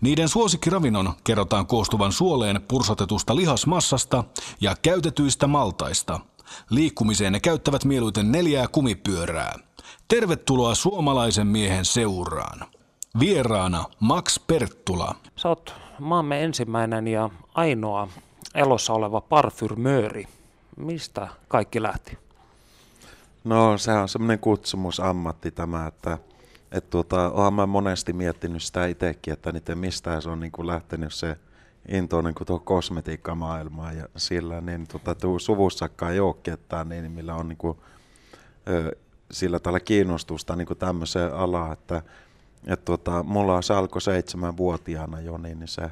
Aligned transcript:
Niiden 0.00 0.28
suosikkiravinnon 0.28 1.12
kerrotaan 1.24 1.66
koostuvan 1.66 2.12
suoleen 2.12 2.60
pursotetusta 2.68 3.36
lihasmassasta 3.36 4.24
ja 4.60 4.76
käytetyistä 4.82 5.46
maltaista. 5.46 6.20
Liikkumiseen 6.70 7.32
ne 7.32 7.40
käyttävät 7.40 7.84
mieluiten 7.84 8.32
neljää 8.32 8.68
kumipyörää. 8.68 9.58
Tervetuloa 10.08 10.74
suomalaisen 10.74 11.46
miehen 11.46 11.84
seuraan. 11.84 12.60
Vieraana 13.20 13.84
Max 14.00 14.40
Perttula. 14.46 15.14
Sä 15.36 15.48
oot 15.48 15.74
maamme 15.98 16.44
ensimmäinen 16.44 17.08
ja 17.08 17.30
ainoa 17.54 18.08
elossa 18.54 18.92
oleva 18.92 19.20
parfyrmööri. 19.20 20.28
Mistä 20.76 21.28
kaikki 21.48 21.82
lähti? 21.82 22.18
No 23.44 23.78
se 23.78 23.92
on 23.92 24.08
semmoinen 24.08 24.38
kutsumusammatti 24.38 25.50
tämä, 25.50 25.86
että 25.86 26.18
et 26.72 26.90
tuota, 26.90 27.30
oonhan 27.30 27.54
mä 27.54 27.66
monesti 27.66 28.12
miettinyt 28.12 28.62
sitä 28.62 28.86
itsekin, 28.86 29.32
että 29.32 29.52
niiden 29.52 29.78
mistä 29.78 30.20
se 30.20 30.30
on 30.30 30.40
niin 30.40 30.52
kuin 30.52 30.66
lähtenyt 30.66 31.12
se 31.12 31.36
into 31.88 32.22
niin 32.22 32.34
tuohon 32.46 32.64
kosmetiikkamaailmaan 32.64 33.96
ja 33.96 34.08
sillä 34.16 34.60
niin 34.60 34.86
tuota, 34.88 35.16
suvussakaan 35.38 36.12
ei 36.12 36.20
ole 36.20 36.36
ketään, 36.42 36.88
niin 36.88 37.12
millä 37.12 37.34
on 37.34 37.48
niin 37.48 37.56
kuin, 37.56 37.78
ö, 38.68 38.96
sillä 39.30 39.58
tällä 39.58 39.80
kiinnostusta 39.80 40.56
niin 40.56 40.66
kuin 40.66 40.78
tämmöiseen 40.78 41.34
alaan, 41.34 41.72
että 41.72 42.02
et 42.66 42.84
tuota, 42.84 43.22
mulla 43.22 43.62
se 43.62 43.74
alkoi 43.74 44.02
seitsemänvuotiaana 44.02 45.20
jo, 45.20 45.38
niin 45.38 45.68
se 45.68 45.90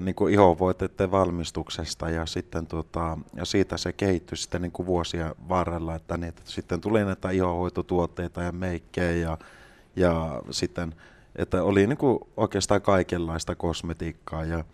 niin 0.00 0.14
kuin 0.14 0.34
ihovoiteiden 0.34 1.10
valmistuksesta 1.10 2.10
ja 2.10 2.26
sitten 2.26 2.66
tuota, 2.66 3.18
ja 3.34 3.44
siitä 3.44 3.76
se 3.76 3.92
kehittyi 3.92 4.38
sitten 4.38 4.62
niin 4.62 4.72
kuin 4.72 4.86
vuosien 4.86 5.34
varrella, 5.48 5.94
että 5.94 6.16
niitä, 6.16 6.42
sitten 6.44 6.80
tuli 6.80 7.04
näitä 7.04 7.30
ihohoitotuotteita 7.30 8.42
ja 8.42 8.52
meikkejä 8.52 9.12
ja, 9.12 9.38
ja 9.96 10.42
sitten, 10.50 10.94
että 11.36 11.62
oli 11.62 11.86
niin 11.86 11.98
kuin 11.98 12.18
oikeastaan 12.36 12.82
kaikenlaista 12.82 13.54
kosmetiikkaa 13.54 14.44
ja, 14.44 14.64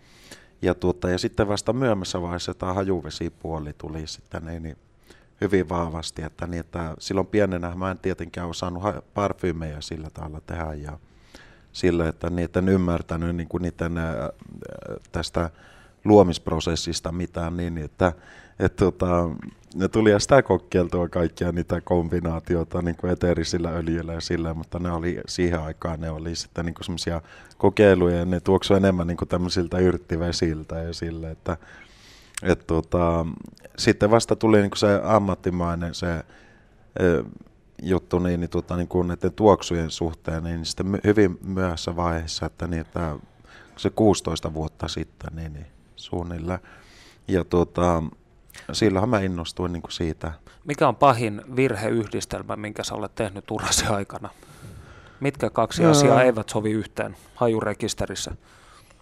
ja, 0.61 0.75
tuota, 0.75 1.09
ja 1.09 1.17
sitten 1.17 1.47
vasta 1.47 1.73
myöhemmässä 1.73 2.21
vaiheessa 2.21 2.53
tämä 2.53 2.73
hajuvesipuoli 2.73 3.73
tuli 3.73 4.07
sitten 4.07 4.45
niin, 4.45 4.63
niin 4.63 4.77
hyvin 5.41 5.69
vahvasti, 5.69 6.21
että, 6.21 6.47
niin, 6.47 6.59
että 6.59 6.95
silloin 6.99 7.27
pienenä 7.27 7.75
mä 7.75 7.91
en 7.91 7.97
tietenkään 7.97 8.49
osannut 8.49 8.83
parfyymejä 9.13 9.81
sillä 9.81 10.09
tavalla 10.13 10.41
tehdä 10.41 10.73
ja, 10.73 10.99
sillä, 11.71 12.07
että 12.07 12.29
niitä 12.29 12.59
en 12.59 12.69
ymmärtänyt 12.69 13.35
niin 13.35 13.47
kuin 13.47 13.61
niiden 13.61 13.93
tästä 15.11 15.49
luomisprosessista 16.05 17.11
mitään, 17.11 17.57
niin 17.57 17.77
että 17.77 18.13
et, 18.61 18.75
tota, 18.75 19.29
ne 19.75 19.87
tuli 19.87 20.19
sitä 20.19 20.41
kokeiltua 20.41 21.09
kaikkia 21.09 21.51
niitä 21.51 21.81
kombinaatioita 21.81 22.81
niin 22.81 22.95
kuin 22.95 23.13
eteerisillä 23.13 23.69
öljyillä 23.69 24.13
ja 24.13 24.21
sillä, 24.21 24.53
mutta 24.53 24.79
ne 24.79 24.91
oli 24.91 25.21
siihen 25.27 25.59
aikaan 25.59 26.01
ne 26.01 26.11
oli 26.11 26.35
sitten 26.35 26.65
niin 26.65 26.75
semmoisia 26.81 27.21
kokeiluja 27.57 28.17
ja 28.17 28.25
ne 28.25 28.39
tuoksui 28.39 28.77
enemmän 28.77 29.07
niin 29.07 29.17
kuin 29.17 29.29
tämmöisiltä 29.29 29.77
yrttivesiltä 29.77 30.79
ja 30.79 30.93
sille, 30.93 31.31
että 31.31 31.57
et, 32.43 32.67
tota, 32.67 33.25
sitten 33.77 34.11
vasta 34.11 34.35
tuli 34.35 34.57
niin 34.57 34.71
kuin 34.71 34.79
se 34.79 35.01
ammattimainen 35.03 35.95
se 35.95 36.23
juttu 37.81 38.19
niin, 38.19 38.39
niin, 38.39 38.49
tota, 38.49 38.75
niin 38.75 38.87
kuin 38.87 39.07
näiden 39.07 39.33
tuoksujen 39.33 39.91
suhteen, 39.91 40.43
niin 40.43 40.65
sitten 40.65 40.99
hyvin 41.03 41.39
myöhässä 41.43 41.95
vaiheessa, 41.95 42.45
että, 42.45 42.67
niin, 42.67 42.81
että 42.81 43.15
se 43.77 43.89
16 43.89 44.53
vuotta 44.53 44.87
sitten 44.87 45.35
niin, 45.35 45.53
niin 45.53 45.67
suunnilleen. 45.95 46.59
Ja 47.27 47.45
tuota, 47.45 48.03
silloinhan 48.73 49.09
mä 49.09 49.19
innostuin 49.19 49.73
niin 49.73 49.81
kuin 49.81 49.91
siitä. 49.91 50.31
Mikä 50.65 50.87
on 50.87 50.95
pahin 50.95 51.41
virheyhdistelmä, 51.55 52.55
minkä 52.55 52.83
sä 52.83 52.95
olet 52.95 53.15
tehnyt 53.15 53.51
urasi 53.51 53.85
aikana? 53.85 54.29
Mitkä 55.19 55.49
kaksi 55.49 55.83
no. 55.83 55.91
asiaa 55.91 56.23
eivät 56.23 56.49
sovi 56.49 56.71
yhteen 56.71 57.15
hajurekisterissä? 57.35 58.31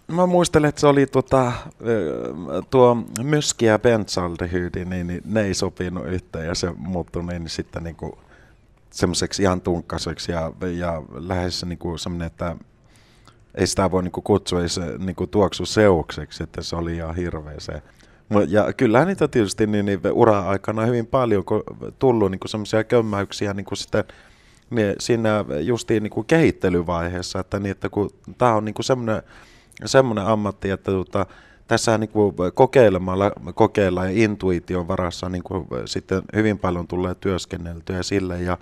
Mä 0.08 0.26
muistelen, 0.26 0.68
että 0.68 0.80
se 0.80 0.86
oli 0.86 1.06
tuota, 1.06 1.52
tuo 2.70 2.96
myski 3.22 3.64
ja 3.64 3.78
benzaldehyydi, 3.78 4.84
niin, 4.84 5.06
niin 5.06 5.22
ne 5.24 5.42
ei 5.42 5.54
sopinut 5.54 6.06
yhteen 6.06 6.46
ja 6.46 6.54
se 6.54 6.72
muuttui 6.76 7.24
niin 7.24 7.48
sitten 7.48 7.84
niin 7.84 7.96
kuin 7.96 8.12
semmoiseksi 8.90 9.42
ihan 9.42 9.60
tunkkaseksi 9.60 10.32
ja, 10.32 10.52
ja 10.76 11.02
lähes 11.10 11.64
niin 11.64 11.78
kuin 11.78 11.98
semmoinen, 11.98 12.26
että 12.26 12.56
ei 13.54 13.66
sitä 13.66 13.90
voi 13.90 14.02
niin 14.02 14.12
kuin 14.12 14.24
kutsua 14.24 14.68
se 14.68 14.98
niin 14.98 15.16
kuin 15.16 15.30
tuoksu 15.30 15.66
seukseksi, 15.66 16.42
että 16.42 16.62
se 16.62 16.76
oli 16.76 16.96
ihan 16.96 17.16
hirveä 17.16 17.54
se. 17.58 17.82
Ja 18.48 18.72
kyllähän 18.72 19.08
niitä 19.08 19.28
tietysti 19.28 19.66
niin, 19.66 19.86
niin 19.86 20.00
ura-aikana 20.12 20.86
hyvin 20.86 21.06
paljon 21.06 21.44
tullut 21.98 22.30
niin 22.30 22.40
semmoisia 22.46 22.84
kömmäyksiä 22.84 23.54
niin 23.54 23.66
sitten 23.74 24.04
niin 24.70 24.94
siinä 24.98 25.44
justiin 25.60 26.02
niin 26.02 26.10
kuin 26.10 26.26
kehittelyvaiheessa, 26.26 27.40
että, 27.40 27.58
niin, 27.58 27.70
että 27.70 27.88
kun 27.88 28.10
tämä 28.38 28.54
on 28.54 28.64
niin 28.64 28.74
kuin 28.74 28.84
semmoinen, 28.84 29.22
semmoinen 29.84 30.26
ammatti, 30.26 30.70
että 30.70 30.90
tuota, 30.90 31.26
tässä 31.68 31.98
niin 31.98 32.10
kuin 32.10 32.34
kokeilemalla, 32.54 33.32
kokeilla 33.54 34.04
ja 34.04 34.10
intuition 34.24 34.88
varassa 34.88 35.28
niin 35.28 35.42
kuin 35.42 35.66
sitten 35.84 36.22
hyvin 36.34 36.58
paljon 36.58 36.86
tulee 36.86 37.14
työskenneltyä 37.14 38.02
sille 38.02 38.42
ja, 38.42 38.58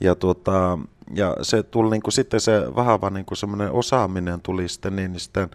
ja, 0.00 0.14
tuota, 0.14 0.78
ja 1.14 1.36
se 1.42 1.62
tuli 1.62 1.90
niin 1.90 2.02
kuin 2.02 2.12
sitten 2.12 2.40
se 2.40 2.62
vahva 2.76 3.10
niin 3.10 3.26
kuin 3.26 3.38
semmoinen 3.38 3.72
osaaminen 3.72 4.40
tuli 4.40 4.68
sitten 4.68 4.96
niin, 4.96 5.12
niin 5.12 5.20
sitten 5.20 5.50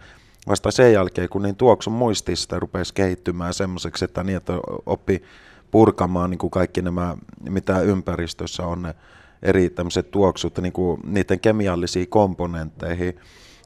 vasta 0.46 0.70
sen 0.70 0.92
jälkeen, 0.92 1.28
kun 1.28 1.42
niin 1.42 1.56
tuoksun 1.56 1.92
muistista 1.92 2.58
rupesi 2.58 2.94
kehittymään 2.94 3.54
semmoiseksi, 3.54 4.04
että 4.04 4.24
niin, 4.24 4.36
että 4.36 4.52
oppi 4.86 5.22
purkamaan 5.70 6.30
niin 6.30 6.38
kuin 6.38 6.50
kaikki 6.50 6.82
nämä, 6.82 7.16
mitä 7.50 7.80
ympäristössä 7.80 8.66
on 8.66 8.82
ne 8.82 8.94
eri 9.42 9.70
tämmöiset 9.70 10.10
tuoksut 10.10 10.58
niin 10.58 10.72
kuin 10.72 11.00
niiden 11.04 11.40
kemiallisiin 11.40 12.08
komponentteihin, 12.08 13.20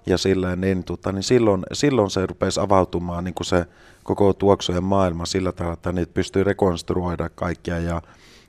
ja 0.07 0.19
silleen, 0.19 0.61
niin, 0.61 0.85
tota, 0.85 1.13
niin 1.13 1.23
silloin, 1.23 1.63
silloin 1.73 2.11
se 2.11 2.27
rupesi 2.27 2.61
avautumaan 2.61 3.25
niin 3.25 3.35
kuin 3.35 3.47
se 3.47 3.67
koko 4.03 4.33
tuoksujen 4.33 4.85
maailma 4.85 5.27
sillä 5.27 5.53
tavalla, 5.53 5.75
että 5.75 5.93
niitä 5.93 6.15
pystyy 6.15 6.45
rekonstruoida 6.45 7.29
kaikkia 7.29 7.79
ja, 7.79 8.03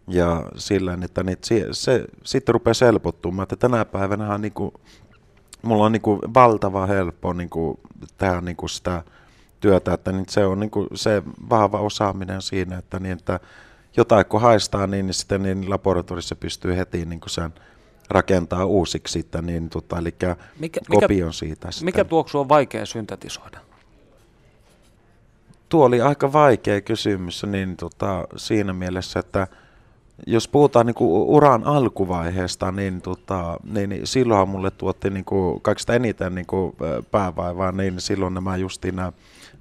ja 0.08 0.46
silleen, 0.56 1.03
että 1.03 1.24
niitä, 1.24 1.47
se, 1.47 1.68
se 1.72 2.06
sitten 2.24 2.53
rupesi 2.53 2.86
helpottumaan, 2.86 3.44
että 3.44 3.56
tänä 3.56 3.86
päivänä 3.86 4.38
niin 4.38 4.53
kuin, 4.53 4.74
mulla 5.62 5.86
on 5.86 5.92
niin 5.92 6.02
kuin 6.02 6.20
valtava 6.34 6.86
helppo 6.86 7.34
niin 7.34 7.50
kuin, 7.50 7.80
tehdä 8.18 8.42
niin 8.42 8.56
kuin 8.56 8.70
sitä 8.70 9.04
työtä, 9.60 9.94
että 9.94 10.12
niin 10.12 10.26
se 10.30 10.46
on 10.46 10.60
niin 10.60 10.72
kuin 10.72 10.88
se 10.96 11.24
vahva 11.50 11.80
osaaminen 11.80 12.42
siinä, 12.42 12.78
että, 12.78 13.00
niin, 13.00 13.14
että 13.14 13.40
jotain 13.98 14.26
kun 14.26 14.42
haistaa, 14.42 14.88
niin, 14.88 15.06
niin 15.06 15.14
sitten 15.14 15.44
niin 15.44 15.70
laboratorissa 15.70 16.36
pystyy 16.36 16.78
heti 16.78 17.06
niin 17.06 17.20
kuin 17.20 17.30
sen 17.30 17.54
rakentaa 18.10 18.66
uusiksi 18.66 19.12
sitten, 19.12 19.46
niin 19.46 19.70
tota, 19.70 19.98
eli 19.98 20.16
mikä, 20.60 20.82
kopion 20.90 21.34
siitä. 21.34 21.72
Sitten. 21.72 21.86
Mikä 21.86 22.04
tuoksu 22.06 22.40
on 22.40 22.50
vaikea 22.50 22.86
syntetisoida? 22.86 23.60
Tuo 25.70 25.86
oli 25.86 26.02
aika 26.02 26.34
vaikea 26.34 26.82
kysymys 26.82 27.44
niin 27.44 27.78
tota, 27.78 28.28
siinä 28.38 28.74
mielessä, 28.74 29.20
että 29.20 29.48
jos 30.28 30.48
puhutaan 30.48 30.86
niin 30.86 30.96
kuin 30.96 31.12
uran 31.12 31.64
alkuvaiheesta, 31.64 32.72
niin, 32.72 33.02
tota, 33.02 33.58
niin, 33.64 34.02
silloinhan 34.04 34.50
mulle 34.50 34.72
tuotti 34.72 35.09
niin 35.09 35.26
kuin 35.26 35.62
kaikista 35.62 35.94
eniten 35.94 36.36
niin 36.36 36.46
kuin 36.46 36.76
päävaivaa, 37.12 37.72
niin 37.72 38.02
silloin 38.02 38.34
nämä 38.34 38.58
justiin 38.58 38.96
nämä 38.96 39.12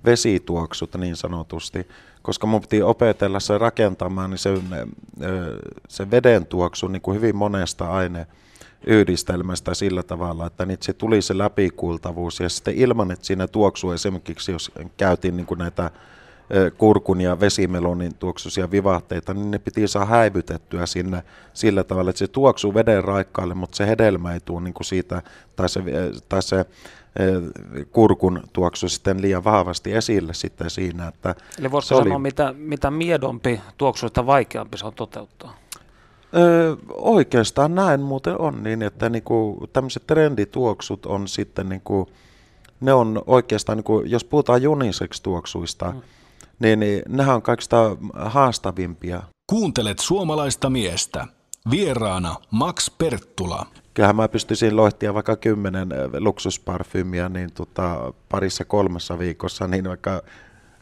vesituoksut 0.04 0.94
niin 0.94 1.16
sanotusti, 1.16 1.88
koska 2.22 2.46
mun 2.46 2.60
piti 2.60 2.82
opetella 2.82 3.40
se 3.40 3.58
rakentamaan, 3.58 4.30
niin 4.30 4.38
se, 4.38 4.58
se 5.88 6.10
veden 6.10 6.46
tuoksu 6.46 6.88
niin 6.88 7.02
kuin 7.02 7.16
hyvin 7.16 7.36
monesta 7.36 7.90
aine 7.90 8.26
yhdistelmästä 8.86 9.74
sillä 9.74 10.02
tavalla, 10.02 10.46
että 10.46 10.66
nyt 10.66 10.82
se 10.82 10.92
tuli 10.92 11.22
se 11.22 11.38
läpikuultavuus 11.38 12.40
ja 12.40 12.48
sitten 12.48 12.74
ilman, 12.74 13.10
että 13.10 13.26
siinä 13.26 13.48
tuoksuu 13.48 13.92
esimerkiksi, 13.92 14.52
jos 14.52 14.72
käytiin 14.96 15.36
niin 15.36 15.46
kuin 15.46 15.58
näitä 15.58 15.90
kurkun 16.78 17.20
ja 17.20 17.40
vesimelonin 17.40 18.14
tuoksuisia 18.14 18.70
vivahteita, 18.70 19.34
niin 19.34 19.50
ne 19.50 19.58
piti 19.58 19.88
saa 19.88 20.04
häivytettyä 20.04 20.86
sinne 20.86 21.22
sillä 21.52 21.84
tavalla, 21.84 22.10
että 22.10 22.18
se 22.18 22.28
tuoksuu 22.28 22.74
veden 22.74 23.04
raikkaalle, 23.04 23.54
mutta 23.54 23.76
se 23.76 23.86
hedelmä 23.86 24.34
ei 24.34 24.40
tule 24.40 24.60
niin 24.60 24.74
kuin 24.74 24.86
siitä, 24.86 25.22
tai 25.56 25.68
se, 25.68 25.82
tai 26.28 26.42
se 26.42 26.66
kurkun 27.90 28.42
tuoksu 28.52 28.88
sitten 28.88 29.22
liian 29.22 29.44
vahvasti 29.44 29.92
esille 29.92 30.34
sitten 30.34 30.70
siinä. 30.70 31.08
Että 31.08 31.34
Eli 31.58 31.70
voisiko 31.70 31.98
sanoa, 31.98 32.14
oli... 32.14 32.22
mitä, 32.22 32.54
mitä 32.56 32.90
miedompi 32.90 33.60
tuoksu, 33.78 34.08
sitä 34.08 34.26
vaikeampi 34.26 34.78
se 34.78 34.86
on 34.86 34.94
toteuttaa? 34.94 35.56
Öö, 36.36 36.76
oikeastaan 36.90 37.74
näin 37.74 38.00
muuten 38.00 38.40
on 38.40 38.62
niin, 38.62 38.82
että 38.82 39.08
niinku, 39.08 39.68
tämmöiset 39.72 40.06
trendituoksut 40.06 41.06
on 41.06 41.28
sitten, 41.28 41.68
niinku, 41.68 42.08
ne 42.80 42.92
on 42.92 43.22
oikeastaan, 43.26 43.78
niinku, 43.78 44.02
jos 44.06 44.24
puhutaan 44.24 44.68
uniseksi 44.68 45.22
tuoksuista, 45.22 45.92
mm. 45.92 46.00
Niin, 46.60 46.80
niin 46.80 47.02
nehän 47.08 47.34
on 47.34 47.42
kaikista 47.42 47.96
haastavimpia. 48.14 49.22
Kuuntelet 49.46 49.98
suomalaista 49.98 50.70
miestä. 50.70 51.26
Vieraana 51.70 52.36
Max 52.50 52.90
Perttula. 52.98 53.66
Kyllähän 53.94 54.16
mä 54.16 54.28
pystyisin 54.28 54.76
lohtia 54.76 55.14
vaikka 55.14 55.36
kymmenen 55.36 55.88
luksusparfymiä 56.18 57.28
niin 57.28 57.52
tota, 57.52 58.12
parissa 58.28 58.64
kolmessa 58.64 59.18
viikossa, 59.18 59.66
niin 59.66 59.88
vaikka 59.88 60.22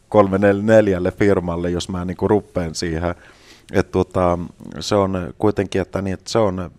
kolme 0.09 0.37
neljälle 0.61 1.11
firmalle, 1.11 1.69
jos 1.69 1.89
mä 1.89 2.05
niin 2.05 2.17
ruppeen 2.21 2.75
siihen. 2.75 3.15
Et 3.73 3.91
tota, 3.91 4.39
se 4.79 4.95
on 4.95 5.33
kuitenkin, 5.37 5.81
että, 5.81 6.01
niin, 6.01 6.13
että 6.13 6.29
se 6.31 6.39
on 6.39 6.71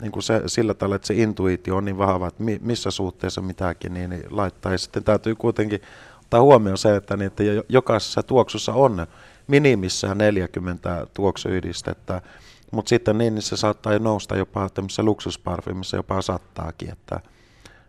niin 0.00 0.12
kuin 0.12 0.22
se, 0.22 0.42
sillä 0.46 0.74
tavalla, 0.74 0.96
että 0.96 1.06
se 1.06 1.14
intuitio 1.14 1.76
on 1.76 1.84
niin 1.84 1.98
vahva, 1.98 2.28
että 2.28 2.44
missä 2.60 2.90
suhteessa 2.90 3.40
mitäkin 3.40 3.94
niin, 3.94 4.10
niin 4.10 4.24
laittaa. 4.30 4.72
Ja 4.72 4.78
sitten 4.78 5.04
täytyy 5.04 5.34
kuitenkin 5.34 5.80
ottaa 6.24 6.42
huomioon 6.42 6.78
se, 6.78 6.96
että, 6.96 7.18
että 7.26 7.42
jokaisessa 7.68 8.22
tuoksussa 8.22 8.72
on 8.72 9.06
minimissään 9.46 10.18
40 10.18 11.06
tuoksuyhdistettä, 11.14 12.22
mutta 12.70 12.88
sitten 12.88 13.18
niin, 13.18 13.34
niin 13.34 13.42
se 13.42 13.56
saattaa 13.56 13.98
nousta 13.98 14.36
jopa 14.36 14.68
tämmöisessä 14.68 15.02
luksusparfymissa 15.02 15.96
jopa 15.96 16.22
sattaakin, 16.22 16.92
että, 16.92 17.20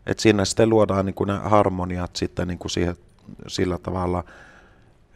että 0.05 0.21
siinä 0.21 0.45
sitten 0.45 0.69
luodaan 0.69 1.05
niin 1.05 1.13
kuin 1.13 1.27
ne 1.27 1.37
harmoniat 1.37 2.15
sitten 2.15 2.47
niin 2.47 2.59
kuin 2.59 2.71
siihen, 2.71 2.95
sillä 3.47 3.77
tavalla 3.77 4.23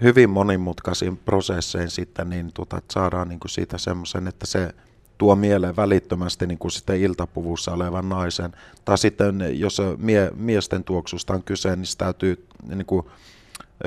hyvin 0.01 0.29
monimutkaisiin 0.29 1.17
prosessein 1.17 1.89
sitten, 1.89 2.29
niin 2.29 2.53
tuota, 2.53 2.77
että 2.77 2.93
saadaan 2.93 3.29
niin 3.29 3.39
kuin 3.39 3.51
siitä 3.51 3.77
semmoisen, 3.77 4.27
että 4.27 4.47
se 4.47 4.73
tuo 5.19 5.35
mieleen 5.35 5.75
välittömästi 5.75 6.47
niin 6.47 6.57
kuin 6.57 6.71
sitten 6.71 7.01
iltapuvussa 7.01 7.71
olevan 7.71 8.09
naisen. 8.09 8.51
Tai 8.85 8.97
sitten 8.97 9.59
jos 9.59 9.81
mie, 9.97 10.31
miesten 10.35 10.83
tuoksusta 10.83 11.33
on 11.33 11.43
kyse, 11.43 11.75
niin 11.75 11.97
täytyy 11.97 12.45
niin 12.67 12.85
kuin, 12.85 13.05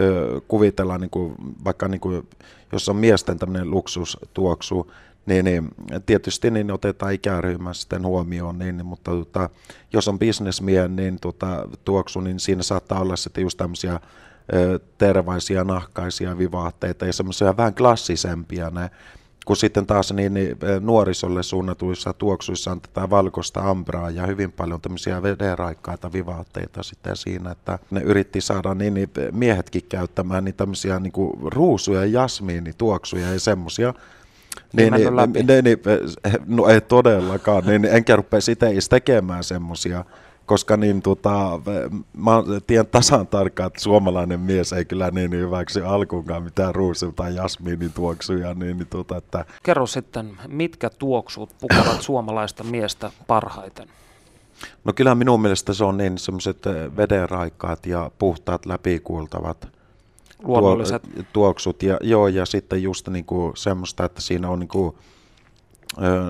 ö, 0.01 0.41
kuvitella, 0.49 0.99
niin 0.99 1.11
kuin, 1.11 1.35
vaikka 1.65 1.89
niin 1.89 2.01
kuin, 2.01 2.29
jos 2.73 2.89
on 2.89 2.97
miesten 2.97 3.39
tämmöinen 3.39 3.71
luksustuoksu, 3.71 4.93
niin, 5.27 5.45
niin 5.45 5.69
tietysti 6.07 6.51
niin 6.51 6.71
otetaan 6.71 7.13
ikäryhmä 7.13 7.75
sitten 7.75 8.07
huomioon, 8.07 8.59
niin, 8.59 8.87
mutta 8.87 9.11
tota, 9.11 9.51
jos 9.93 10.09
on 10.09 10.19
bisnesmien 10.19 10.97
niin, 10.97 11.19
tota, 11.21 11.69
tuoksu, 11.85 12.21
niin 12.21 12.41
siinä 12.41 12.63
saattaa 12.63 13.01
olla 13.01 13.17
sitten 13.17 13.43
just 13.43 13.59
tämmöisiä 13.59 14.01
tervaisia, 14.99 15.65
nahkaisia 15.65 16.39
vivahteita 16.39 17.07
ja 17.07 17.13
semmoisia 17.13 17.57
vähän 17.57 17.75
klassisempia 17.75 18.71
ne 18.71 18.91
kun 19.45 19.57
sitten 19.57 19.87
taas 19.87 20.13
niin, 20.13 20.35
niin 20.35 20.57
nuorisolle 20.81 21.43
suunnatuissa 21.43 22.13
tuoksuissa 22.13 22.71
on 22.71 22.81
tätä 22.81 23.11
valkoista 23.11 23.61
ambraa 23.61 24.11
ja 24.11 24.27
hyvin 24.27 24.53
paljon 24.53 24.81
tämmöisiä 24.81 25.23
vedenraikkaita 25.23 26.13
vivaatteita 26.13 26.83
sitten 26.83 27.17
siinä, 27.17 27.51
että 27.51 27.79
ne 27.91 28.01
yritti 28.01 28.41
saada 28.41 28.75
niin, 28.75 28.95
niin 28.95 29.11
miehetkin 29.33 29.83
käyttämään 29.89 30.45
niin 30.45 30.55
tämmöisiä 30.55 30.99
niin 30.99 31.13
kuin 31.13 31.33
ruusuja, 31.53 32.05
jasmiinituoksuja 32.05 33.33
ja 33.33 33.41
semmoisia, 33.41 33.95
niin, 34.73 34.93
niin, 34.93 35.47
niin, 35.47 35.65
niin, 35.65 35.79
no 36.47 36.67
ei 36.67 36.81
todellakaan, 36.81 37.67
niin 37.67 37.85
enkä 37.85 38.17
rupea 38.17 38.41
sitä 38.41 38.67
tekemään 38.91 39.45
semmoisia 39.45 40.05
koska 40.47 40.77
niin, 40.77 41.03
tota, 41.03 41.61
mä 42.17 42.33
tiedän 42.67 42.87
tasan 42.87 43.27
tarkkaan, 43.27 43.67
että 43.67 43.81
suomalainen 43.81 44.41
mies 44.41 44.73
ei 44.73 44.85
kyllä 44.85 45.11
niin 45.11 45.31
hyväksy 45.31 45.85
alkuunkaan 45.85 46.43
mitään 46.43 46.75
ruusu- 46.75 47.13
tai 47.17 47.35
jasmiinin 47.35 47.93
tuoksuja. 47.93 48.55
Niin, 48.55 48.79
niin, 48.79 48.87
tota, 48.87 49.17
että... 49.17 49.45
Kerro 49.63 49.87
sitten, 49.87 50.37
mitkä 50.49 50.91
tuoksut 50.91 51.51
pukavat 51.61 52.03
suomalaista 52.11 52.65
miestä 52.65 53.11
parhaiten? 53.27 53.89
No 54.85 54.93
kyllä 54.93 55.15
minun 55.15 55.43
mielestä 55.43 55.75
se 55.75 55.85
on 55.85 55.97
niin 55.97 56.19
semmoiset 56.19 56.59
vedenraikkaat 56.97 57.87
ja 57.87 58.11
puhtaat 58.19 58.67
läpikuultavat 58.67 59.69
Luonnolliset. 60.43 61.03
tuoksut. 61.33 61.83
Ja, 61.83 61.99
joo, 62.03 62.29
ja 62.29 62.47
sitten 62.47 62.83
just 62.83 63.09
niin 63.09 63.25
kuin 63.25 63.57
semmoista, 63.57 64.05
että 64.05 64.21
siinä 64.21 64.49
on 64.49 64.59
niin 64.59 64.69
kuin, 64.69 64.95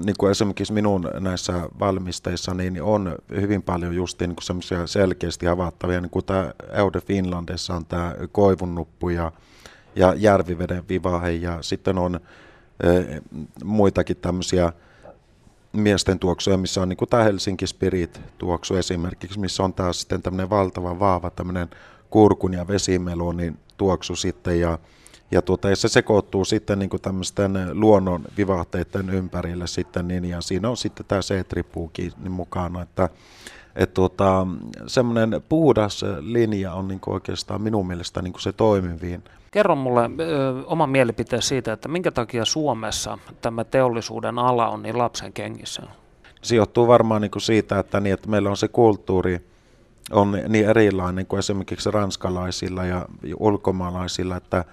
niin 0.04 0.14
kuin 0.18 0.30
esimerkiksi 0.30 0.72
minun 0.72 1.10
näissä 1.20 1.52
valmisteissa, 1.80 2.54
niin 2.54 2.82
on 2.82 3.16
hyvin 3.40 3.62
paljon 3.62 3.94
just 3.94 4.20
niin 4.20 4.36
kuin 4.36 4.86
selkeästi 4.86 5.46
havaittavia, 5.46 6.00
niin 6.00 6.10
kuin 6.10 6.24
tämä 6.24 6.52
Eude 6.72 7.00
Finlandessa 7.00 7.74
on 7.74 7.86
tämä 7.86 8.14
koivunnuppu 8.32 9.08
ja, 9.08 9.32
ja 9.96 10.14
järviveden 10.14 10.88
vivahe 10.88 11.30
ja 11.30 11.58
sitten 11.60 11.98
on 11.98 12.20
muitakin 13.64 14.16
tämmöisiä 14.16 14.72
miesten 15.72 16.18
tuoksuja, 16.18 16.56
missä 16.56 16.82
on 16.82 16.88
niin 16.88 16.96
kuin 16.96 17.08
tämä 17.08 17.22
Helsinki 17.22 17.66
Spirit 17.66 18.20
tuoksu 18.38 18.74
esimerkiksi, 18.74 19.40
missä 19.40 19.62
on 19.62 19.74
taas 19.74 20.00
sitten 20.00 20.22
tämmöinen 20.22 20.50
valtava 20.50 20.98
vahva 20.98 21.30
tämmöinen 21.30 21.68
kurkun 22.10 22.54
ja 22.54 22.68
vesimelonin 22.68 23.58
tuoksu 23.76 24.16
sitten 24.16 24.60
ja 24.60 24.78
ja, 25.32 25.42
tuota, 25.42 25.70
ja 25.70 25.76
se 25.76 25.88
sekoittuu 25.88 26.44
sitten 26.44 26.78
niin 26.78 26.90
kuin 26.90 27.02
tämmöisten 27.02 27.52
luonnon 27.72 28.24
vivahteiden 28.36 29.10
ympärille 29.10 29.66
sitten, 29.66 30.08
niin, 30.08 30.24
ja 30.24 30.40
siinä 30.40 30.68
on 30.70 30.76
sitten 30.76 31.06
tämä 31.08 31.20
C-tripuukin 31.20 32.12
niin 32.22 32.32
mukana, 32.32 32.82
että 32.82 33.08
et 33.76 33.94
tuota, 33.94 34.46
semmoinen 34.86 35.42
puhdas 35.48 36.04
linja 36.20 36.72
on 36.72 36.88
niin 36.88 37.00
kuin 37.00 37.14
oikeastaan 37.14 37.62
minun 37.62 37.86
mielestä 37.86 38.22
niin 38.22 38.32
kuin 38.32 38.42
se 38.42 38.52
toimiviin. 38.52 39.24
Kerro 39.50 39.76
mulle 39.76 40.10
ö, 40.20 40.66
oma 40.66 40.86
mielipiteen 40.86 41.42
siitä, 41.42 41.72
että 41.72 41.88
minkä 41.88 42.10
takia 42.10 42.44
Suomessa 42.44 43.18
tämä 43.40 43.64
teollisuuden 43.64 44.38
ala 44.38 44.68
on 44.68 44.82
niin 44.82 44.98
lapsen 44.98 45.32
kengissä? 45.32 45.82
Se 46.42 46.56
johtuu 46.56 46.88
varmaan 46.88 47.20
niin 47.20 47.30
kuin 47.30 47.42
siitä, 47.42 47.78
että, 47.78 48.00
niin, 48.00 48.14
että 48.14 48.28
meillä 48.28 48.50
on 48.50 48.56
se 48.56 48.68
kulttuuri, 48.68 49.40
on 50.10 50.38
niin 50.48 50.68
erilainen 50.68 51.26
kuin 51.26 51.38
esimerkiksi 51.38 51.90
ranskalaisilla 51.90 52.84
ja 52.84 53.06
ulkomaalaisilla, 53.36 54.36
että 54.36 54.64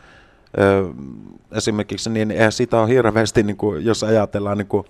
esimerkiksi, 1.51 2.09
niin 2.09 2.31
eihän 2.31 2.51
sitä 2.51 2.79
ole 2.79 2.89
hirveästi, 2.89 3.43
niin 3.43 3.57
kuin, 3.57 3.85
jos 3.85 4.03
ajatellaan 4.03 4.57
niin 4.57 4.67
kuin, 4.67 4.85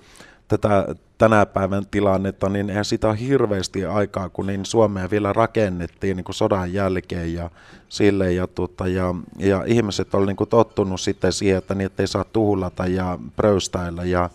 tätä 0.47 0.95
tänä 1.19 1.45
päivän 1.45 1.85
tilannetta, 1.91 2.49
niin 2.49 2.69
eihän 2.69 2.85
sitä 2.85 3.07
ole 3.07 3.19
hirveästi 3.19 3.85
aikaa, 3.85 4.29
kun 4.29 4.47
niin 4.47 4.65
Suomea 4.65 5.09
vielä 5.09 5.33
rakennettiin 5.33 6.17
niin 6.17 6.23
kuin 6.23 6.35
sodan 6.35 6.73
jälkeen 6.73 7.33
ja 7.33 7.49
sille 7.89 8.33
ja, 8.33 8.47
tuota, 8.47 8.87
ja, 8.87 9.15
ja 9.37 9.63
ihmiset 9.67 10.15
on 10.15 10.27
niin 10.27 10.35
kuin 10.35 10.49
tottunut 10.49 11.01
sitten 11.01 11.33
siihen, 11.33 11.57
että 11.57 11.75
niitä 11.75 12.03
ei 12.03 12.07
saa 12.07 12.23
tuhlata 12.23 12.87
ja 12.87 13.19
pröystäillä 13.35 14.03
ja 14.03 14.29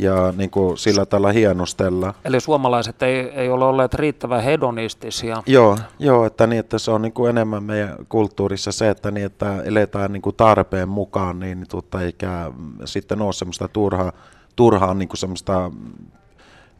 ja 0.00 0.32
niin 0.36 0.50
kuin 0.50 0.78
sillä 0.78 1.06
tällä 1.06 1.32
hienostella. 1.32 2.14
Eli 2.24 2.40
suomalaiset 2.40 3.02
ei, 3.02 3.18
ei 3.18 3.48
ole 3.48 3.64
olleet 3.64 3.94
riittävän 3.94 4.42
hedonistisia. 4.42 5.42
Joo, 5.46 5.78
joo 5.98 6.26
että, 6.26 6.46
niin, 6.46 6.60
että 6.60 6.78
se 6.78 6.90
on 6.90 7.02
niin 7.02 7.12
kuin 7.12 7.30
enemmän 7.30 7.62
meidän 7.62 7.96
kulttuurissa 8.08 8.72
se, 8.72 8.90
että, 8.90 9.10
niin, 9.10 9.26
että 9.26 9.62
eletään 9.62 10.12
niin 10.12 10.22
kuin 10.22 10.36
tarpeen 10.36 10.88
mukaan, 10.88 11.40
niin, 11.40 11.60
niin 11.60 11.68
tuota, 11.68 12.02
eikä 12.02 12.52
sitten 12.84 13.22
ole 13.22 13.32
semmoista 13.32 13.68
turhaa, 13.68 14.12
turhaa 14.56 14.94
niin 14.94 15.08
kuin 15.08 15.18
semmoista 15.18 15.70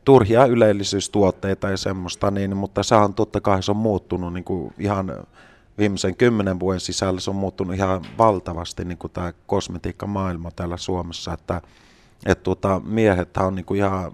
turhia 0.05 0.47
ylellisyystuotteita 0.47 1.71
ja 1.71 1.77
semmoista, 1.77 2.31
niin, 2.31 2.57
mutta 2.57 2.83
sehän 2.83 3.15
totta 3.15 3.41
kai 3.41 3.63
se 3.63 3.71
on 3.71 3.77
muuttunut 3.77 4.33
niin 4.33 4.45
kuin 4.45 4.75
ihan 4.79 5.13
viimeisen 5.79 6.17
kymmenen 6.17 6.61
vuoden 6.61 6.81
sisällä 6.81 7.21
se 7.21 7.31
on 7.31 7.37
muuttunut 7.37 7.77
ihan 7.77 8.05
valtavasti 8.19 8.85
niin 8.85 8.99
kuin 8.99 9.13
tämä 9.13 9.33
kosmetiikkamaailma 9.47 10.51
täällä 10.51 10.77
Suomessa, 10.77 11.33
että 11.33 11.61
että 12.27 12.45
tuota, 12.45 12.81
miehet 12.85 13.37
on 13.37 13.55
niinku 13.55 13.75
ihan, 13.75 14.13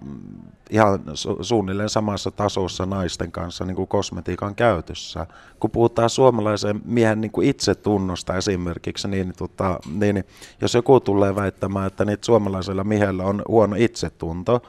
ihan 0.69 0.99
su- 0.99 1.43
suunnilleen 1.43 1.89
samassa 1.89 2.31
tasossa 2.31 2.85
naisten 2.85 3.31
kanssa 3.31 3.65
niinku 3.65 3.85
kosmetiikan 3.85 4.55
käytössä. 4.55 5.27
Kun 5.59 5.71
puhutaan 5.71 6.09
suomalaisen 6.09 6.81
miehen 6.85 7.21
niinku 7.21 7.41
itsetunnosta 7.41 8.37
esimerkiksi, 8.37 9.07
niin, 9.07 9.33
tota, 9.37 9.79
niin 9.93 10.23
jos 10.61 10.73
joku 10.73 10.99
tulee 10.99 11.35
väittämään, 11.35 11.87
että 11.87 12.05
niitä 12.05 12.25
suomalaisella 12.25 12.83
miehellä 12.83 13.23
on 13.23 13.41
huono 13.47 13.75
itsetunto, 13.79 14.61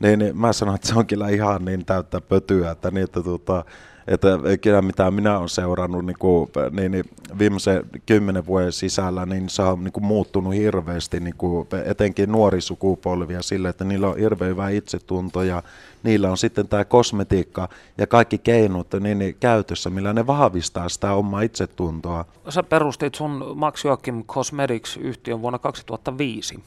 niin, 0.00 0.36
mä 0.36 0.52
sanon, 0.52 0.74
että 0.74 0.88
se 0.88 0.98
on 0.98 1.06
kyllä 1.06 1.28
ihan 1.28 1.64
niin 1.64 1.84
täyttä 1.84 2.20
pötyä, 2.20 2.70
että 2.70 2.90
niitä 2.90 3.22
tota, 3.22 3.64
että 4.06 4.28
kyllä 4.60 4.82
mitä 4.82 5.10
minä 5.10 5.38
olen 5.38 5.48
seurannut 5.48 6.06
niin 6.06 6.16
kuin, 6.18 6.50
niin, 6.70 6.92
niin 6.92 7.04
viimeisen 7.38 7.84
kymmenen 8.06 8.46
vuoden 8.46 8.72
sisällä, 8.72 9.26
niin 9.26 9.48
se 9.48 9.62
on 9.62 9.84
niin 9.84 9.92
kuin, 9.92 10.04
muuttunut 10.04 10.54
hirveästi, 10.54 11.20
niin 11.20 11.34
kuin, 11.38 11.68
etenkin 11.84 12.32
nuori 12.32 12.60
sukupolvia 12.60 13.42
sille, 13.42 13.68
että 13.68 13.84
niillä 13.84 14.08
on 14.08 14.18
hirveän 14.18 14.50
hyvä 14.50 14.68
itsetunto 14.68 15.42
ja 15.42 15.62
niillä 16.02 16.30
on 16.30 16.38
sitten 16.38 16.68
tämä 16.68 16.84
kosmetiikka 16.84 17.68
ja 17.98 18.06
kaikki 18.06 18.38
keinot 18.38 18.86
niin, 19.00 19.18
niin, 19.18 19.36
käytössä, 19.40 19.90
millä 19.90 20.12
ne 20.12 20.26
vahvistaa 20.26 20.88
sitä 20.88 21.12
omaa 21.12 21.40
itsetuntoa. 21.40 22.24
Sä 22.48 22.62
perustit 22.62 23.14
sun 23.14 23.52
Max 23.54 23.84
Joachim 23.84 24.24
Cosmetics-yhtiön 24.24 25.42
vuonna 25.42 25.58
2005. 25.58 26.60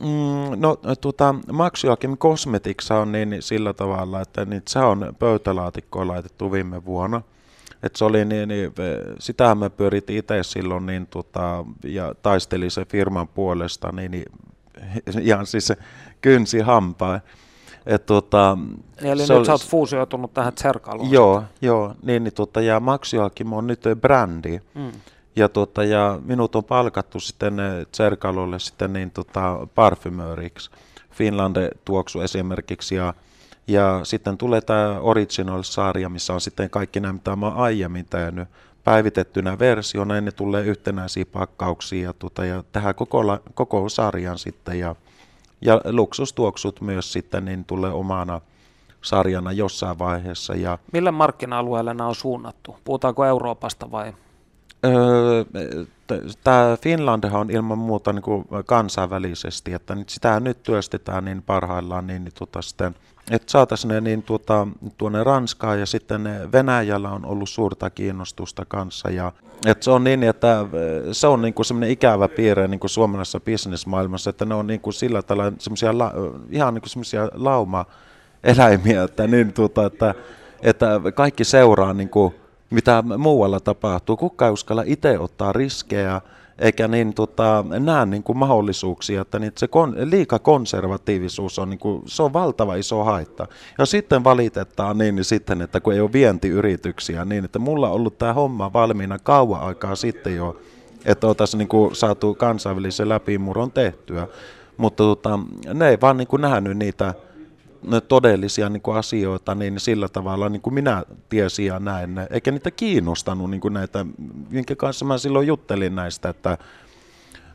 Mm, 0.00 0.60
no 0.60 0.78
tuota, 1.00 1.34
Maxuakin 1.52 2.18
Cosmetics 2.18 2.90
on 2.90 3.12
niin 3.12 3.36
sillä 3.40 3.72
tavalla, 3.72 4.20
että 4.20 4.44
niin, 4.44 4.62
se 4.68 4.78
on 4.78 5.14
pöytälaatikkoon 5.18 6.08
laitettu 6.08 6.52
viime 6.52 6.84
vuonna. 6.84 7.22
Et 7.82 7.96
se 7.96 8.04
oli 8.04 8.24
niin, 8.24 8.48
niin, 8.48 8.72
sitähän 9.18 9.58
me 9.58 9.70
pyöritin 9.70 10.16
itse 10.16 10.42
silloin 10.42 10.86
niin, 10.86 11.06
tota, 11.06 11.64
ja 11.84 12.14
taistelin 12.22 12.70
se 12.70 12.84
firman 12.84 13.28
puolesta 13.28 13.92
niin, 13.92 14.10
niin 14.10 14.26
ihan 15.28 15.46
siis 15.46 15.72
kynsi 16.20 16.60
hampaa. 16.60 17.20
Et, 17.86 18.06
tota, 18.06 18.58
Eli 19.02 19.22
nyt 19.22 19.30
oli, 19.30 19.46
sä 19.46 19.52
oot 19.52 19.66
fuusioitunut 19.66 20.34
tähän 20.34 20.54
Tserkaluun. 20.54 21.10
Joo, 21.10 21.44
joo 21.60 21.94
niin, 22.02 22.24
niin, 22.24 22.34
tota, 22.34 22.60
ja 22.60 22.80
Maxuakin 22.80 23.52
on 23.52 23.66
nyt 23.66 23.82
brändi. 24.00 24.60
Mm. 24.74 24.92
Ja, 25.36 25.48
tuota, 25.48 25.84
ja 25.84 26.18
minut 26.24 26.56
on 26.56 26.64
palkattu 26.64 27.20
sitten 27.20 27.54
Tserkalolle 27.90 28.58
sitten 28.58 28.92
niin 28.92 29.10
tota, 29.10 29.66
parfymööriksi. 29.74 30.70
Finlande 31.10 31.70
tuoksu 31.84 32.20
esimerkiksi 32.20 32.94
ja 32.94 33.14
ja 33.68 34.00
sitten 34.02 34.38
tulee 34.38 34.60
tämä 34.60 35.00
Original-sarja, 35.00 36.08
missä 36.08 36.34
on 36.34 36.40
sitten 36.40 36.70
kaikki 36.70 37.00
nämä, 37.00 37.12
mitä 37.12 37.36
mä 37.36 37.48
aiemmin 37.48 38.06
tehnyt 38.10 38.48
päivitettynä 38.84 39.58
versiona, 39.58 40.20
ne 40.20 40.32
tulee 40.32 40.64
yhtenäisiä 40.64 41.24
pakkauksia 41.26 42.02
ja, 42.02 42.12
tuota, 42.12 42.44
ja 42.44 42.64
tähän 42.72 42.94
koko, 42.94 43.18
koko 43.54 43.88
sarjan 43.88 44.38
sitten. 44.38 44.78
Ja, 44.78 44.94
ja 45.60 45.80
luksustuoksut 45.84 46.80
myös 46.80 47.12
sitten 47.12 47.44
niin 47.44 47.64
tulee 47.64 47.90
omana 47.90 48.40
sarjana 49.02 49.52
jossain 49.52 49.98
vaiheessa. 49.98 50.54
Ja, 50.54 50.78
Millä 50.92 51.12
markkina-alueella 51.12 51.94
nämä 51.94 52.08
on 52.08 52.14
suunnattu? 52.14 52.76
Puhutaanko 52.84 53.24
Euroopasta 53.24 53.90
vai? 53.90 54.12
Tämä 56.44 56.76
Finlandhan 56.82 57.40
on 57.40 57.50
ilman 57.50 57.78
muuta 57.78 58.12
niin 58.12 58.22
kuin 58.22 58.44
kansainvälisesti, 58.66 59.72
että 59.72 59.96
sitä 60.06 60.40
nyt 60.40 60.62
työstetään 60.62 61.24
niin 61.24 61.42
parhaillaan, 61.42 62.06
niin, 62.06 62.24
niin 62.24 62.34
tuota 62.34 62.62
sitten– 62.62 62.94
että 63.30 63.52
saataisiin 63.52 63.88
ne 63.88 64.00
niin 64.00 64.22
tuota, 64.22 64.68
tuonne 64.98 65.24
Ranskaan 65.24 65.80
ja 65.80 65.86
sitten 65.86 66.24
ne 66.24 66.52
Venäjällä 66.52 67.10
on 67.10 67.24
ollut 67.24 67.48
suurta 67.48 67.90
kiinnostusta 67.90 68.64
kanssa. 68.68 69.10
Ja, 69.10 69.32
että 69.66 69.84
se 69.84 69.90
on 69.90 70.04
niin, 70.04 70.22
että 70.22 70.66
se 71.12 71.26
on 71.26 71.42
niin 71.42 71.54
kuin 71.54 71.66
semmoinen 71.66 71.90
ikävä 71.90 72.28
piirre 72.28 72.68
niin 72.68 72.80
suomalaisessa 72.86 73.40
bisnesmaailmassa, 73.40 74.30
että 74.30 74.44
ne 74.44 74.54
on 74.54 74.66
niin 74.66 74.80
kuin 74.80 74.94
sillä 74.94 75.22
tavalla 75.22 75.52
semmoisia 75.58 75.90
ihan 76.50 76.74
niin 76.74 76.82
kuin 76.82 76.90
semmoisia 76.90 77.28
lauma-eläimiä, 77.34 79.02
että, 79.02 79.26
niin 79.26 79.52
tuota, 79.52 79.86
että, 79.86 80.14
että 80.62 81.00
kaikki 81.14 81.44
seuraa 81.44 81.92
niin 81.92 82.08
kuin, 82.08 82.34
mitä 82.70 83.04
muualla 83.18 83.60
tapahtuu. 83.60 84.16
Kuka 84.16 84.46
ei 84.46 84.52
uskalla 84.52 84.82
itse 84.86 85.18
ottaa 85.18 85.52
riskejä, 85.52 86.20
eikä 86.58 86.88
niin 86.88 87.14
tota, 87.14 87.64
näe 87.80 88.06
niin 88.06 88.22
kuin 88.22 88.38
mahdollisuuksia, 88.38 89.20
että 89.20 89.38
niin 89.38 89.52
se 89.56 89.68
kon, 89.68 89.96
liika 90.04 90.38
konservatiivisuus 90.38 91.58
on, 91.58 91.70
niin 91.70 91.78
kuin, 91.78 92.02
se 92.06 92.22
on 92.22 92.32
valtava 92.32 92.74
iso 92.74 93.04
haitta. 93.04 93.46
Ja 93.78 93.86
sitten 93.86 94.24
valitetaan 94.24 94.98
niin, 94.98 95.14
niin 95.14 95.24
sitten, 95.24 95.62
että 95.62 95.80
kun 95.80 95.92
ei 95.92 96.00
ole 96.00 96.12
vientiyrityksiä, 96.12 97.24
niin 97.24 97.44
että 97.44 97.58
mulla 97.58 97.88
on 97.88 97.94
ollut 97.94 98.18
tämä 98.18 98.32
homma 98.32 98.72
valmiina 98.72 99.18
kauan 99.18 99.60
aikaa 99.60 99.96
sitten 99.96 100.36
jo, 100.36 100.56
että 101.04 101.26
oltaisiin 101.26 101.58
niin 101.58 101.68
kuin 101.68 101.96
saatu 101.96 102.34
kansainvälisen 102.34 103.08
läpimurron 103.08 103.72
tehtyä. 103.72 104.28
Mutta 104.76 105.04
tota, 105.04 105.38
ne 105.74 105.88
ei 105.88 105.98
vaan 106.00 106.16
niin 106.16 106.28
kuin 106.28 106.42
nähnyt 106.42 106.76
niitä 106.76 107.14
todellisia 108.08 108.68
niin 108.68 108.80
kuin 108.80 108.96
asioita 108.96 109.54
niin 109.54 109.80
sillä 109.80 110.08
tavalla 110.08 110.48
niin 110.48 110.62
kuin 110.62 110.74
minä 110.74 111.02
tiesin 111.28 111.66
ja 111.66 111.78
näin. 111.78 112.20
Eikä 112.30 112.50
niitä 112.50 112.70
kiinnostanut 112.70 113.50
niin 113.50 113.60
kuin 113.60 113.74
näitä, 113.74 114.06
minkä 114.50 114.76
kanssa 114.76 115.04
mä 115.04 115.18
silloin 115.18 115.46
juttelin 115.46 115.94
näistä, 115.94 116.28
että 116.28 116.58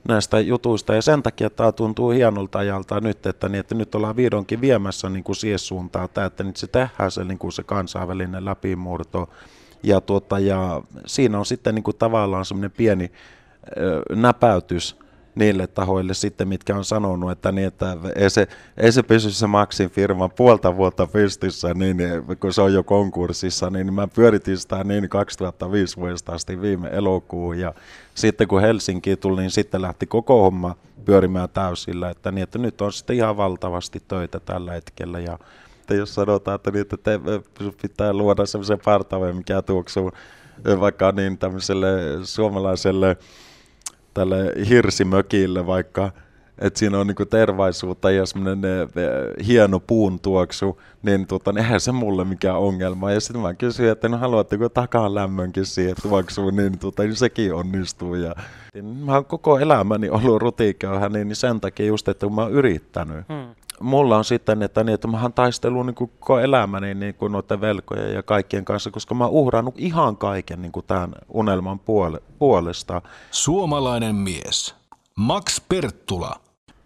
näistä 0.07 0.39
jutuista. 0.39 0.95
Ja 0.95 1.01
sen 1.01 1.23
takia 1.23 1.49
tämä 1.49 1.71
tuntuu 1.71 2.09
hienolta 2.09 2.59
ajalta 2.59 2.99
nyt, 2.99 3.25
että, 3.25 3.49
niin, 3.49 3.59
että 3.59 3.75
nyt 3.75 3.95
ollaan 3.95 4.15
vihdoinkin 4.15 4.61
viemässä 4.61 5.09
niin 5.09 5.23
kuin 5.23 5.35
siihen 5.35 5.59
suuntaan, 5.59 6.05
että, 6.05 6.25
että 6.25 6.43
nyt 6.43 6.57
se 6.57 6.67
tehdään 6.67 7.11
se, 7.11 7.23
niin 7.23 7.37
kuin 7.37 7.51
se 7.51 7.63
kansainvälinen 7.63 8.45
läpimurto. 8.45 9.29
Ja, 9.83 10.01
tuota, 10.01 10.39
ja 10.39 10.81
siinä 11.05 11.39
on 11.39 11.45
sitten 11.45 11.75
niin 11.75 11.83
kuin 11.83 11.97
tavallaan 11.97 12.45
semmoinen 12.45 12.71
pieni 12.71 13.11
ö, 13.77 14.15
näpäytys 14.15 15.00
niille 15.35 15.67
tahoille 15.67 16.13
sitten, 16.13 16.47
mitkä 16.47 16.75
on 16.75 16.85
sanonut, 16.85 17.31
että, 17.31 17.51
niin, 17.51 17.67
että 17.67 17.97
ei, 18.15 18.29
se, 18.29 18.47
ei 18.77 18.91
se 18.91 19.03
pysy 19.03 19.31
se 19.31 19.47
Maxin 19.47 19.89
firma 19.89 20.29
puolta 20.29 20.77
vuotta 20.77 21.07
pystyssä, 21.07 21.73
niin, 21.73 21.97
kun 22.39 22.53
se 22.53 22.61
on 22.61 22.73
jo 22.73 22.83
konkurssissa, 22.83 23.69
niin 23.69 23.93
mä 23.93 24.07
pyöritin 24.07 24.57
sitä 24.57 24.83
niin 24.83 25.09
2005 25.09 25.97
vuodesta 25.97 26.31
asti 26.31 26.61
viime 26.61 26.89
elokuun, 26.91 27.59
ja 27.59 27.73
sitten 28.15 28.47
kun 28.47 28.61
Helsinki 28.61 29.17
tuli, 29.17 29.41
niin 29.41 29.51
sitten 29.51 29.81
lähti 29.81 30.07
koko 30.07 30.43
homma 30.43 30.75
pyörimään 31.05 31.49
täysillä, 31.49 32.09
että, 32.09 32.31
niin, 32.31 32.43
että 32.43 32.59
nyt 32.59 32.81
on 32.81 32.93
sitten 32.93 33.15
ihan 33.15 33.37
valtavasti 33.37 34.03
töitä 34.07 34.39
tällä 34.39 34.71
hetkellä, 34.71 35.19
ja 35.19 35.39
että 35.81 35.93
jos 35.93 36.15
sanotaan, 36.15 36.55
että, 36.55 36.71
niin, 36.71 36.81
että 36.81 36.97
te, 36.97 37.19
pitää 37.81 38.13
luoda 38.13 38.45
semmoisen 38.45 38.79
partaveen, 38.85 39.35
mikä 39.35 39.61
tuoksuu 39.61 40.11
vaikka 40.79 41.11
niin 41.11 41.37
tämmöiselle 41.37 41.87
suomalaiselle 42.23 43.17
tälle 44.13 44.53
hirsimökille 44.69 45.67
vaikka, 45.67 46.11
että 46.57 46.79
siinä 46.79 46.99
on 46.99 47.07
niinku 47.07 47.25
tervaisuutta 47.25 48.11
ja 48.11 48.25
semmoinen 48.25 48.59
hieno 49.47 49.79
puun 49.79 50.19
tuoksu, 50.19 50.81
niin 51.03 51.27
tota, 51.27 51.51
niin 51.51 51.63
eihän 51.63 51.79
se 51.79 51.91
mulle 51.91 52.25
mikään 52.25 52.57
ongelma. 52.57 53.11
Ja 53.11 53.19
sitten 53.19 53.41
mä 53.41 53.53
kysyin, 53.53 53.91
että 53.91 54.09
no 54.09 54.17
haluatteko 54.17 54.69
takaa 54.69 55.15
lämmönkin 55.15 55.65
siihen 55.65 55.95
tuoksuun, 56.01 56.55
niin, 56.55 56.79
tota, 56.79 57.03
niin 57.03 57.15
sekin 57.15 57.53
onnistuu. 57.53 58.15
Ja, 58.15 58.35
niin 58.73 58.85
mä 58.85 59.13
oon 59.13 59.25
koko 59.25 59.59
elämäni 59.59 60.09
ollut 60.09 60.41
rutiköyhä, 60.41 61.09
niin 61.09 61.35
sen 61.35 61.61
takia 61.61 61.85
just, 61.85 62.07
että 62.07 62.29
mä 62.29 62.41
oon 62.41 62.51
yrittänyt. 62.51 63.25
Hmm 63.27 63.60
mulla 63.81 64.17
on 64.17 64.25
sitten, 64.25 64.63
että, 64.63 64.83
niin, 64.83 64.93
että 64.93 65.07
mä 65.07 65.21
oon 65.21 65.33
taistellut 65.33 65.85
niin 65.85 65.95
kuin 65.95 66.11
koko 66.19 66.39
elämäni 66.39 66.95
niin 66.95 67.15
kuin 67.15 67.31
noiden 67.31 67.61
velkojen 67.61 68.13
ja 68.13 68.23
kaikkien 68.23 68.65
kanssa, 68.65 68.91
koska 68.91 69.15
mä 69.15 69.23
oon 69.23 69.33
uhrannut 69.33 69.75
ihan 69.77 70.17
kaiken 70.17 70.61
niin 70.61 70.71
kuin 70.71 70.85
tämän 70.85 71.11
unelman 71.29 71.79
puole- 71.79 72.21
puolesta. 72.39 73.01
Suomalainen 73.31 74.15
mies. 74.15 74.75
Max 75.15 75.61
Perttula. 75.69 76.35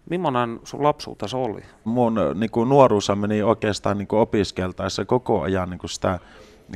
Millainen 0.09 0.59
sun 0.63 0.83
lapsuutesi 0.83 1.35
oli? 1.35 1.61
Mun 1.83 2.15
niin 2.35 2.51
kuin 2.51 2.69
nuoruus 2.69 3.11
meni 3.15 3.43
oikeastaan 3.43 3.97
niin 3.97 4.07
kuin 4.07 4.19
opiskeltaessa 4.19 5.05
koko 5.05 5.41
ajan 5.41 5.69
niin 5.69 5.79
kuin 5.79 5.89
sitä 5.89 6.19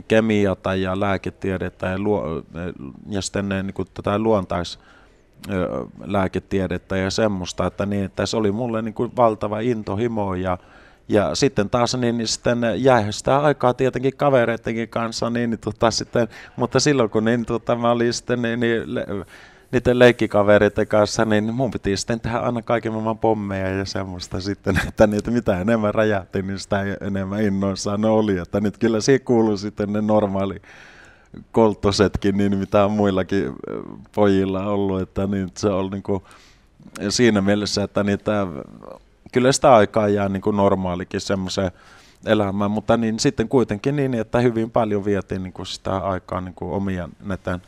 kemiata 0.08 0.76
ja 0.76 1.00
lääketiedettä 1.00 1.88
ja, 1.88 2.00
luo, 2.00 2.24
ja 3.10 3.22
sitten 3.22 3.50
niin 3.50 3.74
kuin 3.74 3.88
tätä 3.94 4.20
luontais 4.20 4.80
lääketiedettä 6.06 6.98
ja 6.98 7.10
semmoista, 7.10 7.66
että, 7.66 7.86
niin, 7.86 8.06
että 8.06 8.26
se 8.26 8.38
oli 8.38 8.52
mulle 8.52 8.82
niin 8.82 8.94
kuin 8.94 9.12
valtava 9.16 9.60
intohimo 9.60 10.36
ja, 10.36 10.58
ja 11.10 11.36
sitten 11.36 11.70
taas 11.70 11.98
niin, 11.98 12.18
niin 12.18 12.28
sitten 12.28 12.60
jäi 12.76 13.14
sitä 13.14 13.40
aikaa 13.40 13.74
tietenkin 13.74 14.18
kavereidenkin 14.18 14.90
kanssa, 14.90 15.30
niin, 15.30 15.50
niin 15.50 15.60
tota, 15.60 15.92
sitten, 15.92 16.28
mutta 16.56 16.80
silloin 16.80 17.10
kun 17.10 17.26
niin, 17.26 17.46
tota, 17.46 17.76
mä 17.76 17.92
olin 17.92 18.14
sitten 18.14 18.42
niin, 18.42 18.60
niin, 18.60 18.96
le, 18.96 19.06
niiden 19.72 20.00
leikkikavereiden 20.00 20.88
kanssa, 20.88 21.26
niin 21.26 21.54
mun 21.54 21.72
piti 21.72 21.98
sitten 21.98 22.20
tehdä 22.20 22.38
aina 22.38 22.62
kaiken 22.62 22.92
maailman 22.92 23.18
pommeja 23.18 23.70
ja 23.70 23.86
semmoista 23.86 24.42
sitten, 24.42 24.80
että, 24.88 25.10
että 25.18 25.32
mitä 25.32 25.62
enemmän 25.62 25.96
räjähti, 25.96 26.42
niin 26.42 26.60
sitä 26.60 26.84
enemmän 27.02 27.42
innoissaan 27.42 28.02
ne 28.02 28.08
oli, 28.08 28.38
että 28.38 28.62
nyt 28.62 28.78
kyllä 28.78 29.02
siihen 29.02 29.22
kuuluu 29.22 29.58
sitten 29.58 29.94
ne 29.94 30.02
normaali 30.02 30.62
kolttosetkin, 31.52 32.38
niin 32.38 32.58
mitä 32.58 32.86
on 32.86 32.92
muillakin 32.92 33.54
pojilla 34.16 34.66
ollut, 34.66 35.02
että 35.02 35.28
niin 35.28 35.52
se 35.58 35.70
on 35.70 35.92
niin 35.92 36.04
kuin, 36.04 36.24
siinä 37.10 37.42
mielessä, 37.42 37.84
että 37.84 38.04
niitä, 38.04 38.48
kyllä 39.32 39.52
sitä 39.52 39.76
aikaa 39.76 40.08
jää 40.08 40.30
niin 40.30 40.42
kuin 40.42 40.58
normaalikin 40.58 41.22
semmoiseen 41.22 41.72
elämään, 42.26 42.72
mutta 42.72 42.98
niin 42.98 43.20
sitten 43.20 43.50
kuitenkin 43.50 43.96
niin, 43.96 44.14
että 44.14 44.40
hyvin 44.40 44.72
paljon 44.72 45.06
vietiin 45.06 45.44
niin 45.44 45.54
kuin 45.54 45.66
sitä 45.66 45.98
aikaa 45.98 46.42
niin 46.42 46.56
kuin 46.56 46.72
omien 46.72 47.10
näiden 47.20 47.62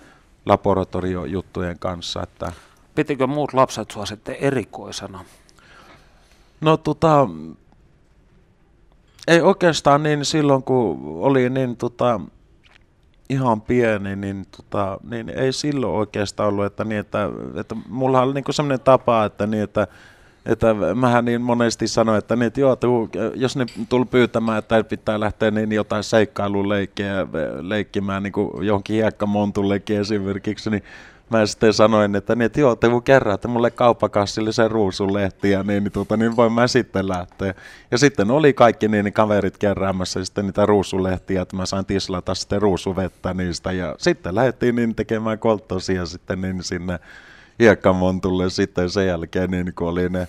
laboratoriojuttujen 0.46 1.80
kanssa. 1.80 2.24
Että 2.24 2.52
Pitikö 2.96 3.28
muut 3.28 3.54
lapset 3.54 3.92
sua 3.92 4.06
sitten 4.06 4.36
erikoisena? 4.36 5.26
No 6.62 6.78
tota, 6.78 7.28
ei 9.28 9.42
oikeastaan 9.42 10.04
niin 10.04 10.26
silloin, 10.26 10.64
kun 10.64 11.00
oli 11.20 11.50
niin 11.50 11.78
tota, 11.78 12.22
ihan 13.32 13.62
pieni, 13.62 14.16
niin, 14.16 14.46
tota, 14.58 14.98
niin 15.10 15.30
ei 15.30 15.54
silloin 15.54 15.94
oikeastaan 15.94 16.50
ollut, 16.50 16.66
että, 16.66 16.84
niin, 16.84 17.00
että, 17.00 17.30
että 17.56 17.76
mulla 17.90 18.22
oli 18.22 18.34
niin 18.34 18.44
semmoinen 18.52 18.80
tapa, 18.80 19.26
että, 19.26 19.48
niin, 19.48 19.64
että 19.64 19.88
että 20.46 20.76
mähän 20.96 21.26
niin 21.26 21.42
monesti 21.42 21.88
sanoin, 21.88 22.18
että, 22.18 22.36
niin, 22.36 22.48
että 22.48 22.60
joo, 22.60 22.76
tuu, 22.76 23.10
jos 23.36 23.56
ne 23.56 23.66
tuli 23.90 24.06
pyytämään, 24.06 24.60
että 24.60 24.84
pitää 24.84 25.20
lähteä 25.20 25.52
niin 25.52 25.72
jotain 25.72 26.04
seikkailuleikkejä 26.04 27.28
leikkimään 27.62 28.24
niin 28.24 28.34
johonkin 28.62 28.96
hiekkamontullekin 28.96 30.00
esimerkiksi, 30.00 30.70
niin 30.70 30.84
mä 31.32 31.46
sitten 31.46 31.74
sanoin, 31.74 32.16
että, 32.16 32.36
niin, 32.36 32.46
että 32.46 32.60
joo, 32.60 32.76
te 32.76 32.90
kun 32.90 33.04
kerraatte 33.04 33.48
mulle 33.48 33.72
kauppakassille 33.72 34.52
sen 34.52 34.72
ruusunlehtiä, 34.72 35.64
niin, 35.64 35.84
niin, 35.84 35.92
tuota, 35.92 36.18
niin 36.18 36.36
voin 36.36 36.54
mä 36.54 36.68
sitten 36.68 37.10
lähteä. 37.10 37.54
Ja 37.92 37.98
sitten 37.98 38.32
oli 38.32 38.54
kaikki 38.54 38.88
niin, 38.88 39.06
niin 39.06 39.14
kaverit 39.14 39.58
keräämässä 39.58 40.26
sitten 40.26 40.46
niitä 40.46 40.66
ruusulehtiä, 40.66 41.42
että 41.42 41.56
mä 41.56 41.66
sain 41.66 41.86
tislata 41.86 42.36
sitten 42.36 42.62
ruusuvettä 42.62 43.34
niistä. 43.34 43.72
Ja 43.72 43.96
sitten 43.98 44.36
lähdettiin 44.36 44.76
niin 44.76 44.96
tekemään 44.96 45.40
kolttosia 45.40 46.06
sitten 46.06 46.42
niin 46.42 46.64
sinne 46.64 47.00
hiekkamontulle 47.60 48.50
sitten 48.50 48.90
sen 48.90 49.08
jälkeen, 49.08 49.52
niin 49.52 49.74
kun 49.76 49.88
oli 49.88 50.10
ne 50.10 50.28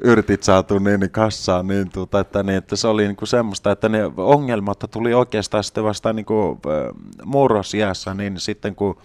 yrtit 0.00 0.42
saatu 0.42 0.78
niin, 0.78 1.00
niin 1.00 1.10
kassaan, 1.10 1.66
niin, 1.66 1.90
tuota, 1.90 2.20
että, 2.20 2.42
niin, 2.42 2.56
että 2.58 2.76
se 2.76 2.88
oli 2.88 3.02
niin 3.02 3.16
kuin 3.16 3.28
semmoista, 3.28 3.70
että 3.70 3.88
ne 3.88 4.00
ongelmat 4.16 4.84
tuli 4.90 5.14
oikeastaan 5.14 5.64
sitten 5.64 5.84
vasta 5.84 6.12
niin 6.12 6.26
kuin, 6.26 6.58
äh, 6.66 6.94
murrosiässä, 7.24 8.14
niin 8.14 8.40
sitten 8.40 8.74
kun 8.74 8.96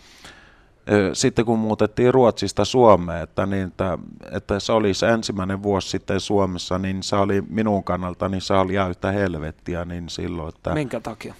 sitten 1.13 1.46
kun 1.46 1.60
muutettiin 1.60 2.13
Ruotsista 2.13 2.65
Suomeen, 2.65 3.24
että, 3.24 3.46
niin, 3.46 3.67
että, 3.67 3.98
että 4.31 4.60
se 4.60 4.72
oli 4.72 4.93
se 4.93 5.10
ensimmäinen 5.10 5.63
vuosi 5.63 5.89
sitten 5.89 6.19
Suomessa, 6.19 6.79
niin 6.79 7.03
se 7.03 7.15
oli 7.15 7.43
minun 7.50 7.84
kannalta, 7.84 8.29
niin 8.29 8.41
se 8.41 8.53
oli 8.53 8.74
ihan 8.74 8.89
yhtä 8.89 9.12
helvettiä 9.12 9.86
niin 9.86 10.10
silloin. 10.10 10.50
Että, 10.50 10.74
Minkä 10.74 11.00
takia? 11.00 11.34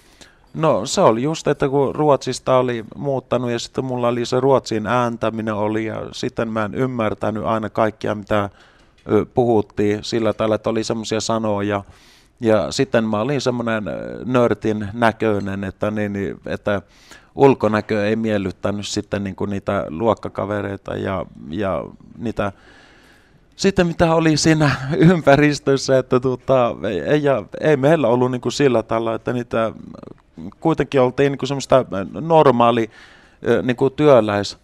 No 0.54 0.86
se 0.86 1.00
oli 1.00 1.22
just, 1.22 1.48
että 1.48 1.68
kun 1.68 1.94
Ruotsista 1.94 2.56
oli 2.56 2.84
muuttanut 2.96 3.50
ja 3.50 3.58
sitten 3.58 3.84
mulla 3.84 4.08
oli 4.08 4.26
se 4.26 4.40
Ruotsin 4.40 4.86
ääntäminen 4.86 5.54
oli 5.54 5.84
ja 5.84 6.02
sitten 6.12 6.48
mä 6.48 6.64
en 6.64 6.74
ymmärtänyt 6.74 7.44
aina 7.44 7.70
kaikkia 7.70 8.14
mitä 8.14 8.50
puhuttiin 9.34 10.04
sillä 10.04 10.32
tavalla, 10.32 10.54
että 10.54 10.70
oli 10.70 10.84
semmoisia 10.84 11.20
sanoja. 11.20 11.84
Ja 12.40 12.72
sitten 12.72 13.04
mä 13.04 13.20
olin 13.20 13.40
semmoinen 13.40 13.84
nörtin 14.24 14.88
näköinen, 14.92 15.64
että, 15.64 15.90
niin, 15.90 16.12
niin, 16.12 16.40
että 16.46 16.82
ulkonäkö 17.34 18.08
ei 18.08 18.16
miellyttänyt 18.16 18.86
sitten 18.86 19.24
niin 19.24 19.36
kuin 19.36 19.50
niitä 19.50 19.86
luokkakavereita 19.88 20.96
ja, 20.96 21.26
ja 21.50 21.84
niitä 22.18 22.52
sitten 23.56 23.86
mitä 23.86 24.14
oli 24.14 24.36
siinä 24.36 24.70
ympäristössä, 25.12 25.98
että 25.98 26.20
tuota, 26.20 26.76
ei, 27.06 27.24
ja, 27.24 27.44
ei 27.60 27.76
meillä 27.76 28.08
ollut 28.08 28.30
niin 28.30 28.40
kuin 28.40 28.52
sillä 28.52 28.82
tavalla, 28.82 29.14
että 29.14 29.32
niitä 29.32 29.72
kuitenkin 30.60 31.00
oltiin 31.00 31.32
niin 31.32 31.38
kuin 31.38 31.48
semmoista 31.48 31.84
normaali 32.20 32.90
niin 33.62 33.76
kuin 33.76 33.92
työläis 33.92 34.58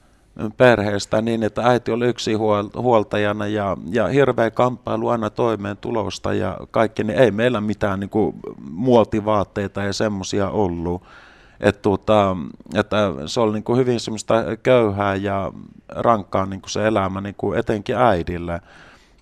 perheestä 0.57 1.23
niin, 1.23 1.43
että 1.43 1.63
äiti 1.63 1.93
oli 1.93 2.07
yksi 2.07 2.35
huoltajana 2.77 3.47
ja, 3.47 3.77
ja 3.91 4.07
hirveä 4.07 4.51
kamppailu 4.51 5.09
aina 5.09 5.31
toimeentulosta 5.31 6.35
ja 6.35 6.59
kaikki, 6.71 7.05
niin 7.05 7.19
ei 7.19 7.31
meillä 7.31 7.61
mitään 7.61 8.01
niin 8.01 8.11
kuin 8.11 8.35
muotivaatteita 8.71 9.83
ja 9.83 9.93
semmoisia 9.93 10.51
ollut. 10.51 11.03
Että, 11.61 11.83
tuota, 11.83 12.37
että 12.75 13.13
se 13.27 13.41
oli 13.41 13.53
niin 13.53 13.65
kuin 13.65 13.79
hyvin 13.79 14.01
semmoista 14.01 14.35
köyhää 14.63 15.15
ja 15.15 15.53
rankkaa 15.89 16.47
niin 16.47 16.61
kuin 16.61 16.71
se 16.71 16.87
elämä 16.87 17.21
niin 17.21 17.35
kuin 17.39 17.59
etenkin 17.59 17.97
äidille. 17.97 18.61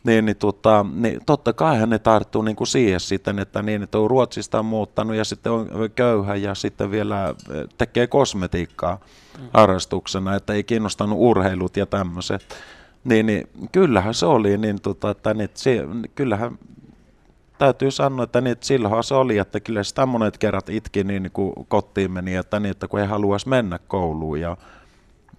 Niin, 0.05 0.25
niin, 0.25 0.37
tota, 0.37 0.87
niin 0.95 1.21
totta 1.26 1.53
kai 1.53 1.79
hän 1.79 1.91
ne 1.91 1.99
tarttuu 1.99 2.43
niin 2.43 2.57
kuin 2.57 2.69
siihen 2.69 3.00
sitten, 3.00 3.38
että, 3.38 3.62
niin, 3.62 3.83
että 3.83 3.99
on 3.99 4.11
Ruotsista 4.11 4.62
muuttanut 4.62 5.17
ja 5.17 5.25
sitten 5.25 5.53
on 5.53 5.69
köyhä 5.95 6.37
ja 6.37 6.55
sitten 6.55 6.91
vielä 6.91 7.35
tekee 7.79 8.07
kosmetiikkaa 8.07 8.99
mm. 9.38 9.49
harrastuksena, 9.53 10.35
että 10.35 10.53
ei 10.53 10.64
kiinnostanut 10.64 11.19
urheilut 11.21 11.76
ja 11.76 11.87
tämmöiset. 11.87 12.45
Niin, 13.05 13.26
niin 13.26 13.49
kyllähän 13.73 14.14
se 14.14 14.26
oli, 14.26 14.59
niin, 14.59 14.81
tota, 14.81 15.11
että 15.11 15.35
niin, 15.35 15.50
se, 15.55 15.85
kyllähän 16.14 16.59
täytyy 17.64 17.90
sanoa, 17.90 18.25
että, 18.25 18.40
niin, 18.40 18.52
että 18.52 18.66
silloin 18.66 19.04
se 19.04 19.14
oli, 19.14 19.38
että 19.38 19.61
kyllä 19.61 19.83
sitä 19.83 20.06
monet 20.06 20.38
kerrat 20.38 20.68
itki 20.68 21.04
niin, 21.04 21.23
niin 21.23 21.33
kuin 21.33 21.52
kotiin 21.68 22.12
meni, 22.12 22.35
että, 22.35 22.61
niin, 22.61 22.71
että 22.71 22.88
kun 22.88 23.00
ei 23.00 23.06
haluaisi 23.06 23.49
mennä 23.49 23.78
kouluun 23.88 24.40
ja 24.40 24.56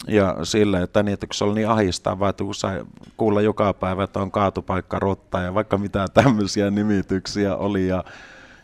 ja 0.07 0.37
sille, 0.43 0.81
että, 0.81 1.03
niin, 1.03 1.13
että 1.13 1.27
kun 1.27 1.33
se 1.33 1.43
oli 1.43 1.55
niin 1.55 1.69
ahistavaa, 1.69 2.29
että 2.29 2.43
kun 2.43 2.55
sai 2.55 2.85
kuulla 3.17 3.41
joka 3.41 3.73
päivä, 3.73 4.03
että 4.03 4.19
on 4.19 4.31
kaatupaikka 4.31 4.99
rotta 4.99 5.39
ja 5.39 5.53
vaikka 5.53 5.77
mitä 5.77 6.05
tämmöisiä 6.13 6.71
nimityksiä 6.71 7.55
oli 7.55 7.87
ja, 7.87 8.03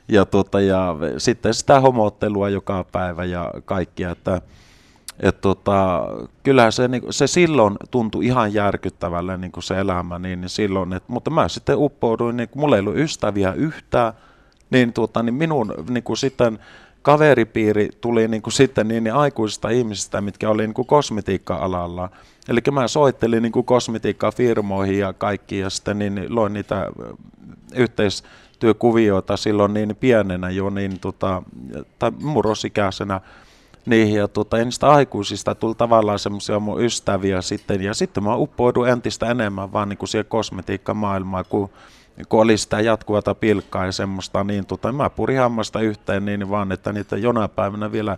ja, 0.07 0.25
tota, 0.25 0.61
ja 0.61 0.95
sitten 1.17 1.53
sitä 1.53 1.79
homottelua 1.79 2.49
joka 2.49 2.85
päivä 2.91 3.25
ja 3.25 3.53
kaikkia, 3.65 4.11
että 4.11 4.41
et 5.21 5.41
tota, 5.41 6.07
kyllähän 6.43 6.71
se, 6.71 6.87
niin, 6.87 7.03
se 7.09 7.27
silloin 7.27 7.77
tuntui 7.91 8.25
ihan 8.25 8.53
järkyttävälle 8.53 9.37
niin 9.37 9.51
se 9.59 9.79
elämä, 9.79 10.19
niin, 10.19 10.41
niin 10.41 10.49
silloin, 10.49 10.93
et, 10.93 11.03
mutta 11.07 11.29
mä 11.29 11.47
sitten 11.47 11.77
uppouduin, 11.77 12.37
niin 12.37 12.49
mulla 12.55 12.75
ei 12.75 12.79
ollut 12.79 12.97
ystäviä 12.97 13.53
yhtään, 13.53 14.13
niin, 14.69 14.93
tuota, 14.93 15.23
niin 15.23 15.33
minun 15.33 15.73
niin 15.89 16.03
kuin 16.03 16.17
sitten 16.17 16.59
kaveripiiri 17.01 17.89
tuli 18.01 18.27
niin 18.27 18.41
kuin 18.41 18.53
sitten 18.53 18.87
niin, 18.87 19.03
niin 19.03 19.13
aikuisista 19.13 19.69
ihmisistä, 19.69 20.21
mitkä 20.21 20.49
oli 20.49 20.67
niin 20.67 20.73
kuin 20.73 20.87
kosmetiikka-alalla. 20.87 22.09
Eli 22.49 22.59
mä 22.71 22.87
soittelin 22.87 23.43
niin 23.43 23.51
kuin 23.51 23.65
kosmetiikkafirmoihin 23.65 24.99
ja 24.99 25.13
kaikki 25.13 25.59
ja 25.59 25.69
sitten 25.69 25.99
niin, 25.99 26.15
niin 26.15 26.35
loin 26.35 26.53
niitä 26.53 26.87
yhteistyökuvioita 27.75 29.37
silloin 29.37 29.73
niin 29.73 29.95
pienenä 29.99 30.49
jo, 30.49 30.69
niin 30.69 30.99
tota, 30.99 31.43
tai 31.99 32.11
murrosikäisenä 32.11 33.21
niihin 33.85 34.15
ja 34.15 34.27
tota, 34.27 34.57
ja 34.57 34.65
niistä 34.65 34.89
aikuisista 34.89 35.55
tuli 35.55 35.75
tavallaan 35.75 36.19
semmoisia 36.19 36.59
mun 36.59 36.83
ystäviä 36.83 37.41
sitten 37.41 37.81
ja 37.81 37.93
sitten 37.93 38.23
mä 38.23 38.35
uppoudun 38.35 38.89
entistä 38.89 39.31
enemmän 39.31 39.73
vaan 39.73 39.89
niin 39.89 39.97
kuin 39.97 40.09
siihen 40.09 40.25
kosmetiikkamaailmaan, 40.25 41.45
kun 41.49 41.69
kun 42.29 42.41
oli 42.41 42.57
sitä 42.57 42.79
jatkuvata 42.79 43.35
pilkkaa 43.35 43.85
ja 43.85 43.91
semmoista, 43.91 44.43
niin 44.43 44.65
tota, 44.65 44.91
mä 44.91 45.09
purin 45.09 45.39
hammasta 45.39 45.81
yhteen 45.81 46.25
niin 46.25 46.49
vaan, 46.49 46.71
että 46.71 46.93
niitä 46.93 47.17
jonain 47.17 47.49
päivänä 47.49 47.91
vielä 47.91 48.17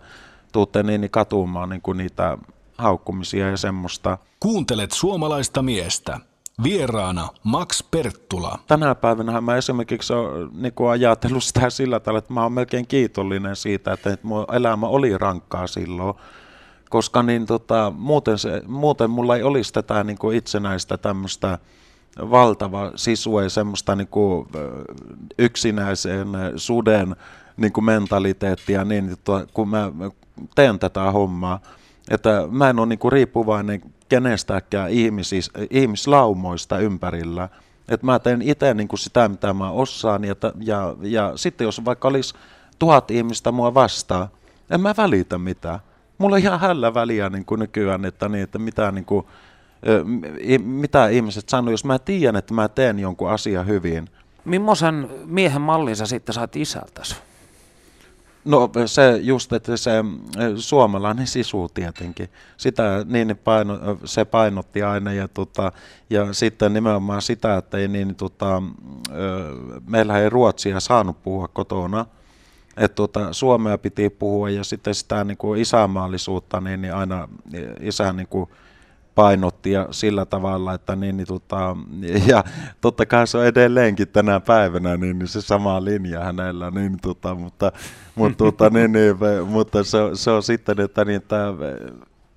tuutte 0.51 0.83
niin, 0.83 1.01
niin 1.01 1.11
katumaan 1.11 1.69
niin 1.69 1.81
kuin 1.81 1.97
niitä 1.97 2.37
haukkumisia 2.77 3.49
ja 3.49 3.57
semmoista. 3.57 4.17
Kuuntelet 4.39 4.91
suomalaista 4.91 5.61
miestä. 5.61 6.19
Vieraana 6.63 7.29
Max 7.43 7.83
Perttula. 7.91 8.59
Tänä 8.67 8.95
päivänä 8.95 9.41
mä 9.41 9.55
esimerkiksi 9.55 10.13
olen 10.13 10.49
niin 10.53 10.73
ajatellut 10.91 11.43
sitä 11.43 11.69
sillä 11.69 11.99
tavalla, 11.99 12.19
että 12.19 12.33
mä 12.33 12.43
oon 12.43 12.53
melkein 12.53 12.87
kiitollinen 12.87 13.55
siitä, 13.55 13.93
että 13.93 14.17
mun 14.23 14.45
elämä 14.53 14.87
oli 14.87 15.17
rankkaa 15.17 15.67
silloin, 15.67 16.15
koska 16.89 17.23
niin 17.23 17.45
tota, 17.45 17.93
muuten, 17.97 18.37
se, 18.37 18.61
muuten 18.67 19.09
mulla 19.09 19.35
ei 19.35 19.43
olisi 19.43 19.73
tätä 19.73 20.03
niin 20.03 20.17
kuin 20.17 20.37
itsenäistä 20.37 20.97
tämmöistä 20.97 21.59
valtava 22.19 22.91
sisue 22.95 23.49
semmoista 23.49 23.95
niin 23.95 24.07
kuin 24.07 24.47
yksinäisen 25.39 26.27
suden 26.55 27.15
niin 27.57 27.73
kuin 27.73 27.85
mentaliteettia, 27.85 28.85
niin 28.85 29.17
kun 29.53 29.69
mä 29.69 29.91
teen 30.55 30.79
tätä 30.79 31.11
hommaa, 31.11 31.59
että 32.11 32.47
mä 32.51 32.69
en 32.69 32.79
ole 32.79 32.87
niin 32.87 32.99
kuin 32.99 33.11
riippuvainen 33.11 33.81
kenestäkään 34.09 34.89
ihmisis, 34.89 35.51
ihmislaumoista 35.69 36.79
ympärillä. 36.79 37.49
Että 37.89 38.05
mä 38.05 38.19
teen 38.19 38.41
itse 38.41 38.73
niin 38.73 38.87
kuin 38.87 38.99
sitä, 38.99 39.29
mitä 39.29 39.53
mä 39.53 39.71
osaan, 39.71 40.23
ja, 40.23 40.35
ja, 40.59 40.95
ja 41.01 41.31
sitten 41.35 41.65
jos 41.65 41.85
vaikka 41.85 42.07
olisi 42.07 42.33
tuhat 42.79 43.11
ihmistä 43.11 43.51
mua 43.51 43.73
vastaan, 43.73 44.27
en 44.69 44.81
mä 44.81 44.93
välitä 44.97 45.37
mitään. 45.37 45.79
Mulla 46.17 46.35
on 46.35 46.41
ihan 46.41 46.59
hällä 46.59 46.93
väliä 46.93 47.29
niin 47.29 47.45
kuin 47.45 47.59
nykyään, 47.59 48.05
että, 48.05 48.29
niin, 48.29 48.43
että 48.43 48.59
mitä 48.59 48.91
niin 48.91 49.05
kuin, 49.05 49.25
mitä 50.63 51.07
ihmiset 51.07 51.49
sanoo, 51.49 51.71
jos 51.71 51.85
mä 51.85 51.99
tiedän, 51.99 52.35
että 52.35 52.53
mä 52.53 52.67
teen 52.67 52.99
jonkun 52.99 53.29
asian 53.29 53.67
hyvin. 53.67 54.09
Mimmoisen 54.45 55.09
miehen 55.25 55.61
mallin 55.61 55.95
sä 55.95 56.05
sitten 56.05 56.33
sait 56.33 56.55
isältäsi? 56.55 57.15
No 58.45 58.71
se 58.85 59.17
just, 59.21 59.53
että 59.53 59.77
se 59.77 59.91
suomalainen 60.57 61.27
sisu 61.27 61.69
tietenkin, 61.73 62.29
sitä 62.57 63.05
niin 63.07 63.39
paino, 63.43 63.79
se 64.05 64.25
painotti 64.25 64.83
aina 64.83 65.13
ja, 65.13 65.27
tota, 65.27 65.71
ja 66.09 66.33
sitten 66.33 66.73
nimenomaan 66.73 67.21
sitä, 67.21 67.57
että 67.57 67.77
ei 67.77 67.87
niin, 67.87 68.15
tota, 68.15 68.61
meillä 69.87 70.19
ei 70.19 70.29
ruotsia 70.29 70.79
saanut 70.79 71.23
puhua 71.23 71.47
kotona, 71.47 72.05
että 72.77 72.95
tota, 72.95 73.33
suomea 73.33 73.77
piti 73.77 74.09
puhua 74.09 74.49
ja 74.49 74.63
sitten 74.63 74.95
sitä 74.95 75.23
niin 75.23 75.37
kuin 75.37 75.61
isämaallisuutta, 75.61 76.61
niin, 76.61 76.81
niin 76.81 76.93
aina 76.93 77.27
isä 77.79 78.13
niin 78.13 78.27
kuin, 78.27 78.49
painotti 79.15 79.71
ja 79.71 79.87
sillä 79.91 80.25
tavalla, 80.25 80.73
että 80.73 80.95
niin, 80.95 81.17
niin 81.17 81.27
tota, 81.27 81.77
ja 82.27 82.43
totta 82.81 83.05
kai 83.05 83.27
se 83.27 83.37
on 83.37 83.45
edelleenkin 83.45 84.07
tänä 84.07 84.39
päivänä 84.39 84.97
niin, 84.97 85.19
niin 85.19 85.27
se 85.27 85.41
sama 85.41 85.85
linja 85.85 86.23
hänellä, 86.23 86.71
niin, 86.71 86.97
tota, 87.01 87.35
mutta, 87.35 87.71
mutta, 88.15 88.37
tota, 88.37 88.69
niin, 88.69 88.91
niin, 88.91 89.15
mutta 89.45 89.83
se, 89.83 89.97
se, 90.13 90.31
on 90.31 90.43
sitten, 90.43 90.79
että, 90.79 91.05
niin, 91.05 91.17
että 91.17 91.53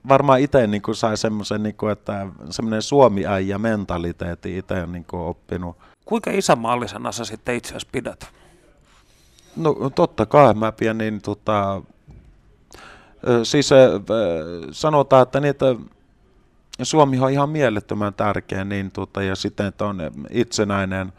varmaan 0.09 0.41
itse 0.41 0.67
niin 0.67 0.83
kuin 0.83 0.95
sai 0.95 1.17
semmoisen, 1.17 1.63
niin 1.63 1.75
kuin, 1.75 1.93
että 1.93 2.27
semmoinen 2.51 2.83
suomi-äijä 2.83 3.59
mentaliteetti 3.59 4.59
itse 4.59 4.87
niin 4.87 5.05
kuin 5.05 5.23
oppinut. 5.23 5.77
Kuinka 6.05 6.31
isänmaallisena 6.31 7.13
sä 7.13 7.25
sitten 7.25 7.55
itse 7.55 7.69
asiassa 7.69 7.89
pidät? 7.93 8.29
No 9.57 9.91
totta 9.95 10.27
kai 10.27 10.55
mä 10.55 10.73
pidän 10.73 10.99
niin 10.99 11.23
tota, 11.23 11.83
siis 13.43 13.71
sanotaan, 14.73 15.23
että 15.23 15.41
niitä 15.41 15.67
Suomi 16.83 17.19
on 17.19 17.31
ihan 17.31 17.51
mielettömän 17.51 18.15
tärkeä, 18.15 18.65
niin, 18.65 18.91
tota, 18.91 19.23
ja 19.23 19.37
sitten, 19.37 19.67
että 19.67 19.85
on 19.85 19.99
itsenäinen 20.31 21.13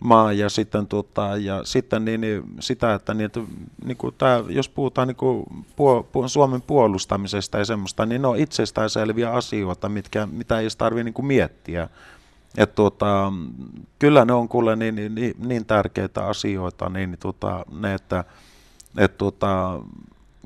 maa, 0.00 0.32
ja 0.32 0.48
sitten, 0.48 0.86
tota, 0.86 1.36
ja 1.36 1.60
sitten 1.64 2.04
niin, 2.04 2.20
niin, 2.20 2.42
sitä, 2.60 2.94
että, 2.94 3.14
niin, 3.14 3.26
että 3.26 3.40
niin 3.84 3.96
kuin 3.96 4.14
tämä, 4.18 4.44
jos 4.48 4.68
puhutaan 4.68 5.08
niin 5.08 5.16
kuin 5.16 5.44
puol, 5.76 6.02
puol, 6.02 6.28
Suomen 6.28 6.62
puolustamisesta 6.62 7.58
ja 7.58 7.64
semmoista, 7.64 8.06
niin 8.06 8.22
ne 8.22 8.28
on 8.28 8.38
itsestäänselviä 8.38 9.30
asioita, 9.30 9.88
mitkä, 9.88 10.26
mitä 10.26 10.60
ei 10.60 10.68
tarvitse 10.78 11.04
niin 11.04 11.26
miettiä. 11.26 11.88
Et 12.56 12.74
tota, 12.74 13.32
kyllä 13.98 14.24
ne 14.24 14.32
on 14.32 14.48
kuule 14.48 14.76
niin, 14.76 14.94
niin, 14.94 15.14
niin, 15.14 15.34
niin 15.38 15.66
tärkeitä 15.66 16.26
asioita, 16.26 16.88
niin, 16.88 17.10
niin 17.10 17.18
tota, 17.18 17.64
ne, 17.80 17.94
että 17.94 18.24
et, 18.98 19.18
tota, 19.18 19.80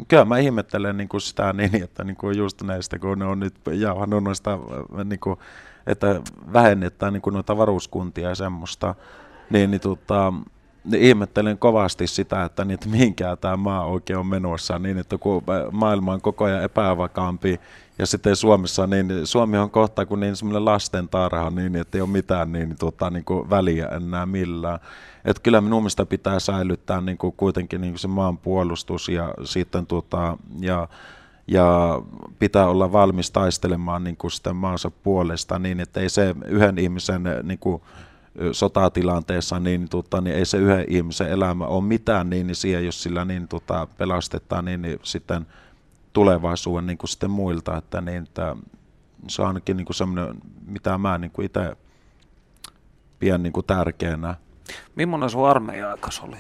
kyllä 0.09 0.25
mä 0.25 0.39
ihmettelen 0.39 0.97
niin 0.97 1.09
kuin 1.09 1.21
sitä 1.21 1.53
niin, 1.53 1.83
että 1.85 2.05
niin 2.05 2.17
kuin 2.17 2.39
just 2.39 2.63
näistä, 2.63 2.99
kun 2.99 3.19
ne 3.19 3.25
on 3.25 3.41
nyt 3.41 3.55
jauhannut 3.73 4.25
noista, 4.25 4.59
niin 5.05 5.21
kuin, 5.21 5.39
että 5.87 6.21
vähennetään 6.53 7.13
niin 7.13 7.23
kuin 7.23 7.35
noita 7.35 7.57
varuskuntia 7.57 8.29
ja 8.29 8.35
semmoista, 8.35 8.95
niin, 9.51 9.71
niin 9.71 9.81
tota, 9.81 10.33
ihmettelen 10.95 11.59
kovasti 11.59 12.07
sitä, 12.07 12.45
että, 12.45 12.65
niin, 12.65 12.75
että 12.75 12.89
mihinkään 12.89 13.39
tämä 13.39 13.57
maa 13.57 13.85
oikein 13.85 14.19
on 14.19 14.27
menossa, 14.27 14.79
niin 14.79 14.99
että 14.99 15.19
kun 15.19 15.43
maailma 15.73 16.13
on 16.13 16.21
koko 16.21 16.45
ajan 16.45 16.63
epävakaampi, 16.63 17.61
ja 17.99 18.07
sitten 18.07 18.37
Suomessa, 18.37 18.87
niin 18.87 19.11
Suomi 19.25 19.59
on 19.59 19.71
kohta 19.71 20.07
kuin 20.07 20.21
niin 20.21 20.37
semmoinen 20.37 20.65
lasten 20.65 21.09
tarha, 21.09 21.51
niin 21.51 21.77
että 21.77 21.99
ei 21.99 22.03
ole 22.03 22.11
mitään 22.11 22.53
niin, 22.53 22.77
tuota, 22.79 23.11
niin 23.11 23.25
kuin 23.25 23.51
väliä 23.51 23.87
enää 23.87 24.27
millään. 24.27 24.79
Että 25.25 25.43
kyllä 25.43 25.61
minun 25.61 25.83
mielestä 25.83 26.07
pitää 26.07 26.41
säilyttää 26.41 27.01
niin 27.01 27.19
kuin 27.19 27.35
kuitenkin 27.37 27.81
niin 27.81 27.93
kuin 27.93 27.99
se 27.99 28.09
maan 28.09 28.39
puolustus 28.39 29.09
ja 29.09 29.35
sitten 29.45 29.87
tuota, 29.87 30.39
ja, 30.61 30.89
ja 31.47 32.01
pitää 32.39 32.67
olla 32.67 32.93
valmis 32.93 33.31
taistelemaan 33.31 34.05
niin 34.05 34.17
kuin 34.17 34.31
sitä 34.31 34.53
maansa 34.53 34.91
puolesta 34.91 35.59
niin, 35.59 35.81
että 35.81 36.01
ei 36.01 36.09
se 36.09 36.35
yhden 36.47 36.79
ihmisen 36.79 37.23
niin 37.43 37.59
kuin, 37.59 37.83
sotatilanteessa, 38.53 39.61
niin, 39.61 39.89
tota, 39.89 40.21
niin 40.21 40.37
ei 40.37 40.45
se 40.45 40.59
yhden 40.59 40.85
ihmisen 40.89 41.29
elämä 41.29 41.67
ole 41.67 41.85
mitään 41.85 42.31
niin, 42.31 42.47
niin 42.47 42.55
siihen, 42.55 42.85
jos 42.87 43.03
sillä 43.03 43.25
niin, 43.25 43.49
tota, 43.49 43.89
pelastetaan, 43.99 44.65
niin, 44.65 44.83
niin 44.83 44.99
sitten 45.03 45.47
tulevaisuuden 46.17 46.87
niin 46.87 46.99
kuin 46.99 47.09
sitten 47.09 47.31
muilta, 47.31 47.77
että, 47.77 48.01
niin, 48.01 48.23
että 48.23 48.57
se 49.29 49.43
on 49.43 49.49
ainakin 49.49 49.77
niin 49.77 49.87
semmoinen, 49.95 50.35
mitä 50.67 50.99
mä 50.99 51.19
niin 51.19 51.31
kuin 51.31 51.47
itse 51.47 51.77
pidän 53.19 53.43
niin 53.43 53.53
kuin 53.53 53.67
tärkeänä. 53.67 54.35
Millainen 54.95 55.31
sun 55.31 55.49
armeija-aikas 55.49 56.21
oli? 56.21 56.37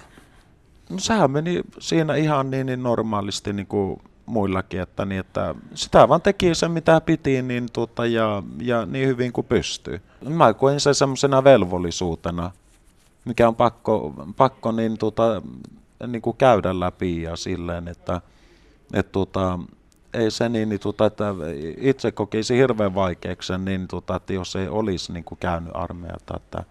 No 0.91 0.99
sehän 0.99 1.31
meni 1.31 1.62
siinä 1.79 2.15
ihan 2.15 2.51
niin, 2.51 2.67
niin 2.67 2.83
normaalisti 2.83 3.53
niin 3.53 3.67
kuin 3.67 4.03
muillakin, 4.27 4.81
että, 4.81 5.05
niin, 5.05 5.21
että 5.21 5.55
sitä 5.75 6.09
vaan 6.09 6.23
teki 6.23 6.55
sen 6.55 6.71
mitä 6.71 7.01
piti 7.01 7.43
niin, 7.43 7.67
tuota, 7.73 8.07
ja, 8.07 8.43
ja 8.61 8.87
niin 8.87 9.09
hyvin 9.09 9.33
kuin 9.33 9.47
pystyy. 9.47 10.01
Mä 10.29 10.55
koin 10.55 10.81
sen 10.81 10.95
semmoisena 10.95 11.45
velvollisuutena, 11.45 12.51
mikä 13.25 13.49
on 13.49 13.57
pakko, 13.57 14.15
pakko 14.37 14.73
niin, 14.73 14.99
tuota, 14.99 15.43
niin 16.07 16.23
kuin 16.23 16.37
käydä 16.37 16.81
läpi 16.81 17.23
ja 17.23 17.37
silleen, 17.37 17.89
että, 17.89 18.21
että 18.92 19.12
tuota, 19.12 19.59
ei 20.14 20.31
se 20.31 20.49
niin, 20.49 20.68
niin 20.68 20.81
tuota, 20.81 21.07
että 21.07 21.35
itse 21.77 22.12
kokisi 22.12 22.57
hirveän 22.57 22.94
vaikeaksi 22.94 23.59
niin, 23.59 23.88
tuota, 23.88 24.16
että 24.16 24.33
jos 24.33 24.57
ei 24.57 24.68
olisi 24.68 25.12
niin 25.12 25.25
kuin 25.25 25.38
käynyt 25.38 25.70
armeijata, 25.75 26.37
että, 26.37 26.64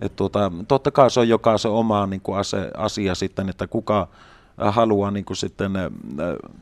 että 0.00 0.16
tuota, 0.16 0.52
totta 0.68 0.90
kai 0.90 1.10
se 1.10 1.20
on 1.20 1.28
jokaisen 1.28 1.70
oma 1.70 2.06
niin 2.06 2.20
kuin 2.20 2.38
ase, 2.38 2.70
asia 2.76 3.14
sitten, 3.14 3.48
että 3.48 3.66
kuka, 3.66 4.08
haluaa 4.58 5.10
niin 5.10 5.24
kuin 5.24 5.36
sitten 5.36 5.72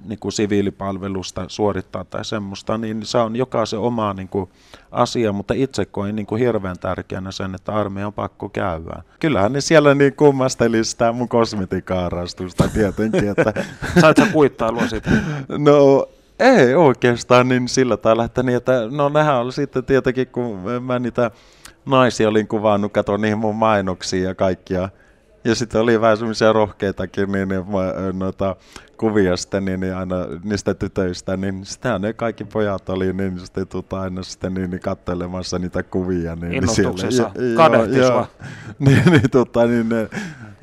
niin 0.04 0.18
kuin 0.18 0.32
siviilipalvelusta 0.32 1.44
suorittaa 1.48 2.04
tai 2.04 2.24
semmoista, 2.24 2.78
niin 2.78 3.06
se 3.06 3.18
on 3.18 3.36
jokaisen 3.36 3.78
oma 3.78 4.14
niin 4.14 4.28
kuin 4.28 4.50
asia, 4.90 5.32
mutta 5.32 5.54
itse 5.54 5.84
koin 5.84 6.16
niin 6.16 6.26
kuin 6.26 6.38
hirveän 6.38 6.78
tärkeänä 6.78 7.32
sen, 7.32 7.54
että 7.54 7.72
armeija 7.72 8.06
on 8.06 8.12
pakko 8.12 8.48
käydä. 8.48 9.02
Kyllähän 9.20 9.52
ne 9.52 9.60
siellä 9.60 9.94
niin 9.94 10.16
kummasteli 10.16 10.84
sitä 10.84 11.12
mun 11.12 11.28
kosmetikaarastusta 11.28 12.68
tietenkin. 12.68 13.28
Että... 13.28 13.64
Sait 14.00 14.16
sä 14.16 14.26
kuittailua 14.32 14.88
siitä? 14.88 15.10
No 15.58 16.08
ei 16.38 16.74
oikeastaan 16.74 17.48
niin 17.48 17.68
sillä 17.68 17.96
tavalla, 17.96 18.24
että, 18.24 18.42
niin, 18.42 18.56
että 18.56 18.72
no 18.90 19.08
nehän 19.08 19.36
oli 19.36 19.52
sitten 19.52 19.84
tietenkin, 19.84 20.26
kun 20.26 20.58
mä 20.82 20.98
niitä 20.98 21.30
naisia 21.86 22.28
olin 22.28 22.48
kuvannut, 22.48 22.92
katon 22.92 23.20
niihin 23.20 23.38
mun 23.38 23.56
mainoksia 23.56 24.28
ja 24.28 24.34
kaikkia 24.34 24.88
ja 25.44 25.54
sitten 25.54 25.80
oli 25.80 26.00
vähän 26.00 26.16
semmoisia 26.16 26.52
rohkeitakin 26.52 27.32
niin, 27.32 27.48
niin, 27.48 27.64
noita 28.12 28.56
kuvia 28.96 29.36
sitten, 29.36 29.64
niin, 29.64 29.80
niin 29.80 29.96
aina 29.96 30.16
niistä 30.44 30.74
tytöistä, 30.74 31.36
niin 31.36 31.64
sitähän 31.64 32.00
ne 32.00 32.12
kaikki 32.12 32.44
pojat 32.44 32.88
oli 32.88 33.12
niin 33.12 33.40
sitten 33.40 33.68
tuota, 33.68 34.00
aina 34.00 34.22
sitten 34.22 34.54
niin, 34.54 34.70
niin 34.70 34.80
kattelemassa 34.80 35.58
niitä 35.58 35.82
kuvia. 35.82 36.36
Niin, 36.36 36.50
niin 36.50 36.62
ja, 37.18 38.06
ja, 38.06 38.26
niin, 38.78 39.02
niin, 39.06 39.30
tuota, 39.30 39.66
niin 39.66 39.88
ne 39.88 40.08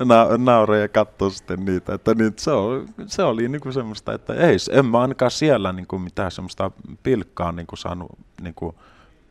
na, 0.04 0.26
nauroi 0.38 0.80
ja 0.80 0.88
katsoi 0.88 1.30
sitten 1.30 1.64
niitä. 1.64 1.94
Että 1.94 2.14
niin, 2.14 2.32
se, 2.36 2.50
oli, 2.50 2.84
se 3.06 3.22
oli 3.22 3.48
niin 3.48 3.60
kuin 3.60 3.72
semmoista, 3.72 4.14
että 4.14 4.34
ei, 4.34 4.56
en 4.70 4.86
mä 4.86 5.00
ainakaan 5.00 5.30
siellä 5.30 5.72
niin 5.72 5.86
kuin 5.86 6.02
mitään 6.02 6.30
semmoista 6.30 6.70
pilkkaa 7.02 7.52
niin 7.52 7.66
kuin 7.66 7.78
saanut 7.78 8.10
niin 8.40 8.54
kuin, 8.54 8.76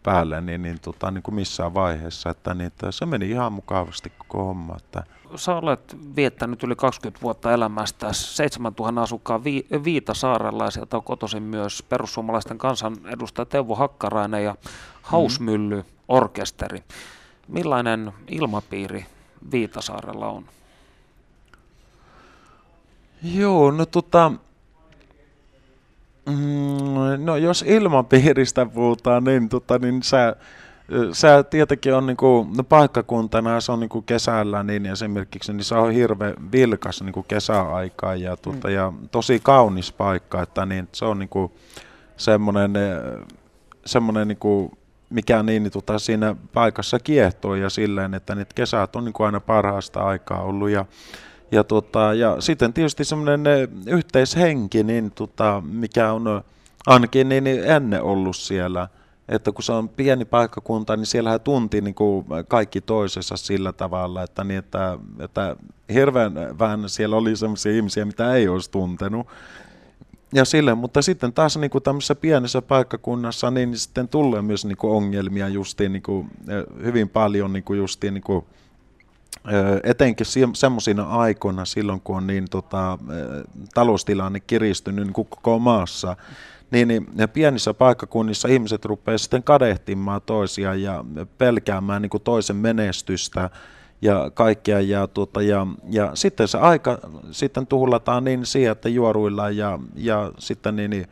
päälle 0.04 0.42
niin, 0.42 0.62
niin, 0.62 0.80
tota, 0.82 1.12
niin 1.12 1.24
kuin 1.24 1.36
missään 1.36 1.74
vaiheessa. 1.74 2.30
Että, 2.30 2.54
niin, 2.54 2.68
että 2.68 2.92
se 2.92 3.06
meni 3.06 3.30
ihan 3.30 3.54
mukavasti 3.54 4.12
koko 4.18 4.44
homma. 4.44 4.76
Että. 4.78 5.04
Sä 5.36 5.56
olet 5.56 5.98
viettänyt 6.16 6.64
yli 6.64 6.76
20 6.76 7.22
vuotta 7.22 7.52
elämästä 7.52 8.14
7000 8.14 9.02
asukkaan 9.02 9.44
Vi- 9.44 9.68
Viitasaarella 9.84 10.66
ja 10.66 10.72
sieltä 10.72 10.98
on 10.98 11.04
kotoisin 11.04 11.44
myös 11.44 11.84
perussuomalaisten 11.90 12.58
kansanedustaja 12.58 13.46
Teuvo 13.46 13.76
Hakkarainen 13.76 14.44
ja 14.44 14.56
Hausmylly 15.02 15.78
mm. 15.78 15.84
orkesteri. 16.08 16.84
Millainen 17.48 18.14
ilmapiiri 18.28 19.06
Viitasaarella 19.52 20.28
on? 20.28 20.46
Joo, 23.24 23.72
no 23.72 23.86
tota, 23.86 24.32
Mm, 26.26 27.26
no 27.26 27.38
jos 27.38 27.62
ilmapiiristä 27.68 28.66
puhutaan, 28.66 29.24
niin, 29.24 29.50
tota, 29.50 29.80
niin 29.80 30.04
se, 30.04 30.18
se 31.14 31.28
tietenkin 31.50 31.94
on 31.94 32.06
niinku, 32.06 32.48
no 32.58 32.64
paikkakuntana, 32.64 33.62
se 33.62 33.72
on 33.72 33.80
niinku 33.80 34.02
kesällä 34.02 34.64
niin 34.64 34.86
esimerkiksi, 34.86 35.54
niin 35.54 35.64
se 35.64 35.76
on 35.76 35.92
hirveän 35.92 36.34
vilkas 36.52 37.02
niinku 37.02 37.24
kesäaikaa 37.24 38.16
ja, 38.16 38.38
tota, 38.38 38.68
mm. 38.68 38.74
ja 38.74 38.94
tosi 39.12 39.40
kaunis 39.44 39.92
paikka, 39.92 40.42
että 40.42 40.66
niin, 40.66 40.88
se 40.92 41.06
on 41.06 41.20
niinku 41.20 41.52
semmoinen, 42.18 42.72
semmoinen 43.86 44.28
niinku, 44.28 44.78
mikä 45.10 45.44
niin, 45.44 45.64
niin 45.64 45.72
tota, 45.72 46.00
siinä 46.00 46.36
paikassa 46.54 47.00
kiehtoo 47.00 47.56
ja 47.56 47.70
silleen, 47.70 48.14
että 48.14 48.36
niitä 48.36 48.56
kesät 48.56 48.96
on 48.96 49.06
niinku 49.06 49.24
aina 49.24 49.40
parhaasta 49.40 50.02
aikaa 50.02 50.42
ollut 50.42 50.70
ja 50.70 50.86
ja, 51.52 51.64
tota, 51.64 52.14
ja 52.14 52.36
sitten 52.40 52.74
tietysti 52.74 53.06
semmoinen 53.06 53.42
yhteishenki, 53.88 54.84
niin, 54.84 55.12
tota, 55.12 55.64
mikä 55.66 56.12
on 56.12 56.44
ainakin 56.88 57.30
niin, 57.30 57.44
niin 57.44 57.64
ennen 57.64 58.04
ollut 58.04 58.36
siellä, 58.36 58.88
että 59.32 59.52
kun 59.52 59.64
se 59.64 59.72
on 59.72 59.90
pieni 59.90 60.26
paikkakunta, 60.26 60.98
niin 60.98 61.06
siellä 61.06 61.40
tunti 61.40 61.82
niin 61.82 61.96
kuin 61.96 62.26
kaikki 62.48 62.82
toisessa 62.82 63.38
sillä 63.38 63.74
tavalla, 63.74 64.24
että, 64.24 64.44
niin, 64.44 64.60
että, 64.60 64.98
että 65.20 65.56
hirveän 65.94 66.34
vähän 66.60 66.90
siellä 66.90 67.16
oli 67.16 67.36
sellaisia 67.36 67.72
ihmisiä, 67.72 68.06
mitä 68.06 68.34
ei 68.34 68.48
olisi 68.48 68.72
tuntenut. 68.72 69.28
Ja 70.34 70.46
sille, 70.46 70.76
mutta 70.76 71.02
sitten 71.02 71.34
taas 71.34 71.58
niin 71.58 71.72
kuin 71.72 71.84
tämmöisessä 71.84 72.16
pienessä 72.16 72.62
paikkakunnassa, 72.62 73.52
niin 73.52 73.78
sitten 73.78 74.08
tulee 74.08 74.42
myös 74.42 74.66
niin 74.66 74.78
kuin 74.78 74.94
ongelmia 74.94 75.48
justiin 75.48 75.94
niin 75.94 76.04
kuin, 76.04 76.28
eh, 76.48 76.84
hyvin 76.84 77.10
paljon 77.10 77.54
niin 77.54 77.64
kuin 77.64 77.80
justiin 77.80 78.14
niin 78.14 78.24
kuin, 78.24 78.46
etenkin 79.84 80.26
semmoisina 80.54 81.04
aikoina 81.04 81.66
silloin, 81.66 82.02
kun 82.02 82.18
on 82.18 82.28
niin 82.28 82.46
tota, 82.50 82.98
taloustilanne 83.74 84.40
kiristynyt 84.40 85.06
niin 85.06 85.14
kuin 85.14 85.28
koko 85.28 85.60
maassa, 85.60 86.16
niin, 86.72 86.88
niin 86.88 87.30
pienissä 87.34 87.74
paikkakunnissa 87.74 88.48
ihmiset 88.48 88.86
rupeaa 88.86 89.18
sitten 89.18 89.44
kadehtimaan 89.44 90.22
toisiaan 90.26 90.82
ja 90.82 91.06
pelkäämään 91.38 92.02
niin 92.02 92.10
kuin 92.10 92.24
toisen 92.24 92.56
menestystä 92.56 93.50
ja 94.02 94.32
kaikkea. 94.34 94.80
Ja, 94.80 95.08
tuota, 95.08 95.42
ja, 95.42 95.68
ja 95.90 96.12
sitten 96.14 96.48
se 96.48 96.58
aika 96.58 97.00
sitten 97.32 97.68
tuhlataan 97.68 98.24
niin 98.24 98.46
siihen, 98.46 98.72
että 98.72 98.90
juoruillaan 98.90 99.58
ja, 99.58 99.80
ja 99.96 100.32
sitten 100.38 100.76
niin, 100.76 100.90
niin, 100.90 101.08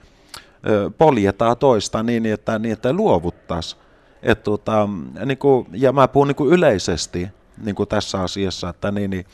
poljetaan 0.98 1.58
toista 1.58 2.04
niin, 2.04 2.26
että, 2.26 2.60
niin, 2.60 2.74
että 2.74 2.94
luovuttaisiin. 2.94 3.82
Et, 4.24 4.44
tuota, 4.44 4.90
niin 5.26 5.38
kuin, 5.38 5.68
ja 5.72 5.92
mä 5.92 6.08
puhun 6.08 6.28
niin 6.28 6.36
kuin 6.36 6.54
yleisesti, 6.54 7.28
niin 7.58 7.76
kuin 7.76 7.90
tässä 7.90 8.22
asiassa, 8.22 8.70
että, 8.70 8.92
niin, 8.92 9.10
niin, 9.10 9.26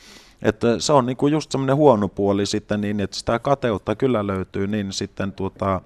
että 0.42 0.80
se 0.80 0.94
on 0.94 1.06
niin 1.06 1.18
kuin 1.18 1.34
just 1.34 1.52
semmoinen 1.52 1.76
huono 1.76 2.08
puoli 2.08 2.46
sitten 2.46 2.82
niin, 2.82 3.00
että 3.00 3.18
sitä 3.18 3.40
kateutta 3.40 3.96
kyllä 3.96 4.28
löytyy 4.28 4.68
niin 4.68 4.94
sitten 4.94 5.32
tuota, 5.32 5.82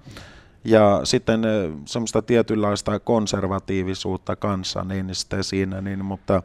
ja 0.64 1.00
sitten 1.04 1.42
semmoista 1.84 2.22
tietynlaista 2.22 3.00
konservatiivisuutta 3.00 4.36
kanssa 4.36 4.84
niin 4.84 5.14
sitten 5.14 5.44
siinä, 5.44 5.80
niin, 5.80 6.04
mutta, 6.04 6.42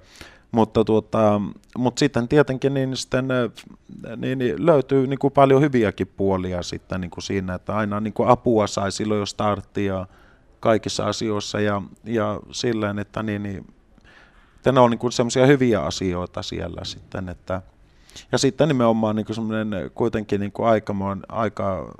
mutta, 0.51 0.83
tuota, 0.83 1.41
mutta 1.77 1.99
sitten 1.99 2.27
tietenkin 2.27 2.73
niin 2.73 2.97
sitten, 2.97 3.27
niin, 4.17 4.37
niin 4.37 4.65
löytyy 4.65 5.07
niin 5.07 5.19
kuin 5.19 5.33
paljon 5.33 5.61
hyviäkin 5.61 6.07
puolia 6.17 6.63
sitten 6.63 7.01
niin 7.01 7.11
kuin 7.11 7.23
siinä, 7.23 7.53
että 7.53 7.75
aina 7.75 7.99
niin 7.99 8.13
kuin 8.13 8.29
apua 8.29 8.67
sai 8.67 8.91
silloin, 8.91 9.19
jos 9.19 9.29
starttia 9.29 10.07
kaikissa 10.59 11.05
asioissa 11.05 11.59
ja, 11.59 11.81
ja 12.03 12.39
silleen, 12.51 12.99
että 12.99 13.23
niin, 13.23 13.43
niin 13.43 13.65
että 14.55 14.71
ne 14.71 14.79
on 14.79 14.91
niin 14.91 15.11
semmoisia 15.11 15.45
hyviä 15.45 15.81
asioita 15.81 16.43
siellä 16.43 16.83
sitten, 16.83 17.29
että 17.29 17.61
ja 18.31 18.37
sitten 18.37 18.67
nimenomaan 18.67 19.15
niin 19.15 19.25
semmoinen 19.35 19.91
kuitenkin 19.95 20.39
niin 20.39 20.51
kuin 20.51 20.67
aika, 20.67 20.95
aika 21.29 21.93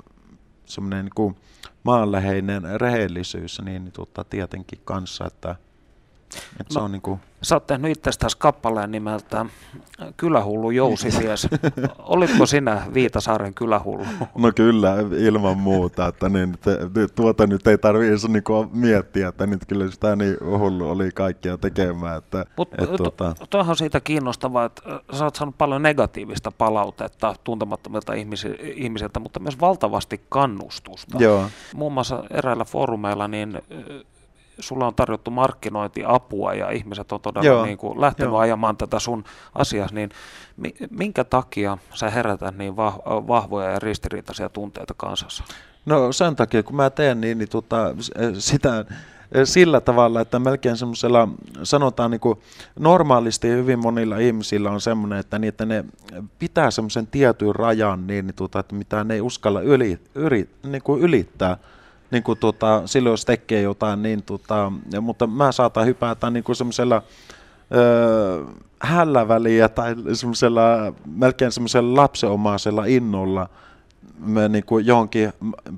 semmoinen 0.66 1.10
niin 1.14 1.36
maanläheinen 1.82 2.62
rehellisyys, 2.80 3.60
niin, 3.64 3.84
niin 3.84 3.92
tuota, 3.92 4.24
tietenkin 4.24 4.80
kanssa, 4.84 5.26
että, 5.26 5.56
Et 6.60 6.66
se 6.70 6.78
on 6.78 6.92
niinku, 6.92 7.20
Sä 7.42 7.54
oot 7.56 7.66
tehnyt 7.66 7.90
itsestäsi 7.96 8.38
kappaleen 8.38 8.90
nimeltä 8.90 9.46
Kylähullu 10.16 10.70
jousimies. 10.70 11.48
Olitko 11.98 12.46
sinä 12.46 12.82
Viitasaaren 12.94 13.54
kylähullu? 13.54 14.06
no 14.38 14.52
kyllä, 14.54 14.94
ilman 15.18 15.58
muuta, 15.58 16.06
että 16.06 16.28
niin, 16.28 16.58
te, 16.62 16.78
tuota 17.14 17.46
nyt 17.46 17.66
ei 17.66 17.78
tarvitse 17.78 18.28
niinku 18.28 18.66
miettiä, 18.72 19.28
että 19.28 19.46
nyt 19.46 19.66
kyllä 19.66 19.90
sitä 19.90 20.16
niin 20.16 20.36
hullu 20.58 20.90
oli 20.90 21.10
kaikkia 21.14 21.58
tekemään, 21.58 22.18
että 22.18 22.44
Mutta 22.56 22.84
et, 22.84 22.96
tuota, 22.96 23.34
tuohan 23.50 23.70
on 23.70 23.76
siitä 23.76 24.00
kiinnostavaa, 24.00 24.64
että 24.64 24.82
äh, 24.92 25.00
sä 25.12 25.24
oot 25.24 25.36
saanut 25.36 25.58
paljon 25.58 25.82
negatiivista 25.82 26.52
palautetta 26.58 27.34
tuntemattomilta 27.44 28.12
ihmisi- 28.12 28.56
ihmisiltä, 28.74 29.20
mutta 29.20 29.40
myös 29.40 29.60
valtavasti 29.60 30.20
kannustusta. 30.28 31.18
joo, 31.18 31.46
Muun 31.74 31.92
muassa 31.92 32.24
eräillä 32.30 32.64
foorumeilla 32.64 33.28
niin 33.28 33.56
äh, 33.56 33.62
sulla 34.60 34.86
on 34.86 34.94
tarjottu 34.94 35.30
markkinointiapua 35.30 36.54
ja 36.54 36.70
ihmiset 36.70 37.12
on 37.12 37.20
todella 37.20 37.46
Joo, 37.46 37.64
niin 37.64 37.78
kuin 37.78 38.00
lähtenyt 38.00 38.30
joo. 38.30 38.38
ajamaan 38.38 38.76
tätä 38.76 38.98
sun 38.98 39.24
asiaa, 39.54 39.88
niin 39.92 40.10
mi- 40.56 40.74
minkä 40.90 41.24
takia 41.24 41.78
sä 41.94 42.10
herätät 42.10 42.58
niin 42.58 42.72
vah- 42.72 43.28
vahvoja 43.28 43.70
ja 43.70 43.78
ristiriitaisia 43.78 44.48
tunteita 44.48 44.94
kansassa? 44.96 45.44
No 45.86 46.12
sen 46.12 46.36
takia, 46.36 46.62
kun 46.62 46.76
mä 46.76 46.90
teen 46.90 47.20
niin, 47.20 47.38
niin 47.38 47.48
tota, 47.48 47.94
sitä 48.38 48.84
sillä 49.44 49.80
tavalla, 49.80 50.20
että 50.20 50.38
melkein 50.38 50.76
semmoisella, 50.76 51.28
sanotaan 51.62 52.10
niin 52.10 52.20
kuin 52.20 52.38
normaalisti 52.78 53.48
hyvin 53.48 53.78
monilla 53.78 54.18
ihmisillä 54.18 54.70
on 54.70 54.80
semmoinen, 54.80 55.18
että, 55.18 55.38
niin, 55.38 55.48
että 55.48 55.66
ne 55.66 55.84
pitää 56.38 56.70
semmoisen 56.70 57.06
tietyn 57.06 57.54
rajan, 57.54 58.06
niin, 58.06 58.26
niin 58.26 58.34
tota, 58.34 58.58
että 58.58 58.74
mitä 58.74 59.04
ne 59.04 59.14
ei 59.14 59.20
uskalla 59.20 59.60
yli, 59.60 59.98
yli, 60.14 60.48
niin 60.62 60.82
kuin 60.82 61.02
ylittää. 61.02 61.56
Niin 62.10 62.22
kuin 62.22 62.38
tota, 62.38 62.82
silloin 62.86 63.12
jos 63.12 63.24
tekee 63.24 63.62
jotain, 63.62 64.02
niin 64.02 64.22
tota, 64.22 64.72
ja, 64.92 65.00
mutta 65.00 65.26
mä 65.26 65.52
saatan 65.52 65.86
hypätä 65.86 66.30
niin 66.30 66.44
kuin 66.44 66.56
semmoisella 66.56 67.02
öö, 67.74 68.44
hälläväliä 68.80 69.68
tai 69.68 69.94
semmoisella, 70.12 70.62
melkein 71.06 71.52
semmoisella 71.52 72.02
lapsenomaisella 72.02 72.84
innolla 72.84 73.48
me 74.18 74.48
niin 74.48 74.64
kuin 74.64 74.86
johonkin 74.86 75.32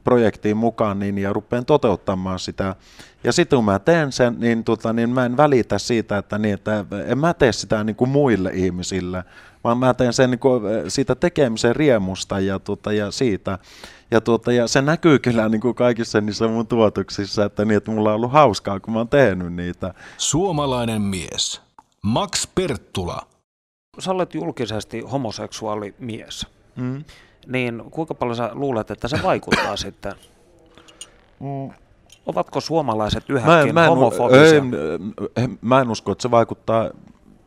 projektiin 0.04 0.56
mukaan 0.56 0.98
niin, 0.98 1.18
ja 1.18 1.32
rupean 1.32 1.64
toteuttamaan 1.64 2.38
sitä. 2.38 2.76
Ja 3.24 3.32
sitten 3.32 3.56
kun 3.56 3.64
mä 3.64 3.78
teen 3.78 4.12
sen, 4.12 4.36
niin, 4.38 4.64
tota, 4.64 4.92
niin 4.92 5.10
mä 5.10 5.24
en 5.24 5.36
välitä 5.36 5.78
siitä, 5.78 6.18
että, 6.18 6.38
niin, 6.38 6.54
että 6.54 6.84
en 7.06 7.18
mä 7.18 7.34
tee 7.34 7.52
sitä 7.52 7.84
niin 7.84 7.96
kuin 7.96 8.10
muille 8.10 8.50
ihmisille, 8.54 9.24
vaan 9.64 9.78
mä 9.78 9.94
teen 9.94 10.12
sen 10.12 10.30
niin 10.30 10.38
kuin, 10.38 10.62
siitä 10.88 11.14
tekemisen 11.14 11.76
riemusta 11.76 12.40
ja, 12.40 12.58
tota, 12.58 12.92
ja 12.92 13.10
siitä. 13.10 13.58
Ja, 14.10 14.20
tuota, 14.20 14.52
ja 14.52 14.66
se 14.68 14.82
näkyy 14.82 15.18
kyllä 15.18 15.48
niin 15.48 15.60
kuin 15.60 15.74
kaikissa 15.74 16.20
niissä 16.20 16.48
mun 16.48 16.66
tuotuksissa, 16.66 17.44
että, 17.44 17.64
niin, 17.64 17.76
että 17.76 17.90
mulla 17.90 18.08
on 18.10 18.14
ollut 18.16 18.32
hauskaa, 18.32 18.80
kun 18.80 18.92
mä 18.94 19.00
oon 19.00 19.08
tehnyt 19.08 19.52
niitä. 19.52 19.94
Suomalainen 20.16 21.02
mies. 21.02 21.60
Max 22.02 22.48
Perttula. 22.54 23.20
Sä 23.98 24.10
olet 24.10 24.34
julkisesti 24.34 25.00
homoseksuaali 25.00 25.94
mies, 25.98 26.46
Mm. 26.76 27.04
niin 27.46 27.82
kuinka 27.90 28.14
paljon 28.14 28.36
sä 28.36 28.50
luulet, 28.52 28.90
että 28.90 29.08
se 29.08 29.18
vaikuttaa 29.22 29.76
sitten? 29.86 30.12
Ovatko 32.26 32.60
suomalaiset 32.60 33.30
yhäkin 33.30 33.74
mä, 33.74 33.84
en, 33.84 33.90
homofobisia? 33.90 34.44
ei, 34.44 34.60
en- 35.36 35.58
mä 35.60 35.80
en 35.80 35.90
usko, 35.90 36.12
että 36.12 36.22
se 36.22 36.30
vaikuttaa, 36.30 36.90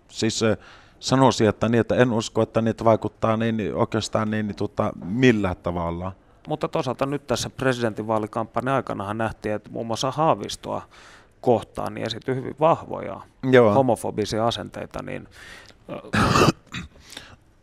siis 0.08 0.44
eh, 0.44 0.58
sanoisin, 1.00 1.50
että, 1.50 1.70
niin, 1.70 1.80
että 1.82 1.96
en 1.96 2.12
usko, 2.14 2.42
että 2.42 2.62
niitä 2.62 2.84
vaikuttaa 2.86 3.38
niin, 3.38 3.58
niin 3.58 3.76
oikeastaan 3.76 4.32
niin, 4.32 4.48
niin 4.48 4.56
tota, 4.56 4.94
millään 5.06 5.56
tavalla. 5.64 6.12
Mutta 6.48 6.68
toisaalta 6.68 7.06
nyt 7.06 7.28
tässä 7.28 7.50
presidentinvaalikampanjan 7.50 8.76
aikana 8.76 9.14
nähtiin, 9.14 9.56
että 9.56 9.70
muun 9.70 9.88
muassa 9.88 10.12
Haavistoa 10.12 10.82
kohtaan 11.42 11.94
niin 11.94 12.08
esiintyi 12.08 12.36
hyvin 12.36 12.56
vahvoja 12.60 13.22
Joo. 13.52 13.74
homofobisia 13.74 14.48
asenteita, 14.48 15.04
niin 15.04 15.28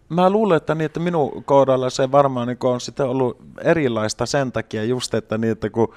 Mä 0.09 0.31
luulen, 0.31 0.57
että, 0.57 0.75
niin, 0.75 0.87
että 0.87 1.01
minun 1.01 1.45
kohdalla 1.45 1.91
se 1.91 2.13
varmaan 2.13 2.49
niin 2.49 2.59
on 2.63 2.81
sitten 2.81 3.07
ollut 3.07 3.39
erilaista 3.63 4.27
sen 4.27 4.53
takia 4.53 4.85
just, 4.85 5.15
että, 5.15 5.39
niin, 5.39 5.53
että 5.53 5.71
kun, 5.71 5.95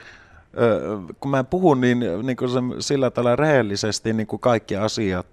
kun 1.20 1.32
mä 1.32 1.44
puhun 1.44 1.82
niin, 1.82 2.00
niin 2.24 2.38
kuin 2.38 2.50
se, 2.50 2.60
sillä 2.80 3.12
tavalla 3.12 3.36
rehellisesti 3.36 4.14
niin 4.14 4.28
kuin 4.28 4.40
kaikki 4.40 4.76
asiat 4.76 5.28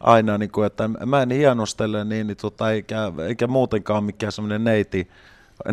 aina, 0.00 0.38
niin 0.38 0.50
kuin, 0.50 0.66
että 0.66 0.88
mä 1.06 1.22
en 1.22 1.30
hienostele 1.30 2.04
niin, 2.04 2.26
niin 2.26 2.36
tota, 2.36 2.70
eikä, 2.70 3.12
eikä 3.28 3.46
muutenkaan 3.46 4.04
mikään 4.04 4.32
semmoinen 4.32 4.64
neiti, 4.64 5.08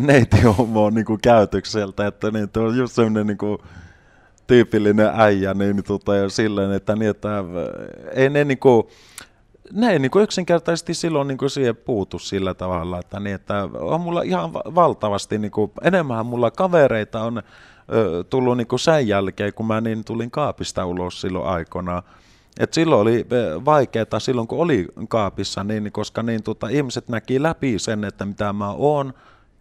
neiti 0.00 0.40
homo 0.42 0.90
niin 0.90 1.04
kuin 1.04 1.20
käytökseltä, 1.20 2.06
että 2.06 2.30
niin, 2.30 2.44
että 2.44 2.60
on 2.60 2.76
just 2.76 2.94
semmoinen 2.94 3.26
niin 3.26 3.38
kuin, 3.38 3.58
tyypillinen 4.46 5.10
äijä, 5.14 5.54
niin, 5.54 5.84
tota, 5.84 6.16
ja 6.16 6.28
silleen, 6.28 6.72
että, 6.72 6.96
niin, 6.96 7.10
että 7.10 7.38
äh, 7.38 7.44
ei 8.12 8.30
ne 8.30 8.44
niin 8.44 8.58
kuin, 8.58 8.86
ne 9.72 9.92
ei 9.92 9.98
niin 9.98 10.10
kuin 10.10 10.22
yksinkertaisesti 10.22 10.94
silloin 10.94 11.28
niin 11.28 11.38
kuin 11.38 11.50
siihen 11.50 11.76
puutu 11.76 12.18
sillä 12.18 12.54
tavalla, 12.54 12.98
että, 12.98 13.20
niin, 13.20 13.34
että 13.34 13.68
on 13.74 14.00
mulla 14.00 14.22
ihan 14.22 14.52
va- 14.52 14.62
valtavasti, 14.74 15.38
niin 15.38 15.50
kuin, 15.50 15.70
enemmän 15.82 16.26
mulla 16.26 16.50
kavereita 16.50 17.22
on 17.22 17.42
ö, 17.92 18.24
tullut 18.30 18.56
niin 18.56 18.66
kuin 18.66 18.80
sen 18.80 19.08
jälkeen, 19.08 19.54
kun 19.54 19.66
mä 19.66 19.80
niin 19.80 20.04
tulin 20.04 20.30
kaapista 20.30 20.86
ulos 20.86 21.20
silloin 21.20 21.46
aikoinaan. 21.46 22.02
Et 22.60 22.72
silloin 22.72 23.00
oli 23.00 23.26
vaikeaa 23.64 24.18
silloin, 24.18 24.48
kun 24.48 24.58
oli 24.58 24.86
kaapissa, 25.08 25.64
niin, 25.64 25.92
koska 25.92 26.22
niin, 26.22 26.42
tota, 26.42 26.68
ihmiset 26.68 27.08
näki 27.08 27.42
läpi 27.42 27.78
sen, 27.78 28.04
että 28.04 28.24
mitä 28.24 28.52
mä 28.52 28.70
oon, 28.70 29.14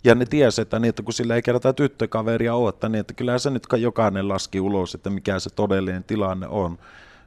ja 0.04 0.16
ne 0.16 0.26
tiesi, 0.26 0.62
että, 0.62 0.80
niin, 0.80 0.90
että 0.90 1.04
kun 1.04 1.14
sillä 1.14 1.36
ei 1.36 1.42
kerta 1.42 1.74
tyttökaveria 1.74 2.56
ole, 2.56 2.70
että, 2.70 2.90
niin, 2.90 3.00
että 3.00 3.14
kyllä 3.14 3.38
se 3.38 3.50
nyt 3.50 3.68
jokainen 3.78 4.28
laski 4.28 4.60
ulos, 4.60 4.96
että 4.96 5.10
mikä 5.10 5.40
se 5.40 5.50
todellinen 5.50 6.04
tilanne 6.04 6.48
on. 6.48 6.78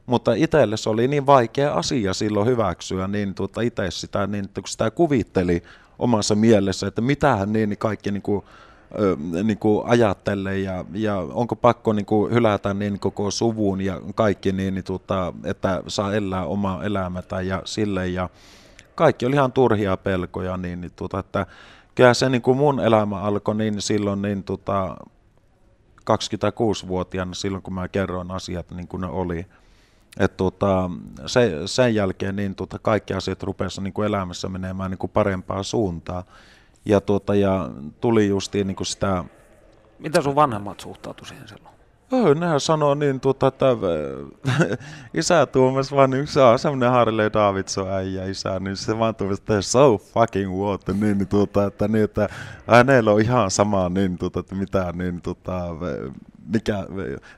Mutta 0.07 0.35
itselle 0.35 0.77
se 0.77 0.91
oli 0.91 1.09
niin 1.09 1.27
vaikea 1.27 1.73
asia 1.73 2.15
silloin 2.15 2.47
hyväksyä, 2.47 3.09
niin 3.09 3.35
tuota 3.35 3.61
itse 3.61 3.91
sitä, 3.91 4.27
niin, 4.27 4.45
että 4.45 4.61
kun 4.61 4.69
sitä 4.69 4.91
kuvitteli 4.91 5.62
omassa 5.99 6.35
mielessä, 6.35 6.87
että 6.87 7.01
mitähän 7.01 7.53
niin 7.53 7.79
kaikki 7.79 8.11
niin 8.11 8.23
kuin, 8.23 8.45
niin 9.43 9.59
kuin 9.59 9.87
ajattelee 9.87 10.59
ja, 10.59 10.85
ja 10.93 11.17
onko 11.17 11.57
pakko 11.57 11.93
niin 11.93 12.07
kuin 12.07 12.35
hylätä 12.35 12.75
niin 12.75 12.99
koko 12.99 13.31
suvun 13.31 13.81
ja 13.81 14.01
kaikki, 14.15 14.53
niin, 14.53 14.75
niin 14.75 14.85
tuota, 14.85 15.33
että 15.45 15.83
saa 15.87 16.15
elää 16.15 16.45
omaa 16.47 16.85
elämätä 16.85 17.41
ja 17.41 17.62
sille 17.65 18.09
ja 18.09 18.29
kaikki 18.95 19.27
oli 19.27 19.35
ihan 19.35 19.53
turhia 19.53 19.97
pelkoja, 19.97 20.57
niin, 20.57 20.81
niin 20.81 20.93
tuota, 20.97 21.19
että 21.19 21.47
kyllä 21.96 22.14
se 22.14 22.28
niin 22.28 22.42
kuin 22.42 22.56
mun 22.56 22.80
elämä 22.80 23.20
alkoi 23.20 23.54
niin 23.54 23.82
silloin 23.82 24.22
niin 24.22 24.44
tuota, 24.44 24.96
26-vuotiaana 26.11 27.35
silloin, 27.35 27.62
kun 27.62 27.74
mä 27.74 27.88
kerroin 27.88 28.30
asiat 28.30 28.70
niin 28.70 28.88
kuin 28.88 29.00
ne 29.00 29.06
oli. 29.06 29.46
Et 30.18 30.37
tuota, 30.37 30.90
se, 31.26 31.52
sen 31.66 31.94
jälkeen 31.94 32.37
niin 32.37 32.54
tuota, 32.54 32.78
kaikki 32.78 33.14
asiat 33.14 33.42
rupesivat 33.42 33.85
niin 33.85 34.06
elämässä 34.06 34.48
menemään 34.48 34.90
niin 34.90 34.98
kuin 34.98 35.11
parempaan 35.11 35.64
suuntaan. 35.64 36.24
Ja, 36.85 37.00
tuota, 37.00 37.35
ja 37.35 37.70
tuli 38.00 38.28
justiin 38.28 38.66
niin 38.66 38.76
kuin 38.76 38.87
sitä 38.87 39.24
miten 39.98 40.22
sun 40.22 40.35
vanhemmat 40.35 40.80
suhtautu 40.80 41.24
siihen 41.24 41.48
silloin? 41.48 41.76
Oh, 42.12 42.35
nehän 42.35 42.61
sanoo 42.61 42.95
niin, 42.95 43.21
tuota, 43.21 43.47
että 43.47 43.66
äh, 43.71 44.79
isä 45.14 45.47
Tuomas 45.47 45.92
vaan, 45.92 46.11
niin 46.11 46.27
se 46.27 46.40
on 46.40 46.59
semmoinen 46.59 46.90
Harley 46.90 47.31
Davidson 47.33 47.90
äijä 47.92 48.25
isä, 48.25 48.61
niin 48.61 48.77
se 48.77 48.99
vaan 48.99 49.14
tuomas, 49.14 49.38
että 49.38 49.62
so 49.62 49.99
fucking 49.99 50.53
what, 50.53 50.88
niin, 50.88 51.19
niin, 51.19 51.29
tuota, 51.29 51.66
että, 51.66 51.88
niin, 51.88 52.05
että 52.05 52.29
hänellä 52.66 53.12
on 53.12 53.21
ihan 53.21 53.51
sama, 53.51 53.88
niin, 53.88 54.19
tuota, 54.19 54.40
että 54.40 54.55
mitä, 54.55 54.92
niin, 54.97 55.23
tuota, 55.23 55.66
mikä, 56.53 56.87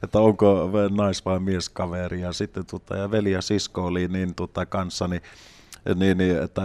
että 0.03 0.19
onko 0.19 0.71
nais- 0.91 1.25
vai 1.25 1.41
mieskaveri, 1.41 2.21
ja 2.21 2.33
sitten 2.33 2.67
tuota, 2.67 2.97
ja 2.97 3.11
veli 3.11 3.33
ja 3.33 3.43
sisko 3.43 3.85
oli 3.85 4.09
niin 4.09 4.35
tuota, 4.35 4.67
kanssani, 4.67 5.23
niin, 5.95 6.19
niin, 6.19 6.43
että 6.43 6.63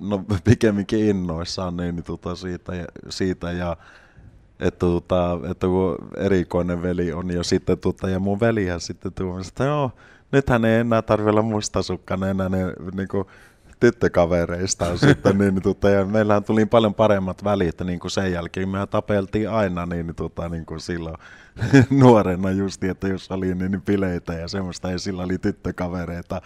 no 0.00 0.24
pikemminkin 0.44 1.08
innoissaan 1.08 1.76
niin, 1.76 1.96
niin, 1.96 2.04
tuota, 2.04 2.34
siitä, 2.34 2.74
ja, 2.74 2.84
siitä 3.08 3.52
ja 3.52 3.76
että, 4.60 4.78
tota, 4.78 5.38
että 5.50 5.66
kun 5.66 5.96
erikoinen 6.16 6.82
veli 6.82 7.12
on 7.12 7.30
ja 7.30 7.42
sitten 7.42 7.78
tota, 7.78 8.08
ja 8.08 8.18
mun 8.18 8.40
velihän 8.40 8.80
sitten 8.80 9.12
tuomasi, 9.12 9.48
että 9.48 9.64
joo, 9.64 9.90
nythän 10.32 10.64
ei 10.64 10.80
enää 10.80 11.02
tarvitse 11.02 11.30
olla 11.30 11.42
mustasukkainen 11.42 12.30
enää 12.30 12.48
ne 12.48 12.64
niin 12.96 13.08
kuin, 13.08 13.26
tyttökavereistaan 13.80 14.98
sitten, 14.98 15.38
niin, 15.38 15.62
tota, 15.62 15.90
ja 15.90 16.04
meillähän 16.04 16.44
tuli 16.44 16.66
paljon 16.66 16.94
paremmat 16.94 17.44
välit 17.44 17.80
niin 17.80 18.00
kuin 18.00 18.10
sen 18.10 18.32
jälkeen, 18.32 18.68
mehän 18.68 18.88
tapeltiin 18.88 19.50
aina 19.50 19.86
niin, 19.86 20.14
tota, 20.14 20.48
niin 20.48 20.66
kuin 20.66 20.80
silloin 20.80 21.16
nuorena 21.90 22.50
justi, 22.50 22.88
että 22.88 23.08
jos 23.08 23.30
oli 23.30 23.54
niin, 23.54 23.70
niin 23.70 23.82
bileitä 23.82 24.32
ja 24.32 24.48
semmoista, 24.48 24.90
ja 24.90 24.98
sillä 24.98 25.22
oli 25.22 25.38
tyttökavereita 25.38 26.42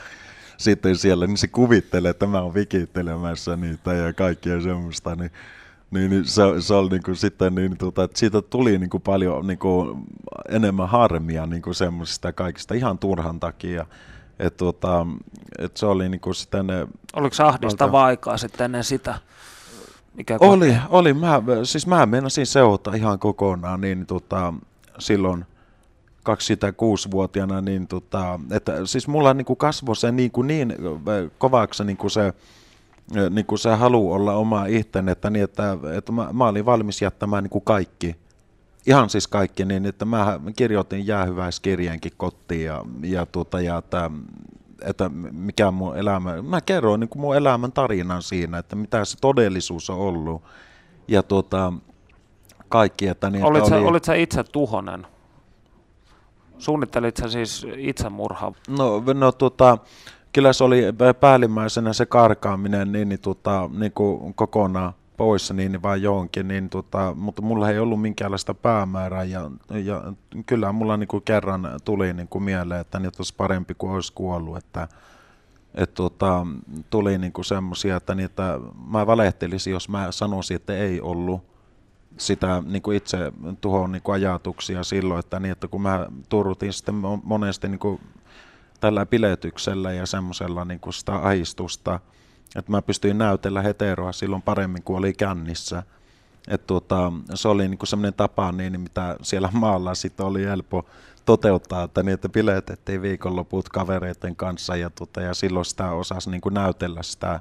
sitten 0.57 0.96
siellä, 0.96 1.27
niin 1.27 1.38
se 1.38 1.49
kuvittelee, 1.49 2.11
että 2.11 2.27
mä 2.27 2.40
oon 2.40 2.55
vikittelemässä 2.55 3.57
niitä 3.57 3.92
ja 3.92 4.12
kaikkia 4.12 4.61
semmoista, 4.61 5.14
niin 5.14 5.31
niin, 5.90 6.11
niin 6.11 6.24
se, 6.24 6.42
se 6.59 6.74
oli 6.74 6.90
niin 6.90 7.03
kuin 7.03 7.16
sitten, 7.16 7.55
niin, 7.55 7.79
tuota, 7.79 8.05
että 8.05 8.18
siitä 8.18 8.42
tuli 8.42 8.79
niin 8.79 8.90
kuin 8.90 9.03
paljon 9.03 9.46
niin 9.46 9.59
kuin 9.59 10.05
enemmän 10.48 10.88
harmia 10.88 11.46
niin 11.46 11.62
kuin 11.62 11.74
semmoisista 11.74 12.33
kaikista 12.33 12.74
ihan 12.74 12.98
turhan 12.98 13.40
takia. 13.40 13.87
Et, 14.38 14.57
tuota, 14.57 15.07
et 15.59 15.76
se 15.76 15.87
oli 15.87 16.09
niin 16.09 16.20
kuin 16.20 16.35
sitten, 16.35 16.66
ne- 16.66 16.87
Oliko 17.16 17.35
se 17.35 17.42
ahdistavaa 17.42 18.05
aikaa 18.05 18.37
sitten 18.37 18.64
ennen 18.64 18.85
sitä? 18.85 19.18
Mikä 20.14 20.37
oli, 20.40 20.76
oli 20.88 21.14
mä, 21.14 21.42
siis 21.64 21.87
mä 21.87 22.07
meinasin 22.07 22.46
seurata 22.46 22.94
ihan 22.94 23.18
kokonaan 23.18 23.81
niin, 23.81 24.07
tota, 24.07 24.55
silloin 24.98 25.44
26-vuotiaana, 26.31 27.61
niin 27.61 27.87
tota, 27.87 28.40
että 28.50 28.87
siis 28.87 29.09
mulla 29.09 29.35
niin 29.35 29.44
kuin 29.44 29.57
kasvoi 29.57 29.96
se 29.96 30.12
niin, 30.12 30.31
kuin 30.31 30.46
niin 30.46 30.74
kovaksi 31.38 31.85
niin 31.85 31.96
kuin 31.96 32.11
se, 32.11 32.33
niin 33.31 33.46
kuin 33.46 33.59
se 33.59 33.75
halu 33.75 34.12
olla 34.12 34.35
oma 34.35 34.66
itse, 34.66 35.03
että, 35.11 35.31
niin, 35.31 35.44
että, 35.44 35.77
että 35.96 36.12
mä, 36.12 36.29
mä 36.33 36.49
olin 36.49 36.66
valmis 36.66 37.03
jättämään 37.03 37.42
niin 37.42 37.51
kuin 37.51 37.64
kaikki, 37.64 38.16
ihan 38.87 39.11
siis 39.11 39.29
kaikki, 39.29 39.64
niin 39.64 39.87
että 39.87 40.05
mä 40.05 40.40
kirjoitin 40.57 41.07
jäähyväiskirjeenkin 41.07 42.12
kotiin 42.16 42.64
ja, 42.64 42.85
ja, 43.03 43.27
tuota, 43.27 43.61
ja 43.61 43.79
että, 43.79 44.11
että 44.81 45.09
mikä 45.33 45.70
mun 45.70 45.96
elämä, 45.96 46.42
mä 46.42 46.61
kerroin 46.61 47.01
niin 47.01 47.09
kuin 47.09 47.20
mun 47.20 47.37
elämän 47.37 47.73
tarinan 47.73 48.23
siinä, 48.23 48.59
että 48.59 48.77
mitä 48.77 49.05
se 49.05 49.16
todellisuus 49.20 49.90
on 49.90 49.99
ollut. 49.99 50.42
Ja 51.09 51.23
tuota, 51.23 51.73
kaikki, 52.68 53.09
että 53.09 53.31
niin, 53.31 53.44
olit, 53.44 53.59
että 53.59 53.70
sä, 53.70 53.77
oli... 53.77 53.87
olit 53.87 54.05
sä 54.05 54.14
itse 54.14 54.44
tuhonen? 54.44 55.07
Suunnittelit 56.59 57.16
sä 57.16 57.29
siis 57.29 57.66
itsemurhaa? 57.77 58.53
No, 58.68 59.03
no 59.14 59.33
tuota, 59.33 59.79
kyllä 60.32 60.52
se 60.52 60.64
oli 60.64 60.82
päällimmäisenä 61.20 61.92
se 61.92 62.06
karkaaminen 62.06 62.92
niin, 62.92 63.08
niin, 63.08 63.20
tuota, 63.20 63.70
niin 63.72 63.92
kuin 63.92 64.34
kokonaan 64.34 64.92
pois 65.16 65.52
niin, 65.52 65.82
vaan 65.82 66.02
johonkin, 66.02 66.48
niin, 66.48 66.70
tuota, 66.70 67.14
mutta 67.14 67.42
mulla 67.42 67.70
ei 67.70 67.78
ollut 67.78 68.00
minkäänlaista 68.00 68.54
päämäärää 68.54 69.24
ja, 69.24 69.50
ja 69.84 70.12
kyllä 70.46 70.72
mulla 70.72 70.96
niin 70.96 71.08
kuin 71.08 71.22
kerran 71.22 71.68
tuli 71.84 72.12
niin 72.12 72.28
kuin 72.28 72.42
mieleen, 72.44 72.80
että 72.80 72.98
niin 72.98 73.12
olisi 73.18 73.34
parempi 73.36 73.74
kuin 73.74 73.92
olisi 73.92 74.12
kuollut, 74.12 74.56
että 74.56 74.88
et 75.74 75.94
tuota, 75.94 76.46
tuli 76.90 77.18
niin 77.18 77.32
kuin 77.32 77.44
semmoisia, 77.44 77.96
että, 77.96 78.14
niitä, 78.14 78.58
mä 78.86 79.06
valehtelisin, 79.06 79.72
jos 79.72 79.88
mä 79.88 80.12
sanoisin, 80.12 80.54
että 80.54 80.76
ei 80.76 81.00
ollut 81.00 81.42
sitä 82.16 82.62
niin 82.66 82.82
kuin 82.82 82.96
itse 82.96 83.32
tuhoon 83.60 83.92
niin 83.92 84.02
kuin 84.02 84.14
ajatuksia 84.14 84.84
silloin, 84.84 85.20
että, 85.20 85.40
niin, 85.40 85.52
että 85.52 85.68
kun 85.68 85.82
mä 85.82 86.06
turrutin 86.28 86.72
sitten 86.72 86.94
monesti 87.24 87.68
niin 87.68 87.78
kuin 87.78 88.00
tällä 88.80 89.06
piletyksellä 89.06 89.92
ja 89.92 90.06
semmoisella 90.06 90.64
niin 90.64 90.80
sitä 90.90 91.14
ahistusta, 91.14 92.00
että 92.56 92.70
mä 92.70 92.82
pystyin 92.82 93.18
näytellä 93.18 93.62
heteroa 93.62 94.12
silloin 94.12 94.42
paremmin 94.42 94.82
kuin 94.82 94.98
oli 94.98 95.12
kännissä. 95.12 95.82
että 96.48 96.66
tuota, 96.66 97.12
se 97.34 97.48
oli 97.48 97.68
niin 97.68 97.78
semmoinen 97.84 98.14
tapa, 98.14 98.52
niin, 98.52 98.80
mitä 98.80 99.16
siellä 99.22 99.48
maalla 99.52 99.94
sitten 99.94 100.26
oli 100.26 100.44
helppo 100.44 100.86
toteuttaa, 101.24 101.82
että, 101.82 102.04
että 102.12 102.28
biletettiin 102.28 103.02
viikonloput 103.02 103.68
kavereiden 103.68 104.36
kanssa 104.36 104.76
ja, 104.76 104.90
tuota, 104.90 105.20
ja 105.20 105.34
silloin 105.34 105.64
sitä 105.64 105.90
osasi 105.90 106.30
niin 106.30 106.40
kuin 106.40 106.54
näytellä 106.54 107.02
sitä 107.02 107.40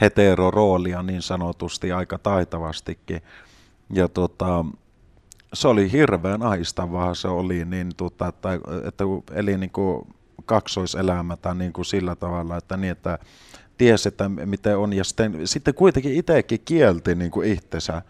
heteroroolia 0.00 1.02
niin 1.02 1.22
sanotusti 1.22 1.92
aika 1.92 2.18
taitavastikin. 2.18 3.22
Ja 3.92 4.08
tota, 4.08 4.64
se 5.54 5.68
oli 5.68 5.92
hirveän 5.92 6.42
ahistavaa 6.42 7.14
se 7.14 7.28
oli, 7.28 7.64
niin 7.64 7.92
tota, 7.96 8.26
että, 8.26 8.48
että 8.84 9.04
eli 9.34 9.58
niin 9.58 9.70
kuin 9.70 10.06
kaksoiselämätä 10.50 11.54
niin 11.54 11.72
kuin 11.72 11.84
sillä 11.84 12.16
tavalla, 12.16 12.56
että 12.56 12.76
niin, 12.76 12.90
että 12.90 13.18
tiesi, 13.78 14.08
että 14.08 14.28
miten 14.28 14.78
on, 14.78 14.92
ja 14.92 15.04
sitten, 15.04 15.46
sitten 15.46 15.74
kuitenkin 15.74 16.14
itsekin 16.14 16.60
kielti 16.64 17.14
niin 17.14 17.30
kuin 17.30 17.52
itsensä 17.52 18.02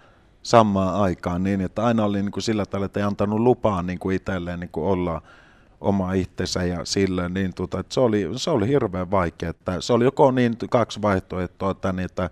samaan 0.42 0.94
aikaan 0.94 1.42
niin, 1.42 1.60
että 1.60 1.84
aina 1.84 2.04
oli 2.04 2.22
niin 2.22 2.32
kuin 2.32 2.42
sillä 2.42 2.66
tavalla, 2.66 2.86
että 2.86 3.00
ei 3.00 3.04
antanut 3.04 3.40
lupaa 3.40 3.82
niin 3.82 3.98
kuin 3.98 4.16
itselleen 4.16 4.60
niin 4.60 4.70
kuin 4.72 4.86
olla 4.86 5.22
oma 5.80 6.12
itsensä 6.12 6.64
ja 6.64 6.84
sillä, 6.84 7.28
niin 7.28 7.54
tota, 7.54 7.80
että 7.80 7.94
se, 7.94 8.00
oli, 8.00 8.28
se 8.36 8.50
oli 8.50 8.68
hirveän 8.68 9.10
vaikea, 9.10 9.50
että 9.50 9.80
se 9.80 9.92
oli 9.92 10.04
joko 10.04 10.30
niin 10.30 10.56
kaksi 10.70 11.02
vaihtoehtoa, 11.02 11.70
että, 11.70 11.92
niin, 11.92 12.04
että 12.04 12.30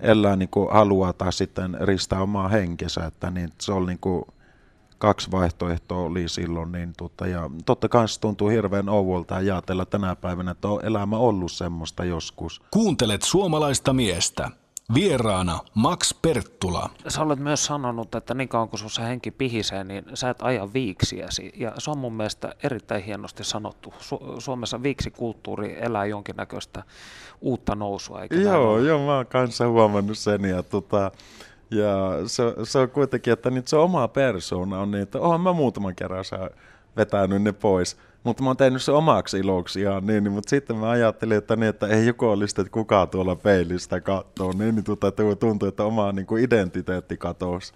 elää 0.00 0.36
niin 0.36 0.50
haluaa 0.70 1.12
tai 1.12 1.32
sitten 1.32 1.76
ristää 1.80 2.22
omaa 2.22 2.48
henkensä, 2.48 3.04
että 3.04 3.30
niin 3.30 3.52
se 3.60 3.72
oli 3.72 3.86
niin 3.86 3.98
kuin 4.00 4.24
kaksi 5.00 5.30
vaihtoehtoa 5.30 5.98
oli 5.98 6.28
silloin, 6.28 6.72
niin 6.72 6.92
tota, 6.96 7.26
ja 7.26 7.50
totta 7.66 7.88
kai 7.88 8.08
se 8.08 8.20
tuntuu 8.20 8.48
hirveän 8.48 8.88
ouvolta 8.88 9.34
ajatella 9.34 9.84
tänä 9.84 10.16
päivänä, 10.16 10.50
että 10.50 10.68
on 10.68 10.84
elämä 10.84 11.16
ollut 11.16 11.52
semmoista 11.52 12.04
joskus. 12.04 12.62
Kuuntelet 12.70 13.22
suomalaista 13.22 13.92
miestä. 13.92 14.50
Vieraana 14.94 15.58
Max 15.74 16.14
Perttula. 16.22 16.90
Sä 17.08 17.22
olet 17.22 17.38
myös 17.38 17.64
sanonut, 17.64 18.14
että 18.14 18.34
niin 18.34 18.48
kauan 18.48 18.68
kuin 18.68 18.90
se 18.90 19.02
henki 19.02 19.30
pihisee, 19.30 19.84
niin 19.84 20.04
sä 20.14 20.30
et 20.30 20.42
aja 20.42 20.72
viiksiäsi. 20.72 21.52
Ja 21.56 21.72
se 21.78 21.90
on 21.90 21.98
mun 21.98 22.12
mielestä 22.12 22.54
erittäin 22.62 23.04
hienosti 23.04 23.44
sanottu. 23.44 23.94
Su- 24.00 24.40
Suomessa 24.40 24.82
viiksikulttuuri 24.82 25.76
elää 25.80 26.04
jonkinnäköistä 26.04 26.82
uutta 27.40 27.74
nousua, 27.74 28.22
eikö 28.22 28.36
Joo, 28.36 28.78
joo, 28.78 29.06
mä 29.06 29.16
oon 29.16 29.26
kanssa 29.26 29.68
huomannut 29.68 30.18
sen. 30.18 30.44
Ja, 30.44 30.62
tota, 30.62 31.10
ja 31.70 32.10
se, 32.26 32.42
se, 32.62 32.78
on 32.78 32.90
kuitenkin, 32.90 33.32
että 33.32 33.50
nyt 33.50 33.68
se 33.68 33.76
oma 33.76 34.08
persoona 34.08 34.80
on 34.80 34.90
niin, 34.90 35.02
että 35.02 35.20
oon 35.20 35.40
mä 35.40 35.52
muutaman 35.52 35.94
kerran 35.94 36.24
sä 36.24 36.50
vetänyt 36.96 37.42
ne 37.42 37.52
pois. 37.52 37.96
Mutta 38.24 38.42
mä 38.42 38.48
oon 38.48 38.56
tehnyt 38.56 38.82
se 38.82 38.92
omaksi 38.92 39.38
iloksi 39.38 39.80
ihan 39.80 40.06
niin, 40.06 40.24
niin 40.24 40.32
mutta 40.32 40.50
sitten 40.50 40.76
mä 40.76 40.90
ajattelin, 40.90 41.38
että, 41.38 41.56
niin, 41.56 41.68
että 41.68 41.86
ei 41.86 42.06
joku 42.06 42.26
olisi, 42.26 42.60
että 42.60 42.72
kukaan 42.72 43.08
tuolla 43.08 43.36
peilistä 43.36 44.00
katsoo, 44.00 44.52
niin, 44.52 44.74
niin 44.74 44.84
tuota, 44.84 45.12
tuntuu, 45.40 45.68
että 45.68 45.84
oma 45.84 46.12
niin 46.12 46.26
kuin 46.26 46.44
identiteetti 46.44 47.16
katosi 47.16 47.72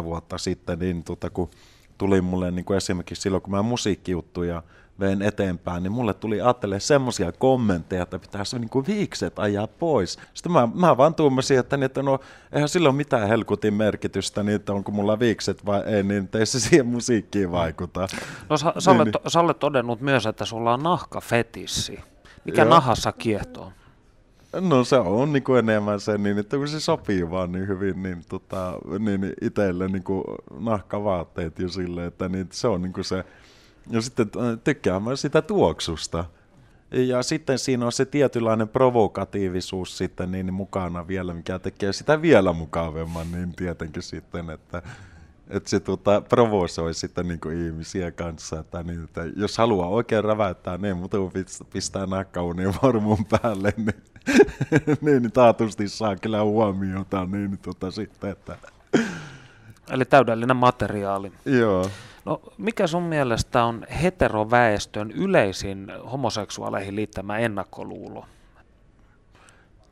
10-12 0.00 0.04
vuotta 0.04 0.38
sitten, 0.38 0.78
niin 0.78 1.04
tuota, 1.04 1.30
kun 1.30 1.50
tuli 1.98 2.20
mulle 2.20 2.50
niin 2.50 2.64
kuin 2.64 2.76
esimerkiksi 2.76 3.22
silloin, 3.22 3.42
kun 3.42 3.50
mä 3.50 3.62
musiikkijuttuja 3.62 4.62
vein 5.00 5.22
eteenpäin, 5.22 5.82
niin 5.82 5.92
mulle 5.92 6.14
tuli 6.14 6.40
ajattele 6.40 6.80
semmoisia 6.80 7.32
kommentteja, 7.32 8.02
että 8.02 8.18
pitäisi 8.18 8.58
niin 8.58 8.68
kuin 8.68 8.86
viikset 8.86 9.38
ajaa 9.38 9.66
pois. 9.66 10.18
Sitten 10.34 10.52
mä, 10.52 10.68
mä 10.74 10.96
vaan 10.96 11.14
tuumasin, 11.14 11.58
että, 11.58 11.76
niin, 11.76 11.84
että 11.84 12.02
no, 12.02 12.20
eihän 12.52 12.68
sillä 12.68 12.88
ole 12.88 12.96
mitään 12.96 13.28
helkutin 13.28 13.74
merkitystä, 13.74 14.42
niin 14.42 14.56
että 14.56 14.72
onko 14.72 14.92
mulla 14.92 15.18
viikset 15.18 15.66
vai 15.66 15.82
ei, 15.86 16.02
niin 16.02 16.28
ei 16.34 16.46
se 16.46 16.60
siihen 16.60 16.86
musiikkiin 16.86 17.52
vaikuta. 17.52 18.08
No 18.48 18.56
sä, 18.56 18.72
sä, 18.78 18.90
olet, 18.90 19.04
niin, 19.04 19.14
sä 19.26 19.40
olet 19.40 19.58
todennut 19.58 20.00
myös, 20.00 20.26
että 20.26 20.44
sulla 20.44 20.74
on 20.74 20.82
nahkafetissi. 20.82 22.00
Mikä 22.44 22.62
Joo. 22.62 22.70
nahassa 22.70 23.12
kiehtoo? 23.12 23.72
No 24.60 24.84
se 24.84 24.96
on 24.96 25.32
niin 25.32 25.42
kuin 25.42 25.58
enemmän 25.58 26.00
se, 26.00 26.18
niin, 26.18 26.38
että 26.38 26.56
kun 26.56 26.68
se 26.68 26.80
sopii 26.80 27.30
vaan 27.30 27.52
niin 27.52 27.68
hyvin, 27.68 28.02
niin, 28.02 28.24
tota, 28.28 28.72
niin 28.98 29.32
itselle 29.40 29.88
niin 29.88 30.04
kuin 30.04 30.24
nahkavaatteet 30.58 31.58
jo 31.58 31.68
silleen, 31.68 32.08
että 32.08 32.28
niin, 32.28 32.48
se 32.50 32.68
on 32.68 32.82
niin 32.82 32.92
kuin 32.92 33.04
se, 33.04 33.24
ja 33.90 34.00
sitten 34.00 34.30
äh, 34.36 34.58
tykkään 34.64 35.02
myös 35.02 35.20
sitä 35.22 35.42
tuoksusta. 35.42 36.24
Ja 36.90 37.22
sitten 37.22 37.58
siinä 37.58 37.86
on 37.86 37.92
se 37.92 38.04
tietynlainen 38.04 38.68
provokatiivisuus 38.68 39.98
sitten 39.98 40.32
niin 40.32 40.54
mukana 40.54 41.08
vielä, 41.08 41.34
mikä 41.34 41.58
tekee 41.58 41.92
sitä 41.92 42.22
vielä 42.22 42.52
mukavemman, 42.52 43.32
niin 43.32 43.54
tietenkin 43.54 44.02
sitten, 44.02 44.50
että, 44.50 44.82
että 45.48 45.70
se 45.70 45.80
tuota, 45.80 46.20
provosoi 46.20 46.94
sitten 46.94 47.28
niin 47.28 47.40
kuin 47.40 47.66
ihmisiä 47.66 48.10
kanssa, 48.10 48.60
että, 48.60 48.82
niin, 48.82 49.04
että 49.04 49.22
jos 49.36 49.58
haluaa 49.58 49.88
oikein 49.88 50.24
räväyttää, 50.24 50.78
niin 50.78 50.96
mutta 50.96 51.16
pistää 51.72 52.06
nakkaunin 52.06 52.74
vormun 52.82 53.24
päälle, 53.24 53.72
niin, 53.76 54.02
niin, 55.00 55.22
niin 55.22 55.32
taatusti 55.32 55.88
saa 55.88 56.16
kyllä 56.16 56.42
huomiota, 56.42 57.26
niin 57.26 57.58
tota 57.58 57.90
sitten, 57.90 58.30
että... 58.30 58.58
Eli 59.90 60.04
täydellinen 60.04 60.56
materiaali. 60.56 61.32
Joo. 61.44 61.90
No, 62.24 62.40
mikä 62.58 62.86
sun 62.86 63.02
mielestä 63.02 63.64
on 63.64 63.86
heteroväestön 64.02 65.10
yleisin 65.10 65.92
homoseksuaaleihin 66.12 66.96
liittämä 66.96 67.38
ennakkoluulo? 67.38 68.24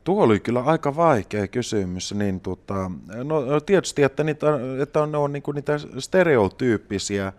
Tuo 0.03 0.23
oli 0.23 0.39
kyllä 0.39 0.61
aika 0.61 0.95
vaikea 0.95 1.47
kysymys. 1.47 2.13
Niin 2.13 2.39
tota, 2.39 2.91
no, 3.23 3.59
tietysti, 3.65 4.03
että, 4.03 4.23
niitä, 4.23 4.47
että 4.81 5.05
ne 5.05 5.17
on 5.17 5.33
niin 5.33 5.43
niitä 5.53 5.73
stereotyyppisiä, 5.99 7.33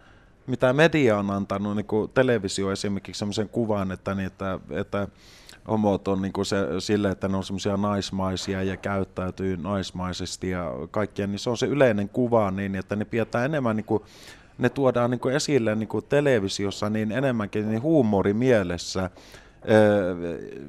mitä 0.47 0.73
media 0.73 1.19
on 1.19 1.31
antanut, 1.31 1.77
niin 1.77 1.87
kuin 1.87 2.11
televisio 2.15 2.73
esimerkiksi 2.73 3.19
sellaisen 3.19 3.49
kuvan, 3.49 3.93
että, 3.93 4.15
niin, 4.15 4.27
että, 4.27 4.59
että 4.71 5.09
homot 5.69 6.09
on 6.09 6.23
niin 6.23 6.33
se, 6.43 6.57
sille, 6.79 7.11
että 7.11 7.29
ne 7.29 7.37
on 7.37 7.45
semmoisia 7.45 7.77
naismaisia 7.77 8.63
ja 8.63 8.77
käyttäytyy 8.77 9.57
naismaisesti 9.57 10.51
ja 10.51 10.73
kaikkea, 10.91 11.27
niin 11.27 11.39
se 11.39 11.51
on 11.51 11.57
se 11.57 11.67
yleinen 11.67 12.09
kuva 12.09 12.51
niin, 12.51 12.75
että 12.75 12.97
ne 12.97 13.05
pidetään 13.05 13.45
enemmän 13.45 13.77
niin 13.77 13.85
kuin 13.85 14.03
ne 14.59 14.69
tuodaan 14.69 15.11
niin 15.11 15.21
kuin 15.21 15.35
esille 15.35 15.75
niin 15.75 15.88
kuin 15.88 16.05
televisiossa 16.09 16.90
niin 16.90 17.12
enemmänkin 17.12 17.69
niin 17.69 17.83
huumorimielessä, 17.83 19.11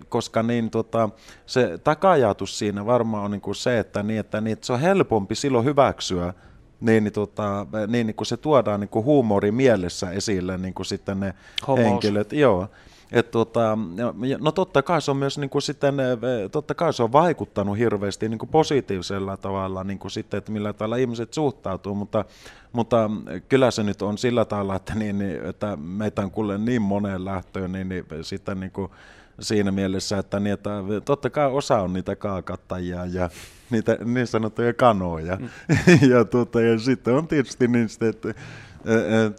koska 0.10 0.43
niin, 0.43 0.69
tota, 0.69 1.10
se 1.45 1.78
takajatus 1.84 2.60
siinä 2.60 2.86
varmaan 2.86 3.24
on 3.24 3.32
niin 3.32 3.41
kuin 3.41 3.56
se, 3.56 3.80
että, 3.80 4.04
niin, 4.04 4.19
että, 4.19 4.41
niin, 4.41 4.54
että 4.54 4.65
se 4.65 4.74
on 4.74 4.80
helpompi 4.80 5.36
silloin 5.36 5.65
hyväksyä 5.65 6.34
niin, 6.82 7.04
niin, 7.04 7.13
tota, 7.13 7.67
niin, 7.88 8.08
niin 8.08 8.15
kun 8.15 8.26
se 8.26 8.38
tuodaan 8.38 8.80
niin 8.80 8.89
kuin 8.89 9.06
huumori 9.06 9.52
mielessä 9.52 10.12
esille, 10.12 10.58
niin 10.58 10.74
kuin 10.74 10.86
sitten 10.86 11.19
ne 11.19 11.34
Homous. 11.67 11.86
henkilöt. 11.86 12.34
Joo. 12.34 12.69
Et 13.12 13.32
tota, 13.32 13.78
no 14.39 14.52
totta 14.52 14.84
kai 14.84 15.02
se 15.02 15.12
on 15.12 15.18
myös 15.18 15.38
niin 15.38 15.50
kuin 15.50 15.62
sitten, 15.62 15.96
totta 16.52 16.76
kai 16.76 16.94
se 16.94 17.04
on 17.04 17.12
vaikuttanut 17.12 17.78
hirveästi 17.78 18.30
niin 18.30 18.39
kuin 18.39 18.50
positiivisella 18.50 19.38
tavalla 19.38 19.84
niin 19.84 20.00
kuin 20.00 20.12
sitten, 20.12 20.38
että 20.38 20.52
millä 20.52 20.74
tavalla 20.74 20.96
ihmiset 20.96 21.34
suhtautuu, 21.34 21.96
mutta, 21.96 22.26
mutta 22.74 23.12
kyllä 23.50 23.72
se 23.72 23.84
nyt 23.84 24.02
on 24.02 24.18
sillä 24.18 24.46
tavalla, 24.46 24.76
että, 24.76 24.96
niin, 24.96 25.20
niin 25.20 25.46
että 25.46 25.78
meitä 25.82 26.22
on 26.22 26.32
kuule 26.32 26.58
niin 26.58 26.82
moneen 26.82 27.26
lähtöön, 27.26 27.72
niin, 27.72 27.89
niin 27.89 28.06
sitten 28.22 28.60
niin 28.60 28.72
kuin 28.72 28.91
siinä 29.39 29.72
mielessä, 29.72 30.18
että, 30.18 30.39
niin, 30.39 30.54
että 30.54 30.70
totta 31.06 31.30
kai 31.30 31.48
osa 31.48 31.82
on 31.82 31.94
niitä 31.94 32.15
kaakattajia 32.15 33.06
ja 33.06 33.30
niitä 33.70 33.98
niin 34.06 34.28
sanottuja 34.28 34.74
kanoja. 34.74 35.36
Mm. 35.36 35.50
ja, 36.12 36.25
tuota, 36.25 36.62
ja 36.62 36.79
sitten 36.79 37.13
on 37.13 37.27
tietysti 37.27 37.67
niin, 37.67 37.88
että 38.10 38.34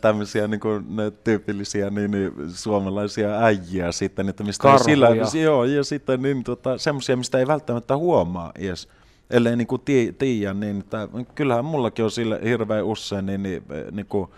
tämmöisiä 0.01 0.49
niin 0.49 0.61
kuin, 0.61 0.97
ne 0.97 1.11
tyypillisiä 1.11 1.90
niin, 1.90 2.11
niin, 2.11 2.32
suomalaisia 2.49 3.38
äijiä 3.38 3.92
sitten, 3.92 4.28
että 4.28 4.44
mistä 4.44 4.62
Karhuja. 4.62 4.84
sillä, 4.84 5.09
joo, 5.42 5.64
ja 5.64 5.84
sitten 5.84 6.22
niin, 6.22 6.44
tota, 6.44 6.78
semmoisia, 6.78 7.16
mistä 7.16 7.38
ei 7.38 7.47
välttämättä 7.47 7.97
huomaa 7.97 8.53
edes, 8.59 8.88
ellei 9.30 9.57
niin 9.57 9.66
kuin 9.66 9.82
tii, 9.84 10.12
tiedä, 10.12 10.55
niin 10.55 10.78
että, 10.78 11.09
kyllähän 11.34 11.64
mullakin 11.64 12.05
on 12.05 12.11
sille 12.11 12.40
hirveän 12.44 12.84
usein, 12.84 13.26
niin, 13.26 13.42
niin, 13.42 13.62
niin 13.92 14.07
kuin, 14.07 14.30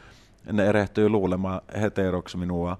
ne 0.52 0.66
erehtyy 0.66 1.08
luulemaan 1.08 1.60
heteroksi 1.80 2.36
minua. 2.36 2.78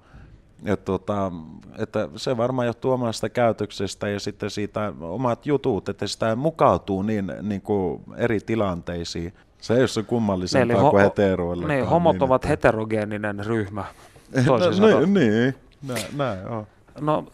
Ja 0.63 0.77
tota, 0.77 1.31
että 1.77 2.09
se 2.15 2.37
varmaan 2.37 2.67
johtuu 2.67 2.91
omasta 2.91 3.29
käytöksestä 3.29 4.09
ja 4.09 4.19
sitten 4.19 4.49
siitä 4.49 4.93
omat 5.01 5.45
jutut, 5.45 5.89
että 5.89 6.07
sitä 6.07 6.35
mukautuu 6.35 7.01
niin, 7.01 7.31
niin 7.41 7.61
kuin 7.61 8.01
eri 8.17 8.39
tilanteisiin. 8.39 9.33
Se 9.61 9.73
ei 9.73 9.79
ole 9.79 9.87
se 9.87 10.03
kummallisempaa 10.03 10.81
ho- 10.81 10.89
kuin 10.89 11.03
heteroilla. 11.03 11.67
Niin, 11.67 11.85
homot 11.87 12.21
ovat 12.21 12.47
heterogeeninen 12.47 13.45
ryhmä. 13.45 13.85
no, 14.45 14.57
niin, 14.57 15.13
niin, 15.13 15.55
näin, 15.87 16.05
näin 16.17 16.47
on. 16.47 16.67
No, 17.01 17.25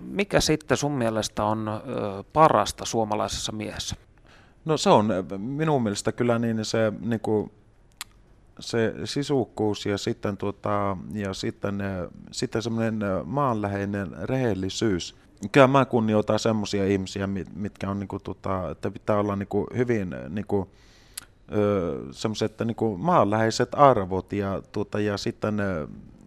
mikä 0.00 0.40
sitten 0.40 0.76
sun 0.76 0.92
mielestä 0.92 1.44
on 1.44 1.68
ö, 1.68 1.80
parasta 2.32 2.84
suomalaisessa 2.84 3.52
miehessä? 3.52 3.96
No 4.64 4.76
se 4.76 4.90
on 4.90 5.08
minun 5.38 5.82
mielestä 5.82 6.12
kyllä 6.12 6.38
niin 6.38 6.64
se, 6.64 6.92
niin 7.00 7.20
kuin, 7.20 7.52
se 8.60 8.94
sisukkuus 9.04 9.86
ja 9.86 9.98
sitten, 9.98 10.36
tuota, 10.36 10.96
ja 11.12 11.34
sitten, 11.34 11.82
sitten 12.30 12.62
semmoinen 12.62 13.02
äh, 13.02 13.24
maanläheinen 13.24 14.08
rehellisyys. 14.22 15.16
Kyllä 15.52 15.66
mä 15.66 15.84
kunnioitan 15.84 16.38
semmoisia 16.38 16.86
ihmisiä, 16.86 17.26
mit- 17.26 17.56
mitkä 17.56 17.90
on, 17.90 18.00
niin 18.00 18.08
kuin, 18.08 18.22
tota, 18.22 18.70
että 18.70 18.90
pitää 18.90 19.18
olla 19.18 19.36
niin 19.36 19.48
kuin, 19.48 19.66
hyvin 19.76 20.16
niin 20.28 20.46
kuin, 20.46 20.68
semmoiset 22.10 22.58
niin 22.64 22.76
maanläheiset 22.98 23.68
arvot 23.72 24.32
ja, 24.32 24.62
tuota, 24.72 25.00
ja 25.00 25.16
sitten 25.16 25.54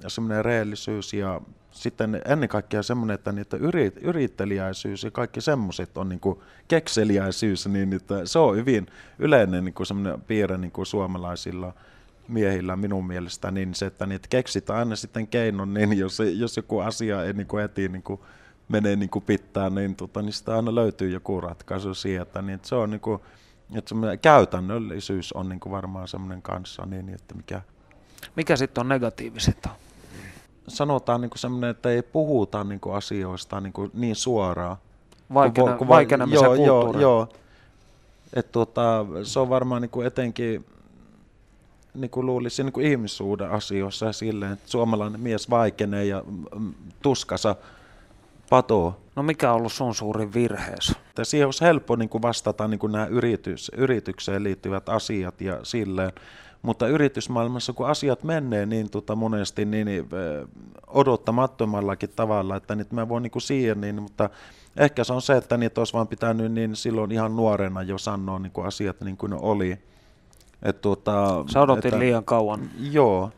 semmoinen 0.07 0.45
rehellisyys 0.45 1.13
ja 1.13 1.41
sitten 1.71 2.21
ennen 2.25 2.49
kaikkea 2.49 2.83
semmoinen, 2.83 3.15
että 3.15 3.31
niitä 3.31 3.57
yrit, 3.57 3.97
yrittelijäisyys 4.01 5.03
ja 5.03 5.11
kaikki 5.11 5.41
semmoiset 5.41 5.97
on 5.97 6.09
niin 6.09 6.19
kuin 6.19 6.39
kekseliäisyys, 6.67 7.67
niin 7.67 7.93
että 7.93 8.25
se 8.25 8.39
on 8.39 8.55
hyvin 8.55 8.87
yleinen 9.19 9.65
niin 9.65 9.73
kuin 9.73 9.87
semmoinen 9.87 10.21
piirre 10.21 10.57
niin 10.57 10.71
kuin 10.71 10.85
suomalaisilla 10.85 11.73
miehillä 12.27 12.75
minun 12.75 13.07
mielestä, 13.07 13.51
niin 13.51 13.75
se, 13.75 13.85
että 13.85 14.05
niitä 14.05 14.27
keksitään 14.29 14.79
aina 14.79 14.95
sitten 14.95 15.27
keinon, 15.27 15.73
niin 15.73 15.97
jos, 15.97 16.19
jos 16.35 16.57
joku 16.57 16.79
asia 16.79 17.23
ei 17.23 17.33
niin 17.33 17.47
kuin 17.47 17.61
heti 17.61 17.89
niin 17.89 18.03
kuin 18.03 18.19
menee 18.69 18.95
niin 18.95 19.09
kuin 19.09 19.25
pitää, 19.25 19.69
niin, 19.69 19.95
tota, 19.95 20.21
niin 20.21 20.33
sitä 20.33 20.55
aina 20.55 20.75
löytyy 20.75 21.09
joku 21.09 21.41
ratkaisu 21.41 21.93
sieltä, 21.93 22.41
niin 22.41 22.55
että 22.55 22.67
se 22.67 22.75
on 22.75 22.89
niin 22.89 23.01
kuin, 23.01 23.21
että 23.73 23.95
käytännöllisyys 24.21 25.33
on 25.33 25.49
niin 25.49 25.59
kuin 25.59 25.71
varmaan 25.73 26.07
semmoinen 26.07 26.41
kanssa, 26.41 26.85
niin 26.85 27.09
että 27.09 27.35
mikä 27.35 27.61
Mikä 28.35 28.55
sitten 28.55 28.81
on 28.81 28.89
negatiivisinta? 28.89 29.69
sanotaan 30.67 31.21
niin 31.21 31.29
kuin 31.29 31.39
semmoinen, 31.39 31.69
että 31.69 31.89
ei 31.89 32.01
puhuta 32.01 32.63
niin 32.63 32.79
kuin 32.79 32.95
asioista 32.95 33.61
niin, 33.61 33.73
kuin 33.73 33.91
niin 33.93 34.15
suoraan. 34.15 34.77
Vaikene, 35.33 35.67
Kun- 35.69 35.77
kun 35.77 35.87
va- 35.87 35.93
vaikenemisen 35.95 36.43
joo, 36.43 36.53
joo, 36.55 36.81
kulttuuri. 36.81 37.01
joo. 37.01 37.29
Et 38.33 38.51
tuota, 38.51 39.05
se 39.23 39.39
on 39.39 39.49
varmaan 39.49 39.81
niin 39.81 39.89
kuin 39.89 40.07
etenkin 40.07 40.65
niin 41.93 42.09
kuin 42.09 42.25
luulisin 42.25 42.65
niin 42.65 42.73
kuin 42.73 42.85
ihmissuuden 42.85 43.51
asioissa 43.51 44.13
silleen, 44.13 44.51
että 44.51 44.69
suomalainen 44.71 45.19
mies 45.19 45.49
vaikenee 45.49 46.05
ja 46.05 46.23
mm, 46.59 46.73
tuskansa 47.01 47.55
patoo. 48.49 48.97
No 49.15 49.23
mikä 49.23 49.51
on 49.51 49.57
ollut 49.57 49.73
sun 49.73 49.95
suurin 49.95 50.33
virheesi? 50.33 50.93
Että 51.09 51.23
siihen 51.23 51.47
olisi 51.47 51.65
helppo 51.65 51.95
niin 51.95 52.09
kuin 52.09 52.21
vastata 52.21 52.67
niin 52.67 52.79
kuin 52.79 52.91
nämä 52.91 53.05
yritys, 53.05 53.71
yritykseen 53.77 54.43
liittyvät 54.43 54.89
asiat 54.89 55.41
ja 55.41 55.59
silleen. 55.63 56.11
Mutta 56.61 56.87
yritysmaailmassa, 56.87 57.73
kun 57.73 57.87
asiat 57.87 58.23
menee 58.23 58.65
niin 58.65 58.89
tota 58.89 59.15
monesti 59.15 59.65
niin, 59.65 59.85
niin 59.85 60.07
ö, 60.13 60.47
odottamattomallakin 60.87 62.09
tavalla, 62.15 62.55
että 62.55 62.75
nyt 62.75 62.91
mä 62.91 63.09
voin 63.09 63.23
niin 63.23 63.31
kuin 63.31 63.41
siihen, 63.41 63.81
niin, 63.81 64.01
mutta 64.01 64.29
ehkä 64.77 65.03
se 65.03 65.13
on 65.13 65.21
se, 65.21 65.37
että 65.37 65.57
niitä 65.57 65.81
olisi 65.81 65.93
vaan 65.93 66.07
pitänyt 66.07 66.51
niin 66.51 66.75
silloin 66.75 67.11
ihan 67.11 67.35
nuorena 67.35 67.83
jo 67.83 67.97
sanoa 67.97 68.39
niin 68.39 68.51
kuin 68.51 68.67
asiat 68.67 69.01
niin 69.01 69.17
kuin 69.17 69.29
ne 69.29 69.37
oli. 69.41 69.79
Et, 70.63 70.81
tuota, 70.81 71.45
Sä 71.53 71.61
odotin 71.61 71.89
että, 71.89 71.99
liian 71.99 72.25
kauan. 72.25 72.69
Joo. 72.79 73.31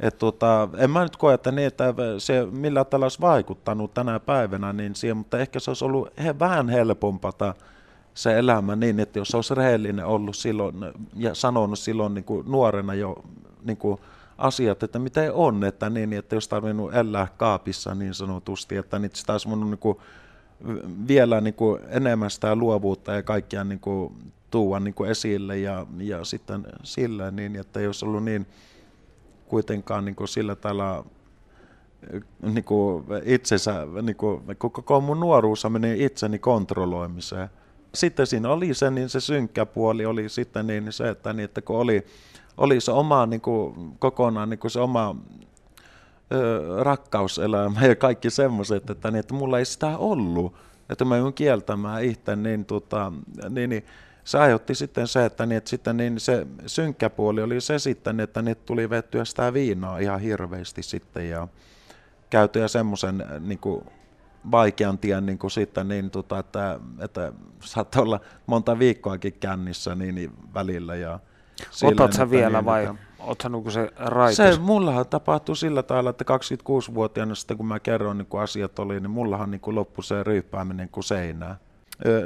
Et 0.00 0.18
tota, 0.18 0.68
en 0.78 0.90
mä 0.90 1.02
nyt 1.02 1.16
koe, 1.16 1.34
että, 1.34 1.52
niin, 1.52 1.66
että 1.66 1.94
se 2.18 2.46
millään 2.50 2.86
tavalla 2.86 3.04
olisi 3.04 3.20
vaikuttanut 3.20 3.94
tänä 3.94 4.20
päivänä 4.20 4.72
niin 4.72 4.94
siihen, 4.94 5.16
mutta 5.16 5.38
ehkä 5.38 5.60
se 5.60 5.70
olisi 5.70 5.84
ollut 5.84 6.08
vähän 6.38 6.68
helpompata 6.68 7.54
se 8.14 8.38
elämä 8.38 8.76
niin, 8.76 9.00
että 9.00 9.18
jos 9.18 9.34
olisi 9.34 9.54
rehellinen 9.54 10.06
ollut 10.06 10.36
silloin 10.36 10.76
ja 11.16 11.34
sanonut 11.34 11.78
silloin 11.78 12.14
niin 12.14 12.24
kuin 12.24 12.50
nuorena 12.50 12.94
jo 12.94 13.24
niin 13.64 13.76
kuin 13.76 13.98
asiat, 14.38 14.82
että 14.82 14.98
miten 14.98 15.32
on, 15.32 15.64
että, 15.64 15.90
niin, 15.90 16.12
että 16.12 16.34
jos 16.34 16.48
tarvinnut 16.48 16.94
elää 16.94 17.28
kaapissa 17.36 17.94
niin 17.94 18.14
sanotusti, 18.14 18.76
että 18.76 18.98
niin 18.98 19.10
sitä 19.14 19.32
olisi 19.32 19.48
voinut 19.48 19.70
niin 19.70 19.78
kuin 19.78 19.98
vielä 21.08 21.40
niin 21.40 21.54
kuin 21.54 21.80
enemmän 21.88 22.30
sitä 22.30 22.56
luovuutta 22.56 23.12
ja 23.12 23.22
kaikkia 23.22 23.64
niin 23.64 23.80
kuin 23.80 24.14
tuua 24.50 24.80
niin 24.80 24.94
kuin 24.94 25.10
esille 25.10 25.58
ja, 25.58 25.86
ja 25.98 26.24
sitten 26.24 26.66
sillä 26.82 27.30
niin, 27.30 27.56
että 27.56 27.80
olisi 27.80 28.04
ollut 28.04 28.24
niin 28.24 28.46
kuitenkaan 29.52 30.04
niin 30.04 30.14
kuin 30.14 30.28
sillä 30.28 30.54
tavalla 30.54 31.04
niin 32.42 32.64
kuin 32.64 33.04
itsensä, 33.24 33.86
niin 34.02 34.16
kuin, 34.16 34.42
koko 34.58 35.00
mun 35.00 35.20
nuoruus 35.20 35.66
meni 35.68 36.04
itseni 36.04 36.38
kontrolloimiseen. 36.38 37.48
Sitten 37.94 38.26
siinä 38.26 38.48
oli 38.48 38.74
se, 38.74 38.90
niin 38.90 39.08
se 39.08 39.20
synkkä 39.20 39.66
puoli 39.66 40.06
oli 40.06 40.28
sitten 40.28 40.66
niin 40.66 40.92
se, 40.92 41.08
että, 41.08 41.32
niin, 41.32 41.44
että 41.44 41.62
kun 41.62 41.76
oli, 41.76 42.06
oli 42.56 42.80
se 42.80 42.92
oma 42.92 43.26
niin 43.26 43.40
kuin, 43.40 43.92
kokonaan 43.98 44.50
niin 44.50 44.58
kuin 44.58 44.70
se 44.70 44.80
oma 44.80 45.16
ö, 46.32 46.62
rakkauselämä 46.82 47.86
ja 47.86 47.96
kaikki 47.96 48.30
semmoiset, 48.30 48.90
että, 48.90 49.10
niin, 49.10 49.20
että 49.20 49.34
mulla 49.34 49.58
ei 49.58 49.64
sitä 49.64 49.98
ollut, 49.98 50.54
että 50.90 51.04
mä 51.04 51.16
joudun 51.16 51.34
kieltämään 51.34 52.04
itse, 52.04 52.36
niin, 52.36 52.64
tota, 52.64 53.12
niin, 53.48 53.70
niin 53.70 53.84
se 54.24 54.38
aiheutti 54.38 54.74
sitten 54.74 55.06
se, 55.06 55.24
että, 55.24 55.46
niin, 55.46 55.56
että 55.56 55.70
sitten 55.70 55.96
niin 55.96 56.20
se 56.20 56.46
synkkä 56.66 57.10
puoli 57.10 57.42
oli 57.42 57.60
se 57.60 57.78
sitten, 57.78 58.20
että 58.20 58.42
niin 58.42 58.56
tuli 58.66 58.90
vettyä 58.90 59.24
sitä 59.24 59.52
viinaa 59.52 59.98
ihan 59.98 60.20
hirveästi 60.20 60.82
sitten 60.82 61.28
ja 61.28 61.48
käytyä 62.30 62.68
semmoisen 62.68 63.24
niin 63.40 63.58
kuin, 63.58 63.84
vaikean 64.50 64.98
tien 64.98 65.26
niin 65.26 65.38
kuin 65.38 65.50
sitten 65.50 65.88
niin, 65.88 66.10
tota, 66.10 66.38
että, 66.38 66.80
että 66.98 67.32
saattoi 67.60 68.02
olla 68.02 68.20
monta 68.46 68.78
viikkoakin 68.78 69.32
kännissä 69.32 69.94
niin, 69.94 70.14
niin 70.14 70.32
välillä. 70.54 70.96
Ja 70.96 71.20
silleen, 71.70 72.00
Otat 72.02 72.12
sä 72.12 72.30
vielä 72.30 72.58
niin, 72.58 72.64
vai 72.64 72.94
sä 73.42 73.48
niinku 73.48 73.70
se 73.70 73.90
raitis? 73.96 74.36
se 74.36 74.58
mullahan 74.58 75.06
tapahtui 75.06 75.56
sillä 75.56 75.82
tavalla, 75.82 76.10
että 76.10 76.24
26-vuotiaana 76.24 77.34
sitten 77.34 77.56
kun 77.56 77.66
mä 77.66 77.80
kerroin 77.80 78.18
niin 78.18 78.26
kuin 78.26 78.42
asiat 78.42 78.78
oli, 78.78 79.00
niin 79.00 79.10
mullahan 79.10 79.50
niin 79.50 79.60
kuin 79.60 79.74
loppui 79.74 80.04
se 80.04 80.22
ryyppääminen 80.22 80.88
kuin 80.88 81.04
seinään. 81.04 81.56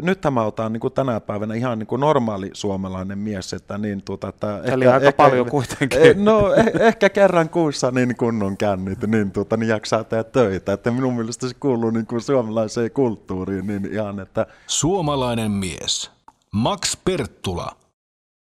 Nyt 0.02 0.18
mä 0.30 0.42
otan 0.42 0.72
niin 0.72 0.80
kuin 0.80 0.92
tänä 0.92 1.20
päivänä 1.20 1.54
ihan 1.54 1.78
niin 1.78 1.86
kuin 1.86 2.00
normaali 2.00 2.50
suomalainen 2.52 3.18
mies, 3.18 3.52
että 3.52 3.78
niin 3.78 4.02
tuota, 4.02 4.28
että 4.28 4.60
Eli 4.64 4.86
aika 4.86 5.12
paljon 5.12 5.50
kuitenkin. 5.50 6.02
Eh, 6.02 6.16
No 6.16 6.54
eh, 6.54 6.66
ehkä 6.80 7.08
kerran 7.08 7.48
kuussa 7.48 7.90
niin 7.90 8.16
kunnon 8.16 8.56
kännit, 8.56 9.06
niin, 9.06 9.30
tuota, 9.30 9.56
niin 9.56 9.68
jaksaa 9.68 10.04
tehdä 10.04 10.24
töitä. 10.24 10.72
Että 10.72 10.90
minun 10.90 11.14
mielestä 11.14 11.48
se 11.48 11.54
kuuluu 11.60 11.90
niin 11.90 12.06
kuin 12.06 12.20
suomalaiseen 12.20 12.90
kulttuuriin 12.90 13.66
niin 13.66 13.92
ihan, 13.92 14.20
että 14.20 14.46
Suomalainen 14.66 15.50
mies. 15.50 16.10
Max 16.52 16.96
Perttula. 17.04 17.85